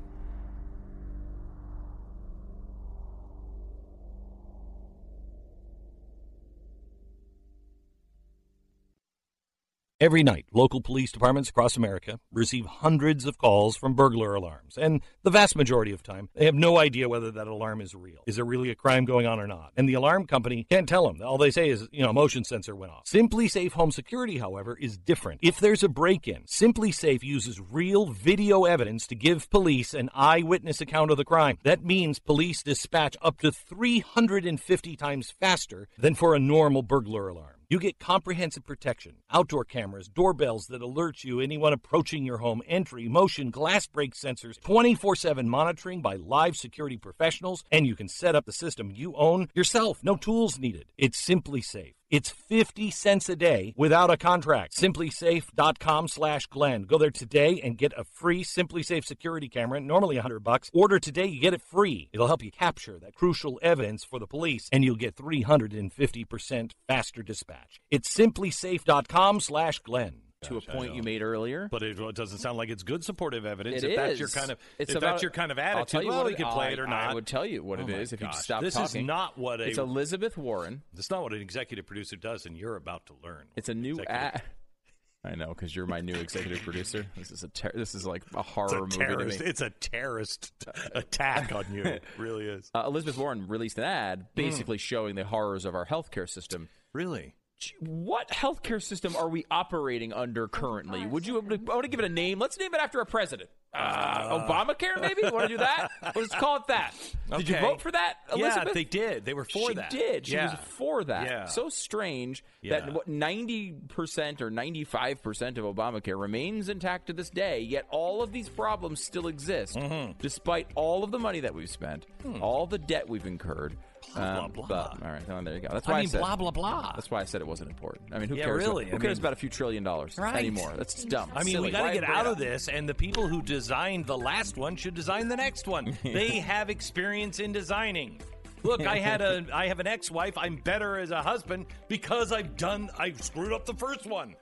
[10.02, 15.02] Every night, local police departments across America receive hundreds of calls from burglar alarms, and
[15.24, 18.24] the vast majority of time, they have no idea whether that alarm is real.
[18.26, 19.74] Is there really a crime going on or not?
[19.76, 21.22] And the alarm company can't tell them.
[21.22, 23.08] All they say is, you know, motion sensor went off.
[23.08, 25.42] SimpliSafe Home Security, however, is different.
[25.44, 31.12] If there's a break-in, SimpliSafe uses real video evidence to give police an eyewitness account
[31.12, 31.58] of the crime.
[31.64, 37.59] That means police dispatch up to 350 times faster than for a normal burglar alarm.
[37.72, 43.08] You get comprehensive protection, outdoor cameras, doorbells that alert you anyone approaching your home, entry,
[43.08, 48.36] motion, glass break sensors, 24 7 monitoring by live security professionals, and you can set
[48.36, 50.00] up the system you own yourself.
[50.02, 50.86] No tools needed.
[50.98, 51.99] It's simply safe.
[52.10, 54.76] It's 50 cents a day without a contract.
[54.76, 56.84] SimpliSafe.com slash Glenn.
[56.84, 60.72] Go there today and get a free SimpliSafe security camera, normally 100 bucks.
[60.73, 62.10] Order today, you get it free.
[62.11, 67.22] It'll help you capture that crucial evidence for the police, and you'll get 350% faster
[67.22, 67.80] dispatch.
[67.91, 70.28] It's simplisafe.com slash Glenn.
[70.44, 71.68] To a point you made earlier.
[71.70, 73.84] But it doesn't sound like it's good supportive evidence.
[73.84, 75.86] It if that's your kind of It's if about- that's your kind of attitude, I'll
[75.86, 77.10] tell you well, we can play I- it or not.
[77.10, 79.02] I would tell you what Oh it is if you stop This talking.
[79.02, 80.82] is not what a It's Elizabeth Warren.
[80.98, 83.45] It's not what an executive producer does, and you're about to learn.
[83.56, 84.41] It's a new ad.
[85.26, 87.06] I know because you're my new executive producer.
[87.18, 89.38] This is a ter- this is like a It's horror a movie terrorist.
[89.40, 89.49] to me.
[89.49, 90.53] It's a terrorist
[90.95, 91.84] attack on you.
[91.86, 92.72] It really is.
[92.74, 96.70] Uh, Elizabeth Warren released an ad basically showing the horrors of our healthcare system.
[96.94, 97.36] Really?
[97.80, 101.06] What healthcare system are we operating under currently?
[101.06, 101.38] Would you?
[101.40, 101.41] I
[101.73, 102.40] want to give it a name.
[102.40, 103.49] Let's name it after a president.
[103.73, 105.22] Uh, Obamacare, maybe.
[105.23, 105.90] Want to do that?
[106.15, 106.94] Let's call it that.
[107.38, 108.68] Did you vote for that, Elizabeth?
[108.69, 109.26] Yeah, they did.
[109.26, 109.91] They were for she that.
[109.91, 110.27] She did.
[110.27, 110.52] She yeah.
[110.52, 111.26] was for that.
[111.27, 111.45] Yeah.
[111.45, 112.80] So strange Yeah.
[112.80, 117.60] that what ninety percent or ninety five percent of Obamacare remains intact to this day.
[117.60, 120.14] Yet all of these problems still exist, Mm-hmm.
[120.19, 122.41] despite all of the money that we've spent, Hmm.
[122.41, 123.77] all the debt we've incurred.
[124.16, 125.68] Blah, Um, blah, But, all right, well, there you go.
[125.72, 126.94] That's why I, mean, said blah, blah, blah.
[126.96, 128.14] That's why I said it wasn't important.
[128.14, 128.58] I mean, who Yeah, cares?
[128.58, 128.86] really.
[128.86, 130.36] Who I cares mean- about a few trillion dollars Right.
[130.38, 130.74] anymore?
[130.78, 131.32] That's dumb.
[131.36, 131.68] I mean, Silly.
[131.68, 134.76] we got to get out of this, and the people who designed the last one
[134.76, 135.98] should design the next one.
[136.04, 138.20] they have experience in designing.
[138.64, 140.38] Look, I had a, I have an ex-wife.
[140.38, 144.36] I'm better as a husband because I've done, I've screwed up the first one.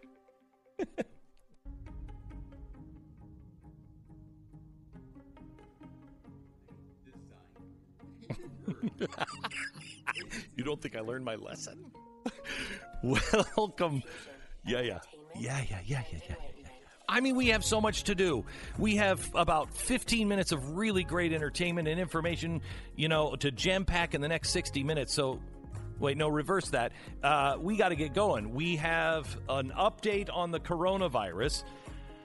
[10.56, 11.92] you don't think I learned my lesson?
[13.04, 14.04] Welcome.
[14.66, 15.00] Yeah, yeah.
[15.40, 16.36] Yeah, yeah, yeah, yeah, yeah.
[17.10, 18.44] I mean, we have so much to do.
[18.78, 22.62] We have about 15 minutes of really great entertainment and information,
[22.98, 25.14] you know, to jam pack in the next 60 minutes.
[25.14, 25.40] So,
[26.00, 26.92] wait, no, reverse that.
[27.24, 28.54] Uh, we got to get going.
[28.54, 31.64] We have an update on the coronavirus.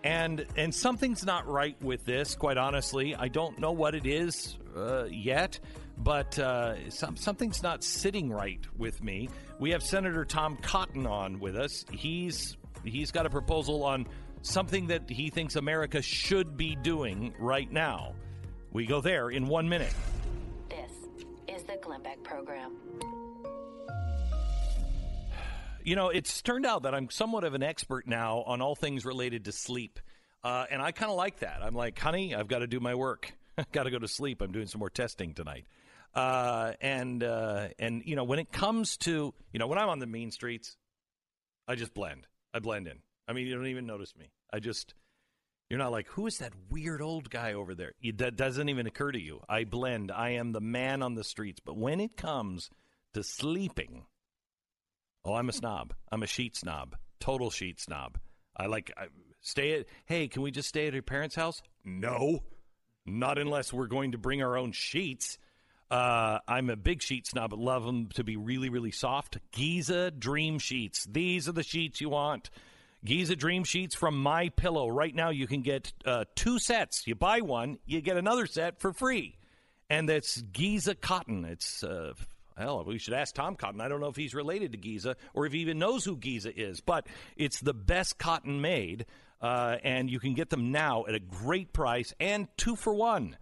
[0.04, 2.34] And and something's not right with this.
[2.34, 5.60] Quite honestly, I don't know what it is uh, yet,
[5.98, 9.28] but uh, some, something's not sitting right with me.
[9.58, 11.84] We have Senator Tom Cotton on with us.
[11.90, 14.06] He's he's got a proposal on
[14.42, 18.14] something that he thinks America should be doing right now.
[18.72, 19.94] We go there in one minute.
[20.68, 20.90] This
[21.48, 22.76] is the Glenn Beck Program.
[25.84, 29.04] You know, it's turned out that I'm somewhat of an expert now on all things
[29.04, 29.98] related to sleep.
[30.44, 31.60] Uh, and I kind of like that.
[31.62, 33.32] I'm like, honey, I've got to do my work.
[33.58, 34.42] I've got to go to sleep.
[34.42, 35.66] I'm doing some more testing tonight.
[36.14, 39.98] Uh, and, uh, and, you know, when it comes to, you know, when I'm on
[39.98, 40.76] the mean streets,
[41.66, 42.26] I just blend.
[42.52, 42.98] I blend in.
[43.26, 44.30] I mean, you don't even notice me.
[44.52, 44.94] I just,
[45.70, 47.92] you're not like, who is that weird old guy over there?
[48.16, 49.40] That doesn't even occur to you.
[49.48, 50.10] I blend.
[50.12, 51.60] I am the man on the streets.
[51.64, 52.68] But when it comes
[53.14, 54.04] to sleeping,
[55.24, 55.94] Oh, I'm a snob.
[56.10, 56.96] I'm a sheet snob.
[57.20, 58.18] Total sheet snob.
[58.56, 59.06] I like I,
[59.40, 59.86] stay at.
[60.06, 61.62] Hey, can we just stay at your parents' house?
[61.84, 62.42] No,
[63.06, 65.38] not unless we're going to bring our own sheets.
[65.92, 69.36] Uh, I'm a big sheet snob, but love them to be really, really soft.
[69.52, 71.04] Giza Dream Sheets.
[71.04, 72.48] These are the sheets you want.
[73.04, 74.88] Giza Dream Sheets from My Pillow.
[74.88, 77.06] Right now, you can get uh, two sets.
[77.06, 79.36] You buy one, you get another set for free,
[79.90, 81.44] and that's Giza cotton.
[81.44, 82.14] It's uh,
[82.86, 83.82] we should ask Tom Cotton.
[83.82, 86.58] I don't know if he's related to Giza or if he even knows who Giza
[86.58, 87.06] is, but
[87.36, 89.04] it's the best cotton made,
[89.42, 93.36] uh, and you can get them now at a great price and two for one.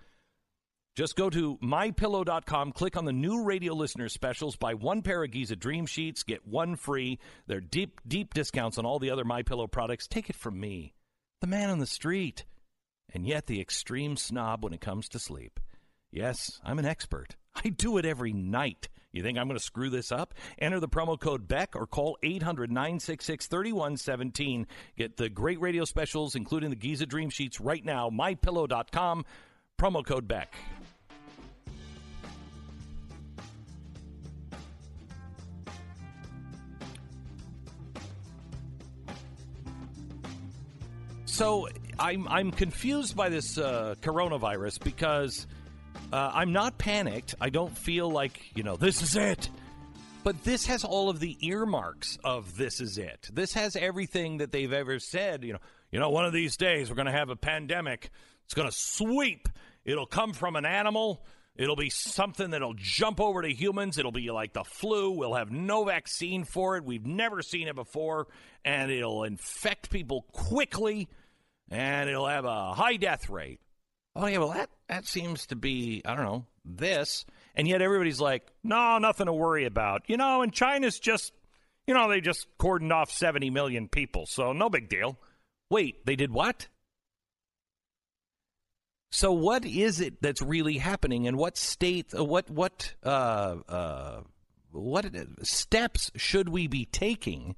[1.01, 5.31] Just go to mypillow.com, click on the new radio listener specials, buy one pair of
[5.31, 7.19] Giza Dream Sheets, get one free.
[7.47, 10.07] They're deep, deep discounts on all the other My Pillow products.
[10.07, 10.93] Take it from me,
[11.41, 12.45] the man on the street,
[13.15, 15.59] and yet the extreme snob when it comes to sleep.
[16.13, 17.35] Yes, I'm an expert.
[17.55, 18.91] I do it every night.
[19.11, 20.35] You think I'm going to screw this up?
[20.59, 24.67] Enter the promo code Beck or call 800 966 3117.
[24.99, 28.11] Get the great radio specials, including the Giza Dream Sheets, right now.
[28.11, 29.25] MyPillow.com,
[29.81, 30.55] promo code Beck.
[41.41, 41.69] So
[41.99, 45.47] I'm I'm confused by this uh, coronavirus because
[46.13, 47.35] uh, I'm not panicked.
[47.41, 49.49] I don't feel like you know this is it.
[50.23, 53.31] But this has all of the earmarks of this is it.
[53.33, 55.43] This has everything that they've ever said.
[55.43, 55.61] You know,
[55.91, 58.11] you know, one of these days we're going to have a pandemic.
[58.45, 59.49] It's going to sweep.
[59.87, 61.25] It'll come from an animal.
[61.57, 63.97] It'll be something that'll jump over to humans.
[63.97, 65.13] It'll be like the flu.
[65.13, 66.85] We'll have no vaccine for it.
[66.85, 68.27] We've never seen it before.
[68.63, 71.09] And it'll infect people quickly.
[71.71, 73.61] And it'll have a high death rate.
[74.17, 77.25] Oh, yeah, well, that, that seems to be, I don't know, this.
[77.55, 80.03] And yet everybody's like, no, nothing to worry about.
[80.09, 81.33] You know, and China's just,
[81.87, 85.17] you know, they just cordoned off 70 million people, so no big deal.
[85.71, 86.67] Wait, they did what?
[89.13, 94.21] So what is it that's really happening, and what state, uh, what what uh, uh,
[94.71, 95.07] what
[95.43, 97.57] steps should we be taking,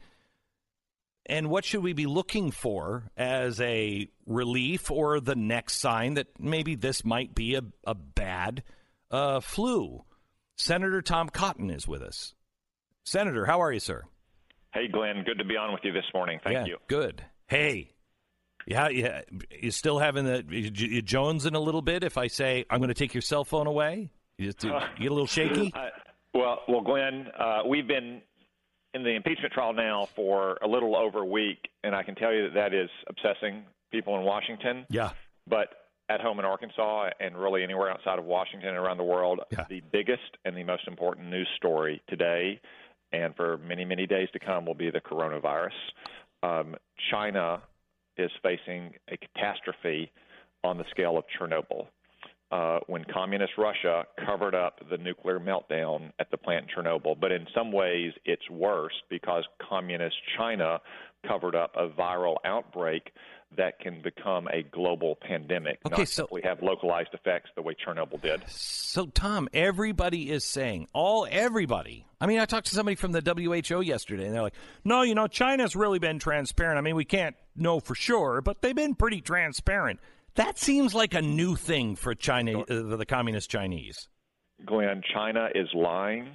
[1.27, 6.29] and what should we be looking for as a relief or the next sign that
[6.39, 8.63] maybe this might be a, a bad
[9.11, 10.05] uh, flu?
[10.57, 12.35] Senator Tom Cotton is with us.
[13.05, 14.05] Senator, how are you, sir?
[14.75, 15.23] Hey, Glenn.
[15.25, 16.41] Good to be on with you this morning.
[16.43, 16.79] Thank yeah, you.
[16.89, 17.25] Good.
[17.47, 17.93] Hey,
[18.67, 19.23] yeah, yeah.
[19.51, 22.05] You still having the you Jones in a little bit?
[22.05, 25.11] If I say I'm going to take your cell phone away, you, just, you get
[25.11, 25.73] a little shaky.
[25.75, 25.89] Uh,
[26.35, 28.23] well, well, Glenn, uh, we've been
[28.95, 32.33] in the impeachment trial now for a little over a week, and I can tell
[32.33, 34.87] you that that is obsessing people in Washington.
[34.91, 35.11] Yeah.
[35.47, 35.69] But
[36.09, 39.65] at home in Arkansas and really anywhere outside of Washington and around the world, yeah.
[39.69, 42.61] the biggest and the most important news story today
[43.13, 45.71] and for many, many days to come will be the coronavirus.
[46.43, 46.77] Um,
[47.11, 47.63] China
[48.17, 50.11] is facing a catastrophe
[50.65, 51.87] on the scale of Chernobyl.
[52.53, 57.19] Uh, when communist Russia covered up the nuclear meltdown at the plant in Chernobyl.
[57.19, 60.79] But in some ways, it's worse because communist China
[61.27, 63.11] covered up a viral outbreak
[63.57, 67.75] that can become a global pandemic, okay, not so, simply have localized effects the way
[67.75, 68.43] Chernobyl did.
[68.49, 72.07] So, Tom, everybody is saying, all everybody.
[72.21, 74.55] I mean, I talked to somebody from the WHO yesterday, and they're like,
[74.85, 76.79] no, you know, China's really been transparent.
[76.79, 80.01] I mean, we can't know for sure, but they've been pretty transparent.
[80.35, 84.09] That seems like a new thing for China, uh, the communist Chinese.
[84.65, 86.29] Glenn, China is lying,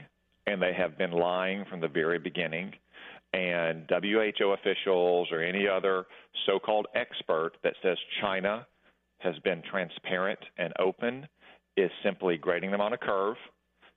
[0.46, 2.74] and they have been lying from the very beginning.
[3.34, 6.06] And WHO officials or any other
[6.46, 8.66] so called expert that says China
[9.20, 11.28] has been transparent and open
[11.76, 13.36] is simply grading them on a curve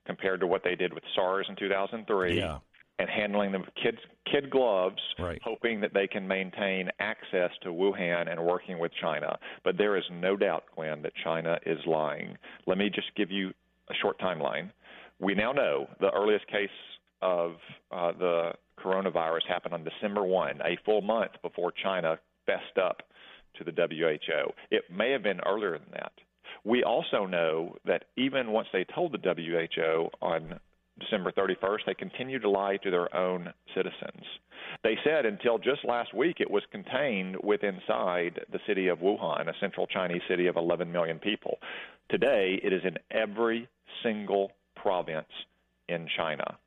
[0.05, 2.37] compared to what they did with SARS in 2003.
[2.37, 2.57] Yeah
[3.01, 3.97] and handling them with kid
[4.31, 5.41] kid gloves, right.
[5.43, 9.37] hoping that they can maintain access to Wuhan and working with China.
[9.63, 12.37] But there is no doubt, Glenn, that China is lying.
[12.67, 13.49] Let me just give you
[13.89, 14.69] a short timeline.
[15.19, 16.69] We now know the earliest case
[17.23, 17.53] of
[17.91, 23.01] uh, the coronavirus happened on December 1, a full month before China fessed up
[23.57, 24.51] to the WHO.
[24.69, 26.11] It may have been earlier than that.
[26.63, 30.59] We also know that even once they told the WHO on
[31.01, 34.23] December 31st, they continue to lie to their own citizens.
[34.83, 39.47] They said until just last week it was contained within inside the city of Wuhan,
[39.47, 41.57] a central Chinese city of 11 million people.
[42.09, 43.67] Today, it is in every
[44.03, 45.27] single province
[45.87, 46.57] in China.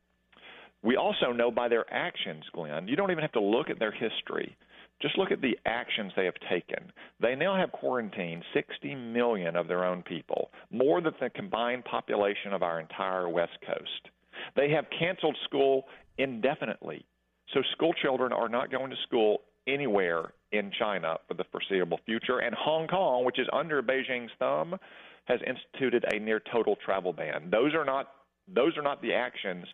[0.82, 3.93] We also know by their actions, Glenn, you don't even have to look at their
[3.93, 4.56] history.
[5.01, 6.93] Just look at the actions they have taken.
[7.20, 12.52] They now have quarantined 60 million of their own people, more than the combined population
[12.52, 14.13] of our entire West Coast.
[14.56, 15.85] They have canceled school
[16.19, 17.05] indefinitely.
[17.52, 22.39] So school children are not going to school anywhere in China for the foreseeable future.
[22.39, 24.77] And Hong Kong, which is under Beijing's thumb,
[25.24, 27.48] has instituted a near total travel ban.
[27.51, 28.09] Those are not
[28.47, 29.65] those are not the actions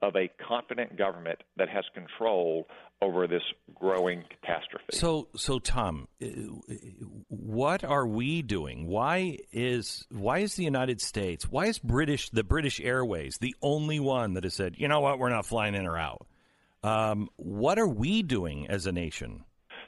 [0.00, 2.68] of a confident government that has control
[3.00, 3.42] over this
[3.74, 4.84] growing catastrophe.
[4.90, 6.26] So, so Tom, uh,
[7.28, 8.86] what are we doing?
[8.86, 14.00] Why is why is the United States, why is British the British Airways the only
[14.00, 16.26] one that has said, you know what, we're not flying in or out?
[16.82, 19.44] Um, what are we doing as a nation?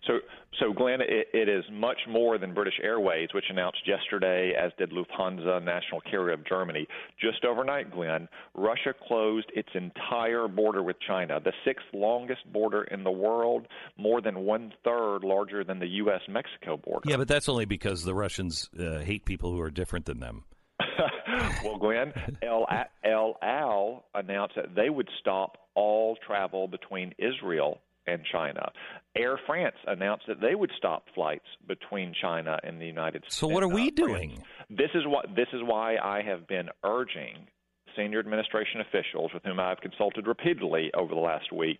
[0.07, 0.19] So,
[0.59, 4.91] so Glenn, it, it is much more than British Airways, which announced yesterday, as did
[4.91, 6.87] Lufthansa, national carrier of Germany.
[7.21, 13.05] Just overnight, Glenn, Russia closed its entire border with China, the sixth longest border in
[13.05, 13.67] the world,
[13.97, 16.21] more than one third larger than the U.S.
[16.29, 17.09] Mexico border.
[17.09, 20.45] Yeah, but that's only because the Russians uh, hate people who are different than them.
[21.65, 22.13] well, Glenn,
[22.43, 22.67] El,
[23.05, 28.73] El Al announced that they would stop all travel between Israel and China.
[29.17, 33.37] Air France announced that they would stop flights between China and the United States.
[33.37, 34.43] So what are we uh, doing?
[34.69, 37.49] This is what this is why I have been urging
[37.97, 41.79] senior administration officials with whom I've consulted repeatedly over the last week.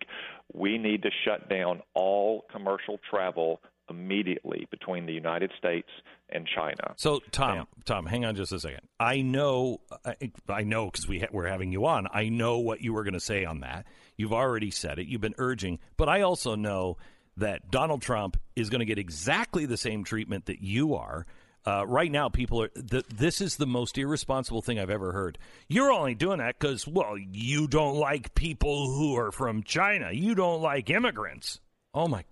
[0.53, 5.89] We need to shut down all commercial travel immediately between the United States
[6.29, 6.93] and China.
[6.95, 8.81] So, Tom, Tom, hang on just a second.
[8.99, 12.07] I know, I, I know because we ha- we're having you on.
[12.11, 13.85] I know what you were going to say on that.
[14.15, 15.07] You've already said it.
[15.07, 16.97] You've been urging, but I also know
[17.41, 21.25] that Donald Trump is going to get exactly the same treatment that you are.
[21.65, 22.69] Uh, right now, people are.
[22.69, 25.37] Th- this is the most irresponsible thing I've ever heard.
[25.67, 30.11] You're only doing that because, well, you don't like people who are from China.
[30.11, 31.59] You don't like immigrants.
[31.93, 32.23] Oh my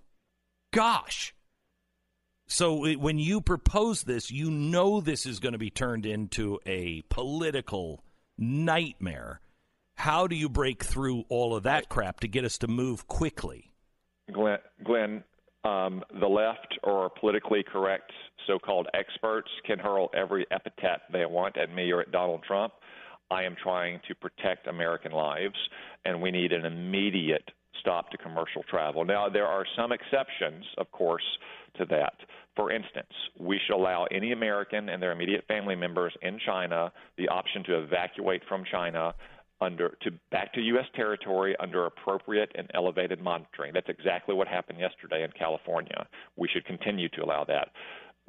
[0.74, 1.36] gosh!
[2.48, 6.60] So it, when you propose this, you know this is going to be turned into
[6.66, 8.04] a political
[8.36, 9.42] nightmare.
[9.94, 13.69] How do you break through all of that crap to get us to move quickly?
[14.34, 15.24] Glenn, Glenn
[15.64, 18.12] um, the left or politically correct
[18.48, 22.74] so-called experts can hurl every epithet they want at me or at Donald Trump.
[23.32, 25.56] I am trying to protect American lives,
[26.06, 29.06] and we need an immediate stop to commercial travel.
[29.06, 31.24] Now, there are some exceptions, of course,
[31.78, 32.14] to that.
[32.56, 37.28] For instance, we should allow any American and their immediate family members in China the
[37.28, 39.14] option to evacuate from China
[39.62, 40.86] under to back to U.S.
[40.96, 43.74] territory under appropriate and elevated monitoring.
[43.74, 46.08] That's exactly what happened yesterday in California.
[46.36, 47.70] We should continue to allow that.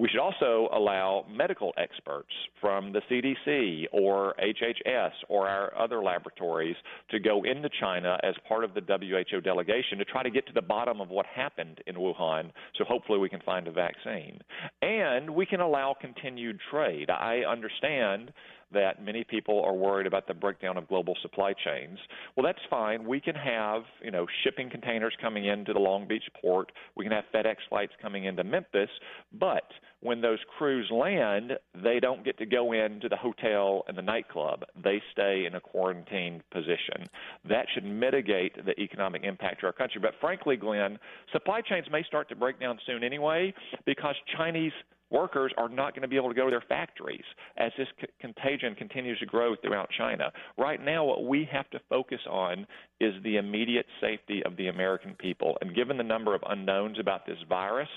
[0.01, 6.77] We should also allow medical experts from the CDC or HHS or our other laboratories
[7.11, 10.55] to go into China as part of the WHO delegation to try to get to
[10.55, 14.40] the bottom of what happened in Wuhan so hopefully we can find a vaccine.
[14.81, 17.11] And we can allow continued trade.
[17.11, 18.32] I understand
[18.72, 21.98] that many people are worried about the breakdown of global supply chains.
[22.36, 23.06] Well, that's fine.
[23.06, 26.72] We can have, you know, shipping containers coming into the Long Beach port.
[26.97, 28.90] We can have FedEx flights coming into Memphis,
[29.32, 29.64] but
[30.02, 34.64] when those crews land, they don't get to go into the hotel and the nightclub.
[34.82, 37.06] They stay in a quarantined position.
[37.48, 40.01] That should mitigate the economic impact to our country.
[40.01, 40.98] But frankly, Glenn,
[41.32, 43.52] supply chains may start to break down soon anyway
[43.84, 44.72] because Chinese
[45.11, 47.24] workers are not going to be able to go to their factories
[47.57, 50.32] as this c- contagion continues to grow throughout China.
[50.57, 52.66] Right now, what we have to focus on
[53.01, 55.59] is the immediate safety of the American people.
[55.61, 57.89] And given the number of unknowns about this virus,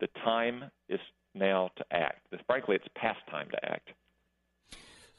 [0.00, 1.00] the time is
[1.34, 2.26] now to act.
[2.46, 3.90] Frankly, it's past time to act.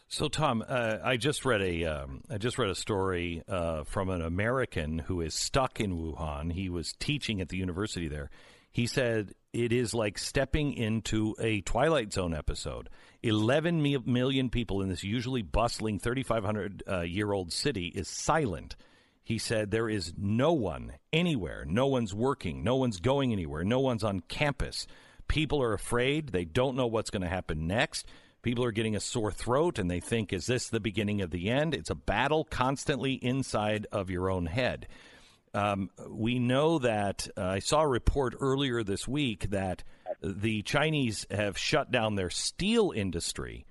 [0.09, 4.09] So, Tom, uh, I just read a um, I just read a story uh, from
[4.09, 6.53] an American who is stuck in Wuhan.
[6.53, 8.29] He was teaching at the university there.
[8.71, 12.89] He said it is like stepping into a Twilight Zone episode.
[13.23, 18.75] 11 mi- million people in this usually bustling 3,500 uh, year old city is silent.
[19.23, 21.65] He said there is no one anywhere.
[21.67, 22.63] No one's working.
[22.63, 23.63] No one's going anywhere.
[23.63, 24.85] No one's on campus.
[25.27, 26.29] People are afraid.
[26.29, 28.05] They don't know what's going to happen next.
[28.43, 31.49] People are getting a sore throat and they think, is this the beginning of the
[31.49, 31.73] end?
[31.73, 34.87] It's a battle constantly inside of your own head.
[35.53, 39.83] Um, we know that uh, I saw a report earlier this week that
[40.21, 43.65] the Chinese have shut down their steel industry.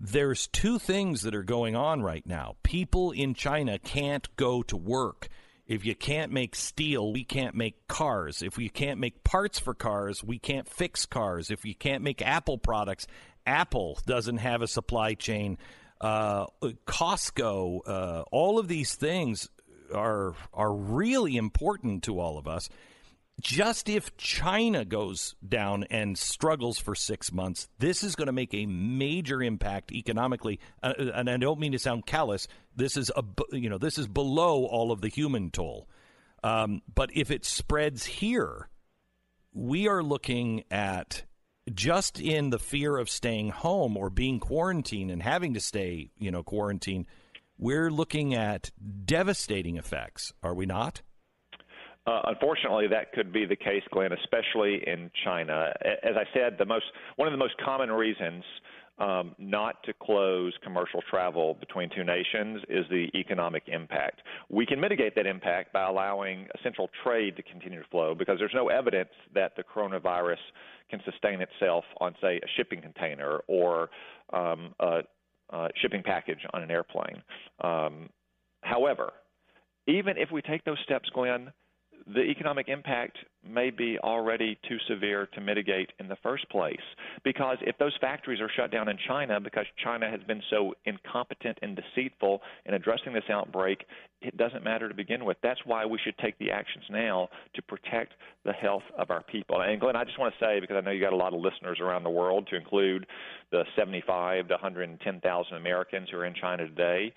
[0.00, 2.56] There's two things that are going on right now.
[2.62, 5.28] People in China can't go to work.
[5.66, 8.42] If you can't make steel, we can't make cars.
[8.42, 11.50] If we can't make parts for cars, we can't fix cars.
[11.50, 13.06] If you can't make Apple products,
[13.44, 15.58] Apple doesn't have a supply chain.
[16.00, 16.46] Uh,
[16.86, 19.50] Costco, uh, all of these things
[19.94, 22.68] are are really important to all of us.
[23.40, 28.52] Just if China goes down and struggles for six months, this is going to make
[28.52, 30.58] a major impact economically.
[30.82, 32.48] Uh, and I don't mean to sound callous.
[32.74, 35.88] This is a you know this is below all of the human toll.
[36.42, 38.68] Um, but if it spreads here,
[39.52, 41.24] we are looking at
[41.74, 46.30] just in the fear of staying home or being quarantined and having to stay, you
[46.30, 47.06] know, quarantined
[47.58, 48.70] we're looking at
[49.04, 51.02] devastating effects, are we not?
[52.06, 55.72] Uh, unfortunately, that could be the case, Glenn, especially in China.
[55.84, 56.86] As I said, the most
[57.16, 58.44] one of the most common reasons
[58.98, 64.22] um, not to close commercial travel between two nations is the economic impact.
[64.48, 68.54] We can mitigate that impact by allowing essential trade to continue to flow because there's
[68.54, 70.38] no evidence that the coronavirus
[70.90, 73.90] can sustain itself on, say, a shipping container or
[74.32, 75.00] um, a,
[75.50, 77.22] a shipping package on an airplane.
[77.62, 78.08] Um,
[78.62, 79.12] however,
[79.86, 81.52] even if we take those steps, Glenn,
[82.14, 86.76] the economic impact may be already too severe to mitigate in the first place.
[87.24, 91.58] Because if those factories are shut down in China because China has been so incompetent
[91.62, 93.84] and deceitful in addressing this outbreak,
[94.22, 95.36] it doesn't matter to begin with.
[95.42, 98.14] That's why we should take the actions now to protect
[98.44, 99.60] the health of our people.
[99.60, 101.40] And Glenn, I just want to say, because I know you got a lot of
[101.40, 103.06] listeners around the world, to include
[103.52, 107.12] the 75 to 110,000 Americans who are in China today,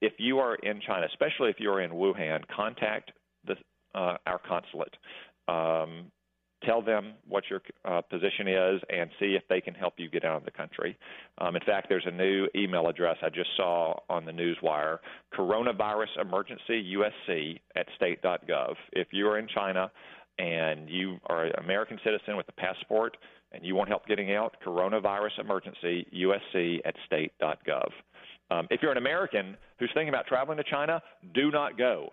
[0.00, 3.12] if you are in China, especially if you are in Wuhan, contact
[3.94, 4.94] uh, our consulate.
[5.48, 6.10] Um,
[6.64, 10.24] tell them what your uh, position is and see if they can help you get
[10.24, 10.96] out of the country.
[11.38, 14.98] Um, in fact, there's a new email address I just saw on the newswire
[15.34, 18.74] coronavirus emergency USC at state.gov.
[18.92, 19.90] If you are in China
[20.38, 23.16] and you are an American citizen with a passport
[23.52, 27.88] and you want help getting out, coronavirus emergency USC at state.gov.
[28.50, 31.02] Um, if you're an American who's thinking about traveling to China,
[31.34, 32.10] do not go.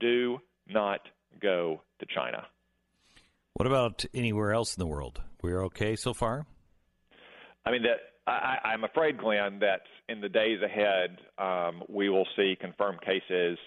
[0.00, 0.38] Do
[0.68, 1.00] not
[1.40, 2.46] go to China.
[3.54, 5.20] What about anywhere else in the world?
[5.42, 6.46] We're okay so far?
[7.64, 12.26] I mean, that I, I'm afraid, Glenn, that in the days ahead, um, we will
[12.36, 13.58] see confirmed cases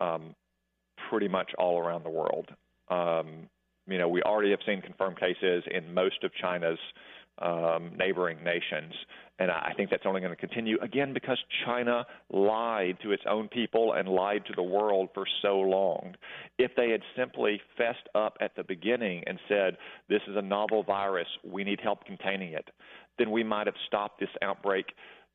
[0.00, 0.34] um,
[1.10, 2.48] pretty much all around the world.
[2.88, 3.48] Um,
[3.86, 6.78] you know, we already have seen confirmed cases in most of China's
[7.38, 8.94] um, neighboring nations.
[9.40, 13.48] And I think that's only going to continue, again, because China lied to its own
[13.48, 16.14] people and lied to the world for so long.
[16.56, 19.76] If they had simply fessed up at the beginning and said,
[20.08, 22.68] this is a novel virus, we need help containing it,
[23.18, 24.86] then we might have stopped this outbreak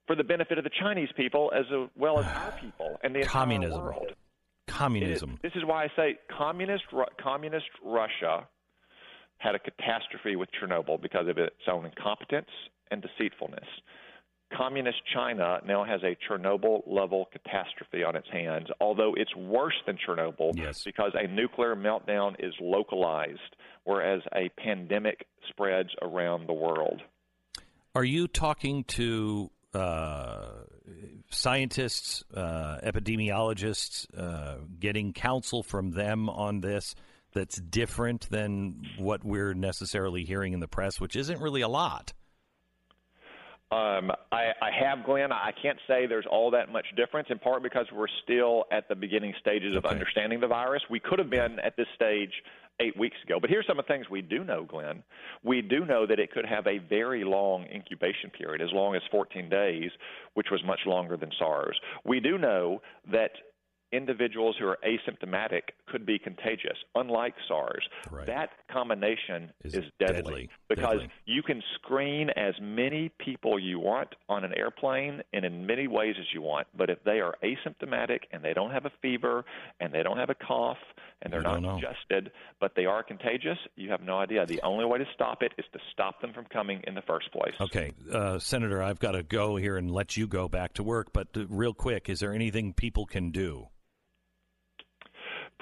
[0.07, 1.65] for the benefit of the Chinese people as
[1.97, 3.73] well as our people and the Communism.
[3.73, 4.13] entire world.
[4.67, 5.31] Communism.
[5.31, 8.47] Is- this is why I say communist Ru- communist Russia
[9.39, 12.49] had a catastrophe with Chernobyl because of its own incompetence
[12.91, 13.67] and deceitfulness.
[14.55, 19.97] Communist China now has a Chernobyl level catastrophe on its hands, although it's worse than
[19.97, 20.83] Chernobyl yes.
[20.83, 27.01] because a nuclear meltdown is localized, whereas a pandemic spreads around the world.
[27.93, 30.47] Are you talking to uh,
[31.29, 36.95] scientists, uh, epidemiologists, uh, getting counsel from them on this
[37.33, 42.13] that's different than what we're necessarily hearing in the press, which isn't really a lot?
[43.71, 45.31] Um, I, I have, Glenn.
[45.31, 48.95] I can't say there's all that much difference, in part because we're still at the
[48.95, 50.81] beginning stages of understanding the virus.
[50.89, 52.31] We could have been at this stage
[52.79, 53.37] eight weeks ago.
[53.39, 55.03] But here's some of the things we do know, Glenn.
[55.43, 59.01] We do know that it could have a very long incubation period, as long as
[59.11, 59.91] 14 days,
[60.33, 61.79] which was much longer than SARS.
[62.05, 62.81] We do know
[63.11, 63.31] that
[63.91, 67.87] individuals who are asymptomatic could be contagious, unlike SARS.
[68.27, 70.49] That combination is, deadly, deadly.
[70.67, 71.09] because Deadly.
[71.25, 76.15] you can screen as many people you want on an airplane and in many ways
[76.19, 76.67] as you want.
[76.77, 79.43] But if they are asymptomatic and they don't have a fever
[79.79, 80.77] and they don't have a cough
[81.21, 84.45] and they're not congested, but they are contagious, you have no idea.
[84.45, 87.31] The only way to stop it is to stop them from coming in the first
[87.31, 87.53] place.
[87.59, 91.11] Okay, uh, Senator, I've got to go here and let you go back to work.
[91.11, 93.67] But uh, real quick, is there anything people can do?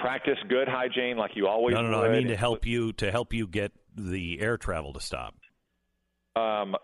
[0.07, 2.01] Practice good hygiene like you always no, no, no.
[2.01, 2.11] would.
[2.11, 5.35] I mean to help you to help you get the air travel to stop.
[6.35, 6.75] um,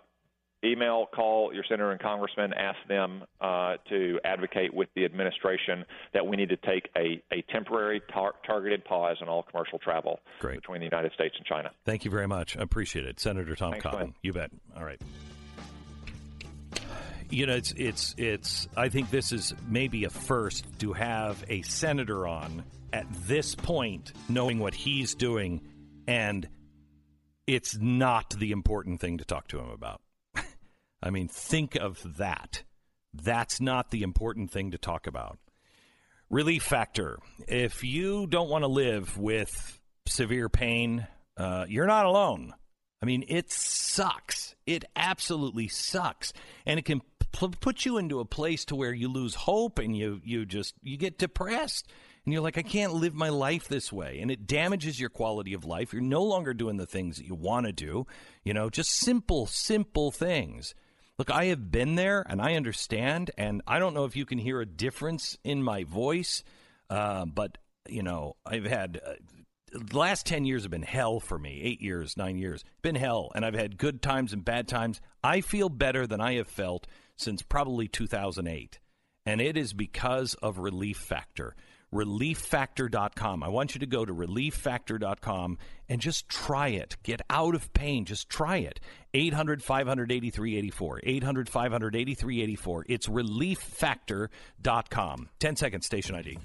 [0.64, 6.26] email, call your senator and congressman, ask them uh, to advocate with the administration that
[6.26, 10.80] we need to take a, a temporary tar- targeted pause on all commercial travel between
[10.80, 11.70] the United States and China.
[11.86, 12.58] Thank you very much.
[12.58, 14.16] I appreciate it, Senator Tom Thanks, Cotton.
[14.22, 14.52] You bet.
[14.76, 15.02] All right.
[17.30, 18.68] You know, it's it's it's.
[18.78, 22.64] I think this is maybe a first to have a senator on
[22.94, 25.62] at this point, knowing what he's doing,
[26.08, 26.48] and
[27.48, 30.02] it's not the important thing to talk to him about.
[31.04, 32.64] I mean, think of that.
[33.14, 35.40] That's not the important thing to talk about.
[36.30, 37.18] Relief factor.
[37.48, 42.54] If you don't want to live with severe pain, uh, you're not alone.
[43.02, 44.56] I mean, it sucks.
[44.66, 46.32] It absolutely sucks,
[46.66, 47.02] and it can
[47.32, 50.98] put you into a place to where you lose hope and you you just you
[50.98, 51.88] get depressed
[52.26, 55.54] and you're like, I can't live my life this way, and it damages your quality
[55.54, 55.92] of life.
[55.92, 58.08] You're no longer doing the things that you want to do.
[58.46, 60.74] You know, just simple, simple things.
[61.18, 64.38] Look, I have been there and I understand, and I don't know if you can
[64.38, 66.44] hear a difference in my voice,
[66.90, 69.02] uh, but, you know, I've had.
[69.06, 69.14] Uh,
[69.74, 71.60] the last 10 years have been hell for me.
[71.64, 72.64] Eight years, nine years.
[72.84, 73.32] Been hell.
[73.34, 75.02] And I've had good times and bad times.
[75.24, 76.86] I feel better than I have felt
[77.16, 78.80] since probably 2008.
[79.26, 81.56] And it is because of Relief Factor.
[81.94, 83.44] ReliefFactor.com.
[83.44, 85.58] I want you to go to ReliefFactor.com
[85.90, 86.98] and just try it.
[87.04, 88.06] Get out of pain.
[88.06, 88.80] Just try it.
[89.14, 91.02] 800 583 84.
[91.04, 92.86] 800 583 84.
[92.90, 95.30] It's ReliefFactor.com.
[95.40, 96.40] 10 seconds, station ID.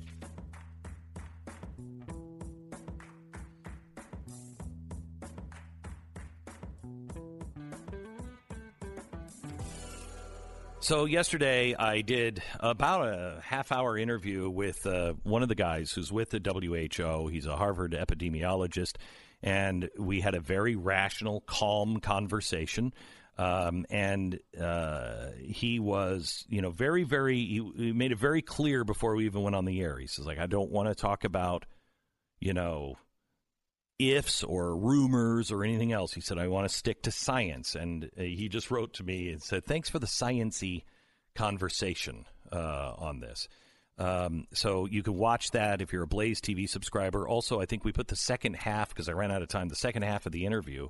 [10.89, 15.93] So yesterday I did about a half hour interview with uh, one of the guys
[15.93, 17.28] who's with the WHO.
[17.28, 18.94] He's a Harvard epidemiologist,
[19.43, 22.94] and we had a very rational, calm conversation.
[23.36, 27.36] Um, and uh, he was, you know, very, very.
[27.36, 29.98] He, he made it very clear before we even went on the air.
[29.98, 31.66] He says, like, I don't want to talk about,
[32.40, 32.97] you know,
[33.99, 36.12] ifs or rumors or anything else.
[36.12, 37.75] He said, I want to stick to science.
[37.75, 40.85] And uh, he just wrote to me and said, Thanks for the sciency
[41.35, 43.49] conversation uh, on this.
[43.99, 47.27] Um, so you can watch that if you're a Blaze TV subscriber.
[47.27, 49.75] Also, I think we put the second half, because I ran out of time, the
[49.77, 50.89] second half of the interview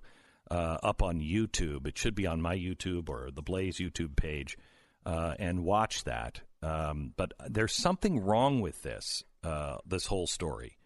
[0.50, 1.86] uh, up on YouTube.
[1.86, 4.58] It should be on my YouTube or the Blaze YouTube page.
[5.06, 6.42] Uh, and watch that.
[6.62, 10.76] Um, but there's something wrong with this, uh, this whole story,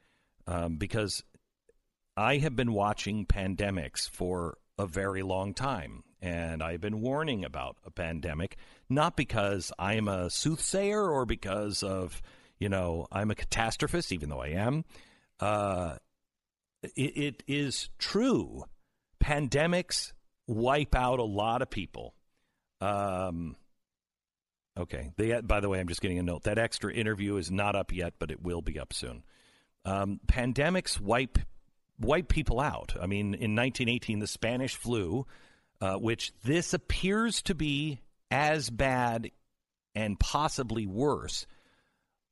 [0.46, 1.24] um, because
[2.22, 7.78] I have been watching pandemics for a very long time, and I've been warning about
[7.84, 8.56] a pandemic,
[8.88, 12.22] not because I'm a soothsayer or because of,
[12.60, 14.84] you know, I'm a catastrophist, even though I am.
[15.40, 15.96] Uh,
[16.94, 18.66] it, it is true.
[19.20, 20.12] Pandemics
[20.46, 22.14] wipe out a lot of people.
[22.80, 23.56] Um,
[24.78, 25.10] okay.
[25.16, 26.44] They, by the way, I'm just getting a note.
[26.44, 29.24] That extra interview is not up yet, but it will be up soon.
[29.84, 31.40] Um, pandemics wipe
[31.98, 32.94] wipe people out.
[33.00, 35.26] I mean, in 1918, the Spanish flu,
[35.80, 38.00] uh, which this appears to be
[38.30, 39.30] as bad
[39.94, 41.46] and possibly worse,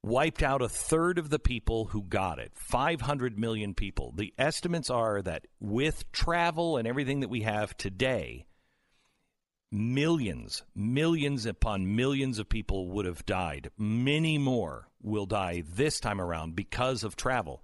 [0.02, 4.12] wiped out a third of the people who got it 500 million people.
[4.16, 8.46] The estimates are that with travel and everything that we have today,
[9.70, 13.70] millions, millions upon millions of people would have died.
[13.76, 17.62] Many more will die this time around because of travel.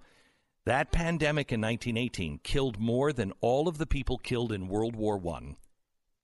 [0.67, 5.17] That pandemic in 1918 killed more than all of the people killed in World War
[5.25, 5.55] I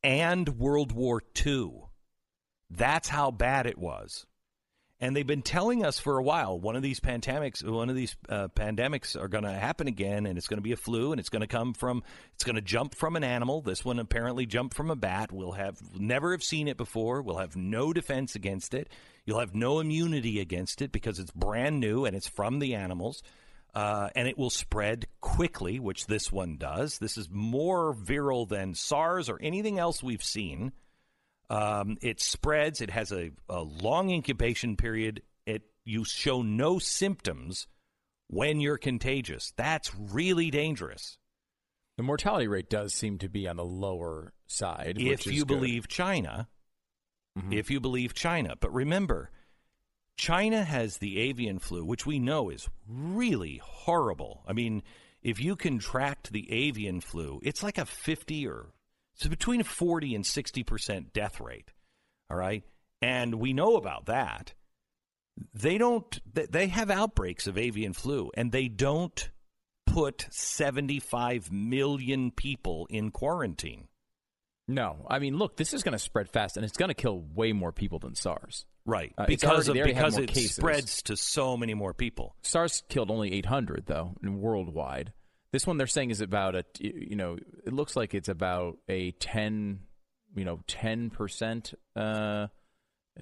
[0.04, 1.84] and World War II.
[2.70, 4.26] That's how bad it was.
[5.00, 8.18] And they've been telling us for a while one of these pandemics, one of these
[8.28, 11.22] uh, pandemics are going to happen again, and it's going to be a flu, and
[11.22, 12.04] it's going to come from,
[12.34, 13.62] it's going to jump from an animal.
[13.62, 15.32] This one apparently jumped from a bat.
[15.32, 17.22] We'll have never have seen it before.
[17.22, 18.90] We'll have no defense against it.
[19.26, 23.24] You'll have no immunity against it because it's brand new and it's from the animals
[23.74, 27.00] uh, and it will spread quickly, which this one does.
[27.00, 30.74] This is more viral than SARS or anything else we've seen.
[31.50, 32.82] Um, it spreads.
[32.82, 35.22] It has a, a long incubation period.
[35.46, 37.68] It you show no symptoms
[38.28, 39.54] when you're contagious.
[39.56, 41.18] That's really dangerous.
[41.98, 44.98] The mortality rate does seem to be on the lower side.
[45.00, 45.48] If you good.
[45.48, 46.48] believe China,
[47.38, 47.54] mm-hmm.
[47.54, 49.30] if you believe China, but remember
[50.18, 54.44] China has the avian flu, which we know is really horrible.
[54.48, 54.84] I mean,
[55.22, 58.68] if you contract the avian flu, it's like a 50 or
[59.16, 61.72] it's between a 40 and 60% death rate.
[62.30, 62.64] All right?
[63.02, 64.54] And we know about that.
[65.54, 69.32] They don't they have outbreaks of avian flu and they don't
[69.88, 73.88] put 75 million people in quarantine.
[74.68, 75.06] No.
[75.10, 77.52] I mean, look, this is going to spread fast and it's going to kill way
[77.54, 78.66] more people than SARS.
[78.86, 80.56] Right, Uh, because already- of, they already have because it cases.
[80.56, 82.36] spreads to so many more people.
[82.42, 85.14] SARS killed only 800 though, worldwide.
[85.54, 89.12] This one they're saying is about a you know, it looks like it's about a
[89.12, 89.80] 10,
[90.36, 92.48] you know, 10% uh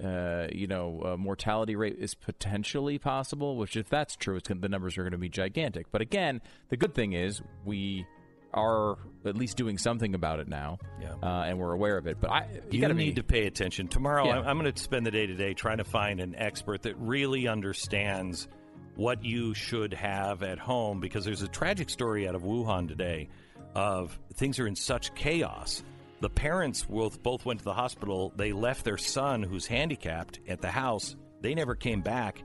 [0.02, 3.58] uh, you know, uh, mortality rate is potentially possible.
[3.58, 5.92] Which, if that's true, it's gonna, the numbers are going to be gigantic.
[5.92, 6.40] But again,
[6.70, 8.06] the good thing is we
[8.54, 11.14] are at least doing something about it now, Yeah.
[11.22, 12.18] uh, and we're aware of it.
[12.20, 13.88] But I, you, You, gotta need be, to pay attention.
[13.88, 14.38] Tomorrow, Yeah.
[14.40, 17.46] I'm, I'm going to spend the day today trying to find an expert that really
[17.48, 18.48] understands
[18.96, 23.28] what you should have at home because there's a tragic story out of Wuhan today
[23.74, 25.82] of things are in such chaos.
[26.20, 28.32] The parents both, both went to the hospital.
[28.36, 31.16] They left their son, who's handicapped, at the house.
[31.40, 32.42] They never came back.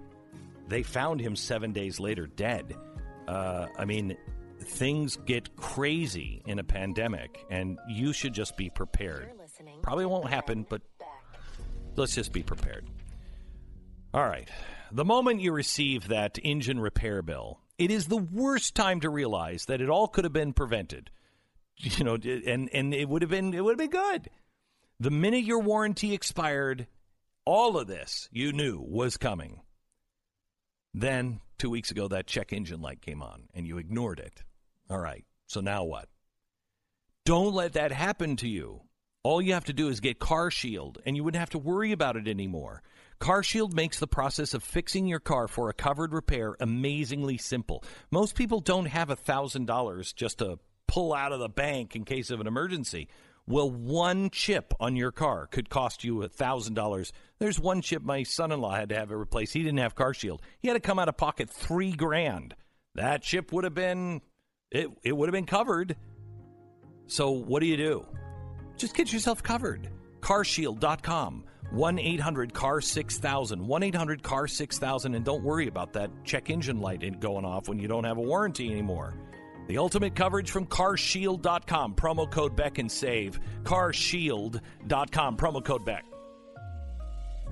[0.69, 2.75] They found him seven days later dead.
[3.27, 4.15] Uh, I mean,
[4.67, 9.29] things get crazy in a pandemic, and you should just be prepared.
[9.81, 10.81] Probably won't happen, but
[11.97, 12.85] Let's just be prepared.
[14.13, 14.47] All right.
[14.91, 19.65] The moment you receive that engine repair bill, it is the worst time to realize
[19.65, 21.09] that it all could have been prevented.
[21.79, 24.31] You know, and and it would have been it would have been good.
[24.99, 26.87] The minute your warranty expired,
[27.45, 29.61] all of this you knew was coming.
[30.91, 34.43] Then, 2 weeks ago that check engine light came on and you ignored it.
[34.89, 35.25] All right.
[35.47, 36.07] So now what?
[37.25, 38.81] Don't let that happen to you.
[39.23, 41.91] All you have to do is get Car Shield, and you wouldn't have to worry
[41.91, 42.81] about it anymore.
[43.19, 47.83] Car Shield makes the process of fixing your car for a covered repair amazingly simple.
[48.11, 52.39] Most people don't have $1,000 just to pull out of the bank in case of
[52.39, 53.09] an emergency.
[53.47, 57.11] Well, one chip on your car could cost you $1,000.
[57.39, 59.53] There's one chip my son in law had to have it replaced.
[59.53, 60.41] He didn't have Car Shield.
[60.59, 62.55] He had to come out of pocket three grand.
[62.95, 64.21] That chip would have been
[64.71, 65.95] it, it would have been covered.
[67.07, 68.05] So what do you do?
[68.75, 69.89] Just get yourself covered.
[70.19, 71.43] Carshield.com.
[71.71, 73.65] 1 800 CAR 6000.
[73.65, 75.15] 1 800 CAR 6000.
[75.15, 78.21] And don't worry about that check engine light going off when you don't have a
[78.21, 79.13] warranty anymore.
[79.67, 81.95] The ultimate coverage from carshield.com.
[81.95, 83.39] Promo code Beck and save.
[83.63, 85.37] Carshield.com.
[85.37, 86.05] Promo code Beck.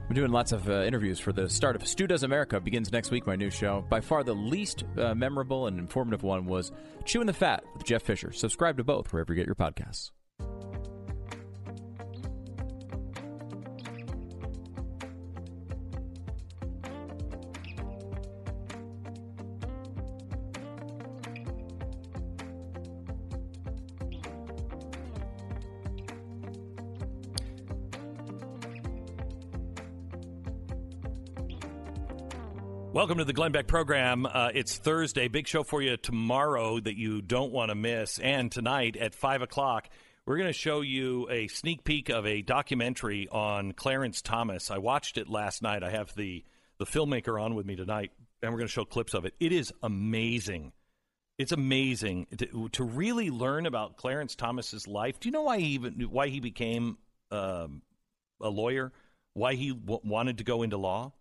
[0.07, 2.59] I'm doing lots of uh, interviews for the start of Stu Does America.
[2.59, 3.83] Begins next week, my new show.
[3.89, 6.71] By far the least uh, memorable and informative one was
[7.05, 8.31] Chewing the Fat with Jeff Fisher.
[8.31, 10.11] Subscribe to both wherever you get your podcasts.
[32.95, 34.25] Welcome to the Glenn Beck program.
[34.25, 35.27] Uh, it's Thursday.
[35.27, 38.19] Big show for you tomorrow that you don't want to miss.
[38.19, 39.89] And tonight at 5 o'clock,
[40.25, 44.71] we're going to show you a sneak peek of a documentary on Clarence Thomas.
[44.71, 45.83] I watched it last night.
[45.83, 46.45] I have the,
[46.77, 49.33] the filmmaker on with me tonight, and we're going to show clips of it.
[49.41, 50.71] It is amazing.
[51.37, 55.19] It's amazing to, to really learn about Clarence Thomas's life.
[55.19, 56.97] Do you know why he even why he became
[57.29, 57.81] um,
[58.39, 58.93] a lawyer?
[59.33, 61.11] Why he w- wanted to go into law?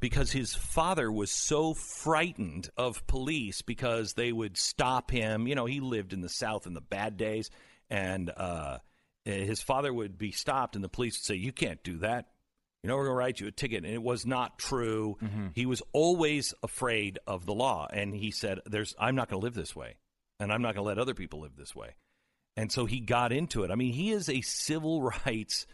[0.00, 5.46] Because his father was so frightened of police because they would stop him.
[5.46, 7.50] You know, he lived in the South in the bad days,
[7.90, 8.78] and uh,
[9.24, 12.28] his father would be stopped, and the police would say, "You can't do that.
[12.82, 15.16] You know, we're going to write you a ticket." And it was not true.
[15.22, 15.48] Mm-hmm.
[15.54, 19.44] He was always afraid of the law, and he said, "There's, I'm not going to
[19.44, 19.96] live this way,
[20.38, 21.96] and I'm not going to let other people live this way."
[22.56, 23.70] And so he got into it.
[23.70, 25.66] I mean, he is a civil rights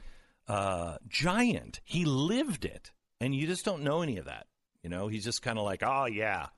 [0.48, 1.80] uh, giant.
[1.84, 2.92] He lived it
[3.22, 4.46] and you just don't know any of that.
[4.82, 6.48] You know, he's just kind of like, oh yeah,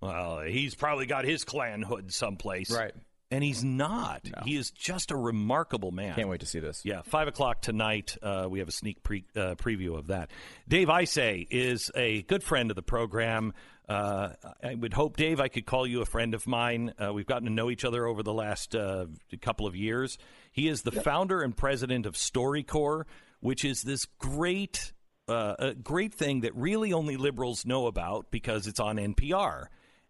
[0.00, 2.92] well, he's probably got his Klan hood someplace, right?
[3.30, 4.20] And he's not.
[4.26, 4.42] No.
[4.44, 6.14] He is just a remarkable man.
[6.14, 6.82] Can't wait to see this.
[6.84, 8.16] Yeah, five o'clock tonight.
[8.22, 10.30] Uh, we have a sneak pre- uh, preview of that.
[10.68, 13.54] Dave Isay is a good friend of the program.
[13.88, 14.30] Uh,
[14.62, 16.94] I would hope, Dave, I could call you a friend of mine.
[17.02, 19.06] Uh, we've gotten to know each other over the last uh,
[19.42, 20.16] couple of years.
[20.52, 21.04] He is the yep.
[21.04, 23.04] founder and president of StoryCorps,
[23.40, 24.92] which is this great
[25.28, 29.66] uh, a great thing that really only liberals know about because it's on NPR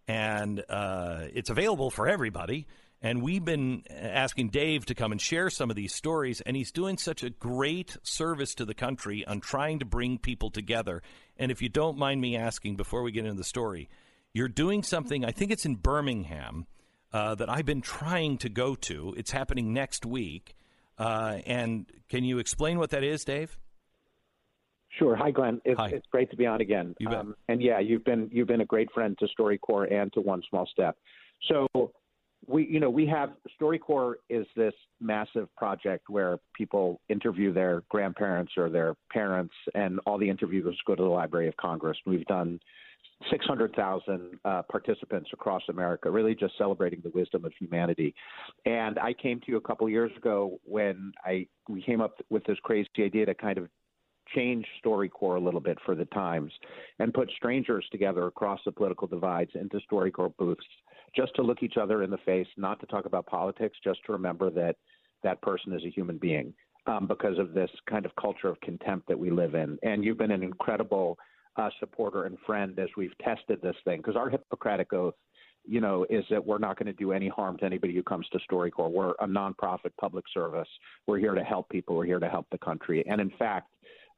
[0.09, 2.67] and uh, it's available for everybody.
[3.01, 6.73] And we've been asking Dave to come and share some of these stories, and he's
[6.73, 11.03] doing such a great service to the country on trying to bring people together.
[11.37, 13.91] And if you don't mind me asking before we get into the story,
[14.33, 16.67] you're doing something, I think it's in Birmingham,
[17.13, 19.15] uh, that I've been trying to go to.
[19.19, 20.55] It's happening next week.
[20.97, 23.59] Uh, and can you explain what that is, Dave?
[24.99, 25.17] Sure.
[25.17, 25.61] Hi, Glenn.
[25.65, 25.89] It's, Hi.
[25.89, 26.95] it's great to be on again.
[27.09, 30.43] Um, and yeah, you've been you've been a great friend to StoryCorps and to One
[30.49, 30.97] Small Step.
[31.49, 31.67] So
[32.47, 33.31] we you know we have
[33.61, 40.19] StoryCorps is this massive project where people interview their grandparents or their parents, and all
[40.19, 41.97] the interviews go to the Library of Congress.
[42.07, 42.61] We've done
[43.31, 48.15] 600,000 uh, participants across America, really just celebrating the wisdom of humanity.
[48.67, 52.45] And I came to you a couple years ago when I we came up with
[52.45, 53.69] this crazy idea to kind of
[54.35, 56.53] change StoryCorps a little bit for the times
[56.99, 60.67] and put strangers together across the political divides into StoryCorps booths
[61.17, 64.13] just to look each other in the face, not to talk about politics, just to
[64.13, 64.77] remember that
[65.23, 66.53] that person is a human being
[66.87, 69.79] um, because of this kind of culture of contempt that we live in.
[69.83, 71.19] And you've been an incredible
[71.57, 75.15] uh, supporter and friend as we've tested this thing because our Hippocratic oath
[75.67, 78.27] you know, is that we're not going to do any harm to anybody who comes
[78.29, 78.91] to StoryCorps.
[78.91, 80.69] We're a nonprofit public service.
[81.07, 81.97] We're here to help people.
[81.97, 83.05] We're here to help the country.
[83.09, 83.71] And in fact,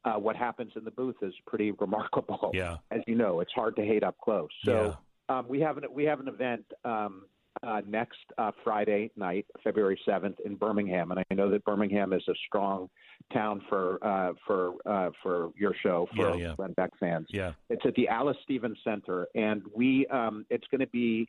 [0.06, 2.50] uh, what happens in the booth is pretty remarkable.
[2.54, 2.76] Yeah.
[2.90, 4.48] As you know, it's hard to hate up close.
[4.64, 4.96] So
[5.28, 5.38] yeah.
[5.38, 7.24] um, we have an we have an event um,
[7.62, 12.22] uh, next uh, Friday night, February 7th, in Birmingham, and I know that Birmingham is
[12.28, 12.88] a strong
[13.32, 16.54] town for uh, for uh, for your show for Yeah, yeah.
[16.56, 17.26] Glenn Beck fans.
[17.30, 17.52] Yeah.
[17.68, 21.28] It's at the Alys Stephens Center, and we um, it's going to be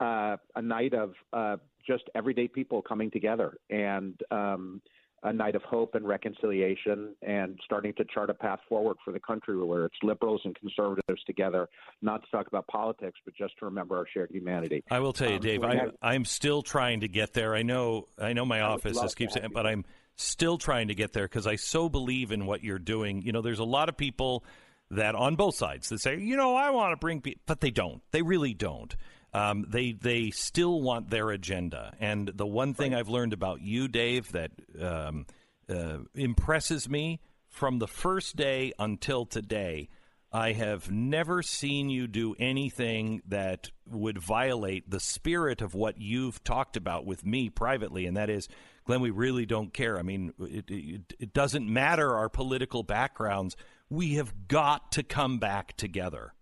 [0.00, 4.82] uh, a night of uh, just everyday people coming together and um,
[5.22, 9.20] a night of hope and reconciliation and starting to chart a path forward for the
[9.20, 11.68] country where it's liberals and conservatives together,
[12.02, 14.84] not to talk about politics, but just to remember our shared humanity.
[14.90, 15.64] I will tell you, Um, Dave.
[15.64, 17.54] I, have- I'm still trying to get there.
[17.54, 18.06] I know.
[18.18, 19.84] I know my I office just keeps saying, but I'm
[20.16, 23.22] still trying to get there because I so believe in what you're doing.
[23.22, 24.44] You know, there's a lot of people
[24.90, 27.70] that on both sides that say, you know, I want to bring, people, but they
[27.70, 28.00] don't.
[28.12, 28.94] They really don't.
[29.36, 31.92] Um, they they still want their agenda.
[32.00, 34.50] And the one thing I've learned about you, Dave, that
[34.80, 35.26] um,
[35.68, 39.90] uh, impresses me from the first day until today.
[40.32, 46.42] I have never seen you do anything that would violate the spirit of what you've
[46.42, 48.48] talked about with me privately, and that is,
[48.84, 49.98] Glenn, we really don't care.
[49.98, 53.54] I mean, it, it, it doesn't matter our political backgrounds.
[53.88, 56.32] We have got to come back together.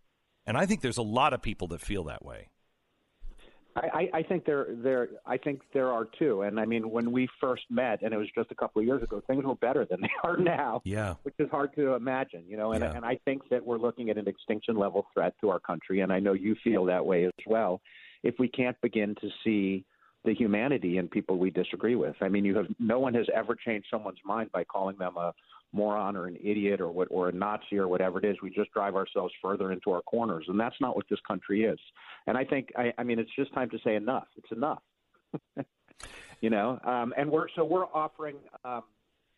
[0.47, 2.49] And I think there's a lot of people that feel that way.
[3.77, 6.43] I, I think there there I think there are two.
[6.43, 9.03] And I mean, when we first met, and it was just a couple of years
[9.03, 10.81] ago, things were better than they are now.
[10.85, 11.15] Yeah.
[11.25, 12.73] which is hard to imagine, you know.
[12.73, 12.93] And Yeah.
[12.95, 16.13] and I think that we're looking at an extinction level threat to our country, and
[16.13, 17.81] I know you feel that way as well.
[18.23, 19.85] If we can't begin to see
[20.25, 23.55] the humanity in people we disagree with, I mean, you have no one has ever
[23.55, 25.35] changed someone's mind by calling them a
[25.75, 28.37] moron or an idiot or what or a Nazi or whatever it is.
[28.43, 31.79] We just drive ourselves further into our corners, and that's not what this country is.
[32.27, 34.29] And I think I, I mean it's just time to say enough.
[34.37, 34.83] It's enough.
[36.41, 38.37] you know, um, and we're so we're offering.
[38.65, 38.83] Um,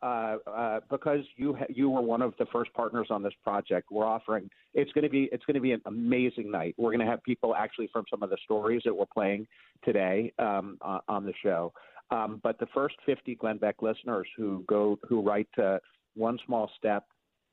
[0.02, 3.88] uh, uh, because you ha- you were one of the first partners on this project,
[3.90, 4.48] we're offering.
[4.74, 6.74] It's going to be it's going to be an amazing night.
[6.76, 9.46] We're going to have people actually from some of the stories that we're playing
[9.84, 11.72] today um, uh, on the show.
[12.10, 15.80] Um, but the first 50 Glenn Beck listeners who go who write to
[16.16, 17.04] one small step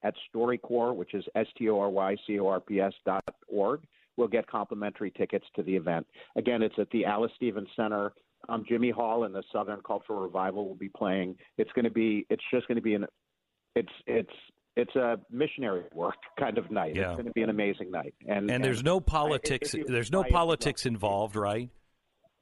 [0.03, 3.23] at StoryCorps, which is S T O R Y C O R P S dot
[3.47, 3.81] org,
[4.17, 6.05] will get complimentary tickets to the event.
[6.35, 8.11] Again, it's at the Alys Stephens Center.
[8.49, 11.35] Um, Jimmy Hall and the Southern Cultural Revival will be playing.
[11.57, 12.25] It's going to be.
[12.29, 13.05] It's just going to be an.
[13.75, 14.33] It's it's
[14.75, 16.95] it's a missionary work kind of night.
[16.95, 17.03] Yeah.
[17.11, 18.13] It's going to be an amazing night.
[18.27, 19.73] And And there's no politics.
[19.73, 21.69] if you- There's no I- politics involved, right?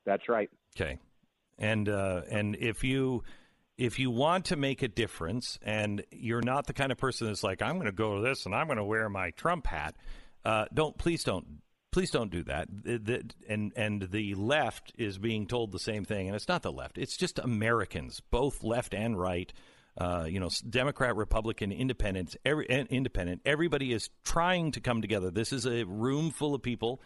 [0.06, 0.50] That's right.
[0.76, 0.98] Okay,
[1.60, 3.24] and uh, and if you
[3.78, 7.44] if you want to make a difference, and you're not the kind of person that's
[7.44, 9.96] like, I'm going to go to this and I'm going to wear my Trump hat,
[10.46, 11.46] uh, don't please don't
[11.92, 12.68] please don't do that.
[12.72, 16.62] The- the- and and the left is being told the same thing, and it's not
[16.64, 16.98] the left.
[16.98, 19.52] It's just Americans, both left and right.
[19.98, 23.42] Uh, you know, Democrat, Republican, Independent, every independent.
[23.46, 25.32] Everybody is trying to come together.
[25.32, 27.02] This is a room full of people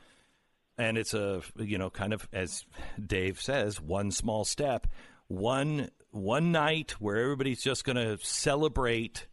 [0.77, 2.65] and it's a you know kind of as
[3.03, 4.87] Dave says, one small step,
[5.27, 9.27] one one night where everybody's just going to celebrate.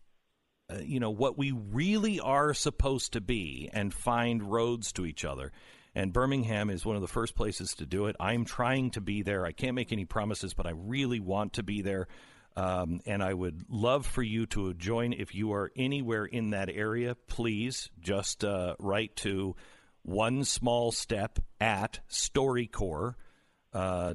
[0.68, 5.24] Uh, you know what we really are supposed to be and find roads to each
[5.24, 5.52] other.
[5.94, 8.16] And Birmingham is one of the first places to do it.
[8.18, 9.44] I'm trying to be there.
[9.44, 12.08] I can't make any promises, but I really want to be there.
[12.56, 16.68] Um, and I would love for you to join if you are anywhere in that
[16.68, 17.14] area.
[17.26, 19.54] Please just uh, write to
[20.02, 23.14] one small step at StoryCorps
[23.72, 24.14] uh,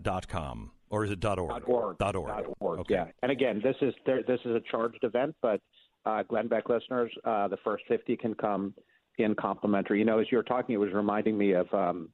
[0.89, 1.64] or is it dot org?
[1.68, 1.97] org.
[2.01, 2.45] Org.
[2.59, 2.80] Org.
[2.80, 2.93] Okay.
[2.95, 3.05] Yeah.
[3.22, 5.61] And again, this is there, this is a charged event, but
[6.05, 8.73] uh, Glenn Beck listeners, uh, the first 50 can come
[9.18, 9.99] in complimentary.
[9.99, 12.09] You know, as you were talking, it was reminding me of um,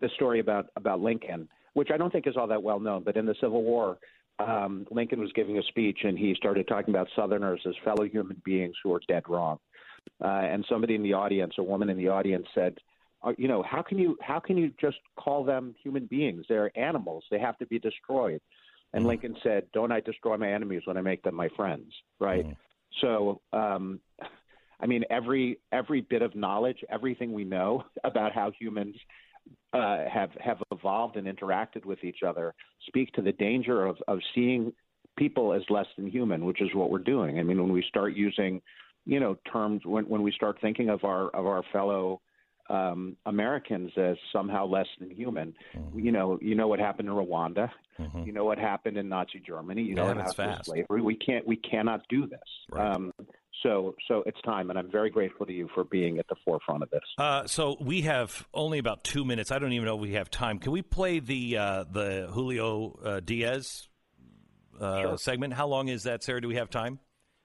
[0.00, 3.04] the story about about Lincoln, which I don't think is all that well known.
[3.04, 3.98] But in the Civil War,
[4.38, 8.40] um, Lincoln was giving a speech and he started talking about Southerners as fellow human
[8.44, 9.58] beings who are dead wrong.
[10.22, 12.76] Uh, and somebody in the audience, a woman in the audience, said,
[13.36, 16.44] "You know, how can you how can you just call them human beings?
[16.48, 17.24] They're animals.
[17.30, 18.40] They have to be destroyed."
[18.94, 22.46] And Lincoln said, "Don't I destroy my enemies when I make them my friends?" Right.
[23.00, 24.00] So, um,
[24.80, 28.96] I mean, every every bit of knowledge, everything we know about how humans
[29.72, 32.54] uh, have have evolved and interacted with each other,
[32.86, 34.72] speak to the danger of of seeing
[35.16, 37.38] people as less than human, which is what we're doing.
[37.38, 38.60] I mean, when we start using,
[39.06, 42.20] you know, terms when when we start thinking of our of our fellow
[42.72, 45.54] um, Americans as somehow less than human,
[45.94, 47.70] you know, you know what happened in Rwanda,
[48.24, 50.66] you know what happened in Nazi Germany, you know Man, what happened fast.
[50.66, 51.02] slavery.
[51.02, 52.40] We can't we cannot do this.
[52.72, 53.12] Um,
[53.62, 56.82] so so it's time, and I'm very grateful to you for being at the forefront
[56.82, 57.02] of this.
[57.18, 59.50] Uh, so we have only about two minutes.
[59.50, 60.58] I don't even know if we have time.
[60.58, 63.88] Can we play the uh, the Julio uh, Diaz
[64.80, 65.52] uh, segment?
[65.52, 66.40] How long is that, Sarah?
[66.40, 66.98] Do we have time?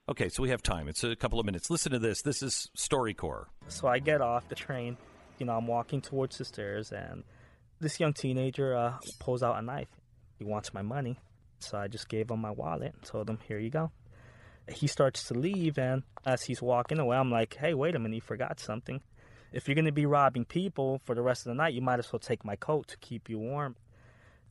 [0.08, 0.88] Okay, so we have time.
[0.88, 1.68] It's a couple of minutes.
[1.68, 2.22] Listen to this.
[2.22, 3.44] This is StoryCorps.
[3.68, 4.96] So I get off the train.
[5.38, 7.24] You know, I'm walking towards the stairs, and
[7.80, 9.88] This young teenager uh, pulls out a knife.
[10.36, 11.16] He wants my money.
[11.60, 13.92] So I just gave him my wallet and told him, here you go.
[14.68, 18.16] He starts to leave, and as he's walking away, I'm like, hey, wait a minute,
[18.16, 19.00] you forgot something.
[19.52, 22.12] If you're to be robbing people for the rest of the night, you might as
[22.12, 23.76] well take my coat to keep you warm.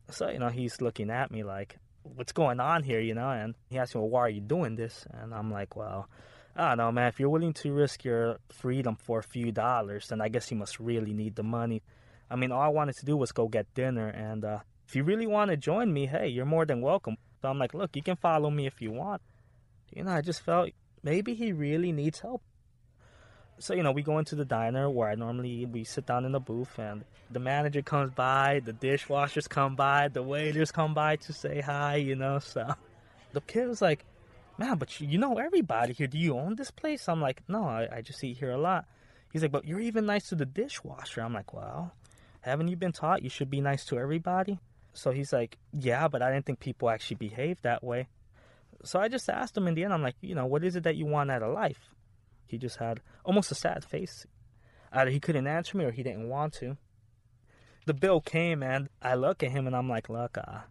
[0.09, 3.29] So, you know, he's looking at me like, what's going on here, you know?
[3.29, 5.05] And he asked me, well, why are you doing this?
[5.11, 6.09] And I'm like, well,
[6.59, 7.07] I don't know, man.
[7.09, 10.57] If you're willing to risk your freedom for a few dollars, then I guess you
[10.57, 11.83] must really need the money.
[12.31, 14.07] I mean, all I wanted to do was go get dinner.
[14.07, 17.17] And uh, if you really want to join me, hey, you're more than welcome.
[17.43, 19.21] So I'm like, look, you can follow me if you want.
[19.93, 20.71] You know, I just felt
[21.03, 22.41] maybe he really needs help.
[23.59, 26.31] So, you know, we go into the diner where I normally we sit down in
[26.31, 31.17] the booth and the manager comes by, the dishwashers come by, the waiters come by
[31.17, 32.39] to say hi, you know.
[32.39, 32.73] So
[33.33, 34.05] the kid was like,
[34.59, 36.07] Man, but you, know everybody here.
[36.07, 37.07] Do you own this place?
[37.07, 38.85] I'm like, No, I, I just eat here a lot.
[39.31, 41.21] He's like, But you're even nice to the dishwasher.
[41.21, 41.93] I'm like, Well,
[42.41, 44.59] haven't you been taught you should be nice to everybody?
[44.93, 48.07] So he's like, Yeah, but I didn't think people actually behave that way.
[48.83, 50.83] So I just asked him in the end, I'm like, You know, what is it
[50.83, 51.89] that you want out of life?
[52.47, 54.25] He just had almost a sad face.
[54.91, 56.77] Either he couldn't answer me or he didn't want to.
[57.85, 60.61] The bill came and I look at him and I'm like, look, uh,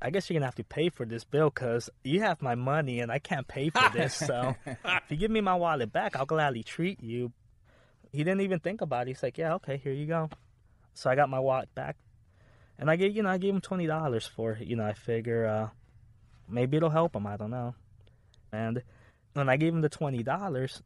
[0.00, 3.00] I guess you're gonna have to pay for this bill because you have my money
[3.00, 4.14] and I can't pay for this.
[4.14, 7.32] so if you give me my wallet back, I'll gladly treat you.
[8.12, 9.08] He didn't even think about it.
[9.08, 10.30] He's like, yeah, okay, here you go.
[10.94, 11.96] So I got my wallet back,
[12.78, 14.66] and I gave you know I gave him twenty dollars for it.
[14.66, 15.68] You know I figure uh,
[16.48, 17.26] maybe it'll help him.
[17.26, 17.74] I don't know.
[18.52, 18.82] And
[19.34, 20.82] when I gave him the twenty dollars,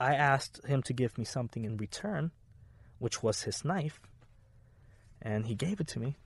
[0.00, 2.32] I asked him to give me something in return,
[2.98, 4.00] which was his knife,
[5.22, 6.16] and he gave it to me.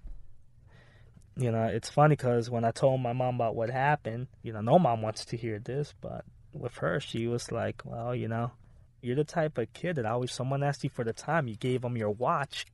[1.36, 4.60] You know, it's funny because when I told my mom about what happened, you know,
[4.60, 8.52] no mom wants to hear this, but with her, she was like, "Well, you know,
[9.00, 11.82] you're the type of kid that always someone asked you for the time, you gave
[11.82, 12.66] them your watch."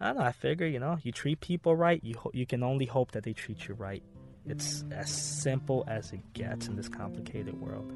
[0.00, 0.22] I don't know.
[0.22, 3.22] I figure, you know, you treat people right, you ho- you can only hope that
[3.22, 4.02] they treat you right.
[4.46, 7.92] It's as simple as it gets in this complicated world.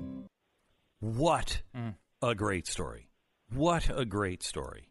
[1.00, 1.94] What mm.
[2.22, 3.08] a great story.
[3.50, 4.90] What a great story.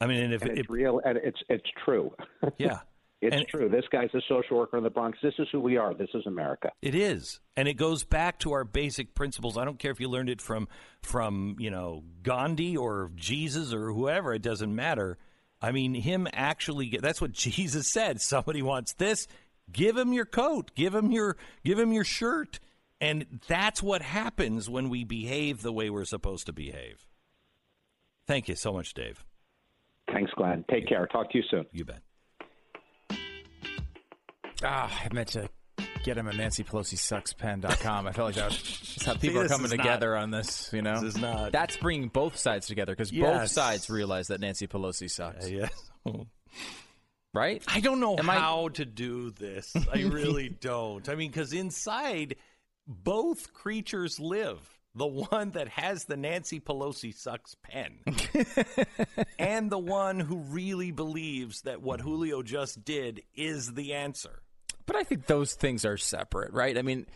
[0.00, 2.14] I mean, and if and it, it's real and it's it's true.
[2.58, 2.80] Yeah.
[3.20, 3.68] It's And- true.
[3.68, 5.18] This guy's a social worker in the Bronx.
[5.22, 5.92] This is who we are.
[5.94, 6.72] This is America.
[6.82, 9.56] It is, and it goes back to our basic principles.
[9.58, 10.68] I don't care if you learned it from
[11.02, 14.32] from you know Gandhi or Jesus or whoever.
[14.32, 15.18] It doesn't matter.
[15.62, 16.88] I mean, him actually.
[16.88, 18.20] get- That's what Jesus said.
[18.20, 19.26] Somebody wants this,
[19.70, 22.58] give him your coat, give him your give him your shirt,
[23.00, 27.06] and that's what happens when we behave the way we're supposed to behave.
[28.26, 29.24] Thank you so much, Dave.
[30.12, 30.64] Thanks, Glenn.
[30.70, 31.06] Take care.
[31.06, 31.66] Talk to you soon.
[31.72, 32.00] You bet.
[34.62, 35.48] Ah, I meant to
[36.04, 38.06] get him at nancypelosisuckspen.com.
[38.06, 40.30] I felt like that was that's how See, people are coming is not- together on
[40.30, 41.00] this, you know?
[41.00, 45.10] this is not- That's bringing both sides together because both sides realize that Nancy Pelosi
[45.10, 45.48] sucks.
[45.50, 45.70] yes.
[47.32, 47.62] Right?
[47.68, 49.72] I don't know Am I- how to do this.
[49.92, 51.08] I really don't.
[51.08, 52.34] I mean, because inside,
[52.88, 54.58] both creatures live.
[54.96, 58.00] The one that has the Nancy Pelosi sucks pen,
[59.38, 64.42] and the one who really believes that what Julio just did is the answer.
[64.90, 66.76] But I think those things are separate, right?
[66.76, 67.06] I mean,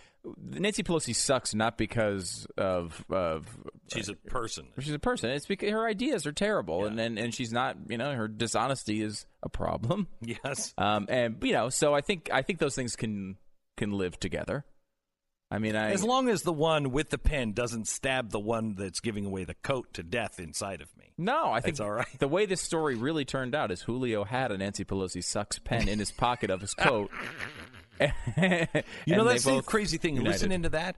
[0.41, 3.49] Nancy Pelosi sucks not because of of
[3.93, 4.69] She's a person.
[4.79, 5.31] she's a person.
[5.31, 7.77] It's because her ideas are terrible, and, and and she's not.
[7.89, 10.07] You know, her dishonesty is a problem.
[10.21, 10.73] Yes.
[10.79, 13.39] Um, and you know, so I think I think those things can
[13.77, 14.65] can live together.
[15.55, 18.75] I mean, I As long as the one with the pen doesn't stab the one
[18.75, 21.13] that's giving away the coat to death inside of me.
[21.17, 22.19] No, I think That's all right.
[22.19, 25.87] The way this story really turned out is Julio had a Nancy Pelosi sucks pen
[25.89, 27.09] in his pocket of his coat.
[28.01, 28.07] You
[29.07, 30.17] know, that's the crazy thing.
[30.17, 30.33] united.
[30.33, 30.97] Listen into that.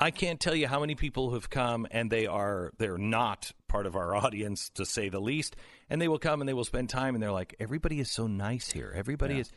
[0.00, 3.84] I can't tell you how many people have come and they are they're not part
[3.84, 5.54] of our audience to say the least.
[5.90, 8.26] And they will come and they will spend time and they're like, everybody is so
[8.26, 8.90] nice here.
[8.96, 9.40] Everybody Yeah.
[9.40, 9.52] is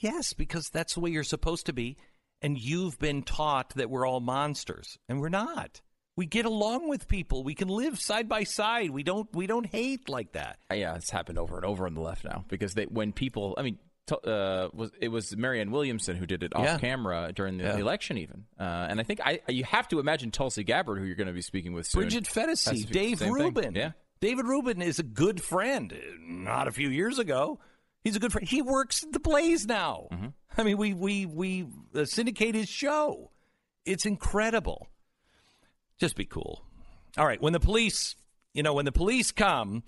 [0.00, 1.96] Yes, because that's the way you're supposed to be.
[2.42, 4.98] And you've been taught that we're all monsters.
[5.08, 5.80] And we're not.
[6.16, 7.44] We get along with people.
[7.44, 8.90] We can live side by side.
[8.90, 10.58] We don't we don't hate like that.
[10.70, 13.54] Uh, Yeah, it's happened over and over on the left now because they when people,
[13.56, 13.78] I mean,
[14.10, 16.78] uh, was it was Marianne Williamson who did it off Yeah.
[16.78, 17.76] camera during the Yeah.
[17.76, 21.14] election even, uh, and I think I you have to imagine Tulsi Gabbard who you're
[21.14, 22.02] going to be speaking with soon.
[22.02, 23.44] Bridget Phetasy, Dave same thing.
[23.44, 23.74] Rubin.
[23.76, 25.92] Yeah, David Rubin is a good friend.
[26.20, 27.60] Not a few years ago,
[28.08, 28.48] he's a good friend.
[28.48, 30.08] He works at the Blaze now.
[30.10, 30.28] Mm-hmm.
[30.56, 33.30] I mean, we we we uh, syndicate his show.
[33.84, 34.88] It's incredible.
[35.98, 36.62] Just be cool.
[37.16, 38.16] All right, when the police,
[38.54, 39.82] you know, when the police come,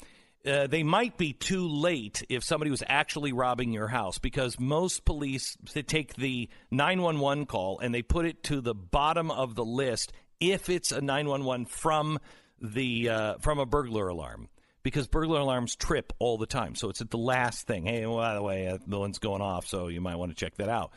[0.47, 5.05] uh, they might be too late if somebody was actually robbing your house because most
[5.05, 9.65] police they take the 911 call and they put it to the bottom of the
[9.65, 12.19] list if it's a 911 from
[12.61, 14.49] the uh, from a burglar alarm
[14.83, 16.75] because burglar alarms trip all the time.
[16.75, 17.87] So it's at the last thing.
[17.87, 20.37] Hey, well, by the way, uh, the one's going off, so you might want to
[20.37, 20.93] check that out.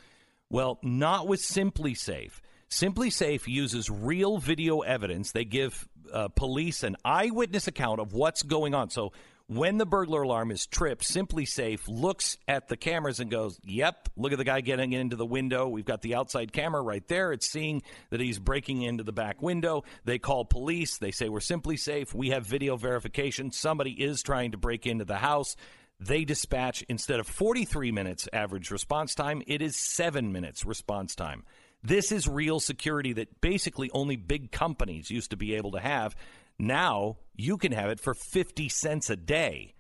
[0.50, 2.34] Well, not with SimpliSafe.
[2.70, 5.32] Simply Safe uses real video evidence.
[5.32, 8.90] They give uh, police an eyewitness account of what's going on.
[8.90, 9.14] So
[9.56, 14.32] when the burglar alarm is tripped, SimpliSafe looks at the cameras and goes, Yep, look
[14.32, 15.68] at the guy getting into the window.
[15.68, 17.32] We've got the outside camera right there.
[17.32, 19.84] It's seeing that he's breaking into the back window.
[20.06, 20.98] They call police.
[20.98, 22.14] They say, We're SimpliSafe.
[22.14, 23.52] We have video verification.
[23.52, 25.56] Somebody is trying to break into the house.
[26.00, 31.44] They dispatch, instead of 43 minutes average response time, it is seven minutes response time.
[31.84, 36.16] This is real security that basically only big companies used to be able to have.
[36.60, 39.74] Now you can have it for 50 cents a day.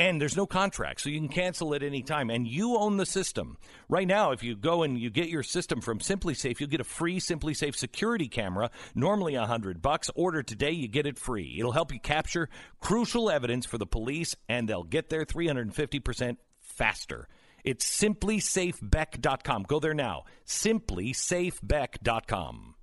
[0.00, 2.30] And there's no contract, so you can cancel at any time.
[2.30, 3.58] And you own the system.
[3.88, 6.84] Right now, if you go and you get your system from SimpliSafe, you'll get a
[6.84, 10.08] free SimpliSafe security camera, normally a hundred bucks.
[10.14, 11.56] Order today, you get it free.
[11.58, 17.26] It'll help you capture crucial evidence for the police, and they'll get there 350% faster.
[17.64, 19.64] It's simplisafebeck.com.
[19.64, 20.26] Go there now.
[20.46, 22.76] Simplisafebeck.com.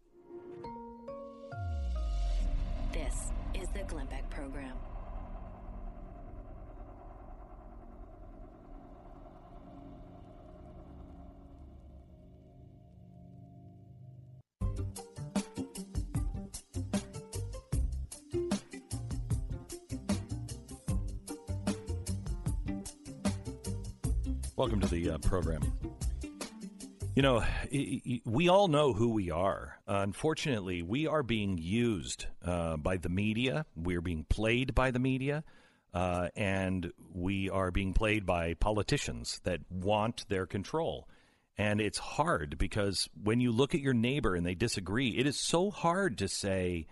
[2.95, 4.71] This is the Glenn Beck Program.
[24.55, 25.61] Welcome to the uh, program.
[27.15, 27.45] You know,
[28.25, 29.79] we all know who we are.
[29.87, 33.65] Unfortunately, we are being used uh, by the media.
[33.73, 35.45] We are being played by the media.
[35.93, 41.07] Uh, and we are being played by politicians that want their control.
[41.57, 45.39] And it's hard because when you look at your neighbor and they disagree, it is
[45.39, 46.85] so hard to say,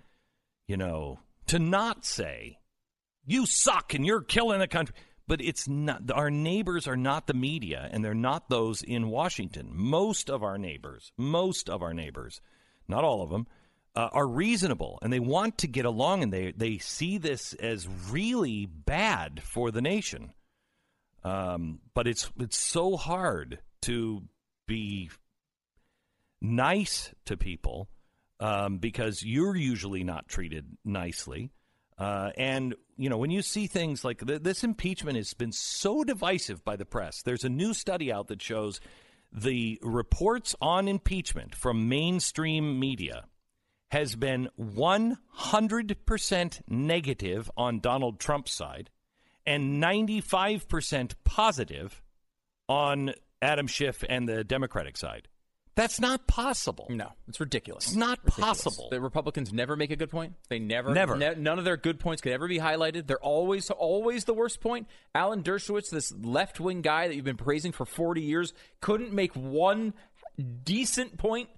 [0.67, 2.59] you know, to not say,
[3.25, 4.95] you suck and you're killing the country.
[5.27, 9.69] But it's not, our neighbors are not the media and they're not those in Washington.
[9.71, 12.41] Most of our neighbors, most of our neighbors,
[12.87, 13.47] not all of them,
[13.95, 17.87] uh, are reasonable and they want to get along and they, they see this as
[18.09, 20.33] really bad for the nation.
[21.23, 24.23] Um, but it's, it's so hard to
[24.67, 25.09] be
[26.41, 27.89] nice to people
[28.39, 31.51] um, because you're usually not treated nicely.
[31.97, 36.03] Uh, and you know when you see things like th- this impeachment has been so
[36.03, 37.21] divisive by the press.
[37.21, 38.79] There's a new study out that shows
[39.31, 43.25] the reports on impeachment from mainstream media
[43.89, 48.89] has been 100% negative on Donald Trump's side
[49.45, 52.01] and 95% positive
[52.67, 55.27] on Adam Schiff and the Democratic side.
[55.75, 56.85] That's not possible.
[56.89, 57.87] No, it's ridiculous.
[57.87, 58.61] It's not Ridiculous.
[58.63, 58.89] possible.
[58.91, 60.33] The Republicans never make a good point.
[60.49, 61.15] They never, Never.
[61.15, 63.07] ne- none of their good points could ever be highlighted.
[63.07, 64.87] They're always, always the worst point.
[65.15, 69.33] Alan Dershowitz, this left wing guy that you've been praising for 40 years, couldn't make
[69.33, 69.93] one
[70.63, 71.49] decent point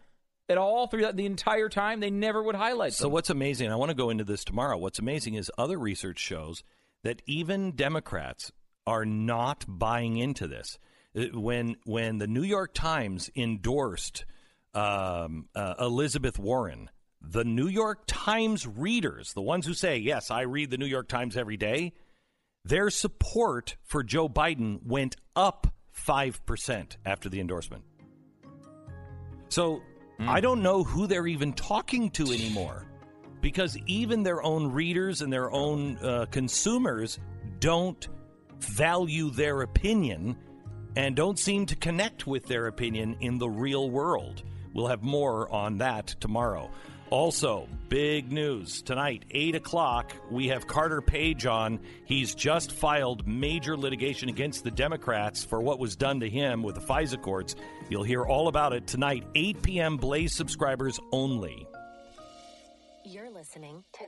[0.48, 2.00] at all through the entire time.
[2.00, 3.14] They never would highlight So them.
[3.14, 4.78] what's amazing, I want to go into this tomorrow.
[4.78, 6.64] What's amazing is other research shows
[7.04, 8.52] that even Democrats
[8.88, 10.78] are not buying into this.
[11.16, 14.26] Uh, When when the New York Times endorsed
[14.74, 16.90] um, uh, Elizabeth Warren,
[17.22, 21.08] the New York Times readers, the ones who say, "Yes, I read the New York
[21.08, 21.94] Times every day,"
[22.64, 27.84] their support for Joe Biden went up five percent after the endorsement.
[29.50, 29.82] So
[30.20, 32.88] I don't know who they're even talking to anymore
[33.42, 37.20] because even their own readers and their own uh, consumers
[37.60, 38.08] don't
[38.60, 40.38] value their opinion
[40.96, 44.44] and don't seem to connect with their opinion in the real world.
[44.74, 46.70] We'll have more on that tomorrow.
[47.12, 51.80] Also, big news tonight, 8 o'clock, we have Carter Page on.
[52.06, 56.76] He's just filed major litigation against the Democrats for what was done to him with
[56.76, 57.56] the FISA courts.
[57.90, 59.98] You'll hear all about it tonight, 8 p.m.
[59.98, 61.68] Blaze subscribers only.
[63.06, 64.06] You're listening to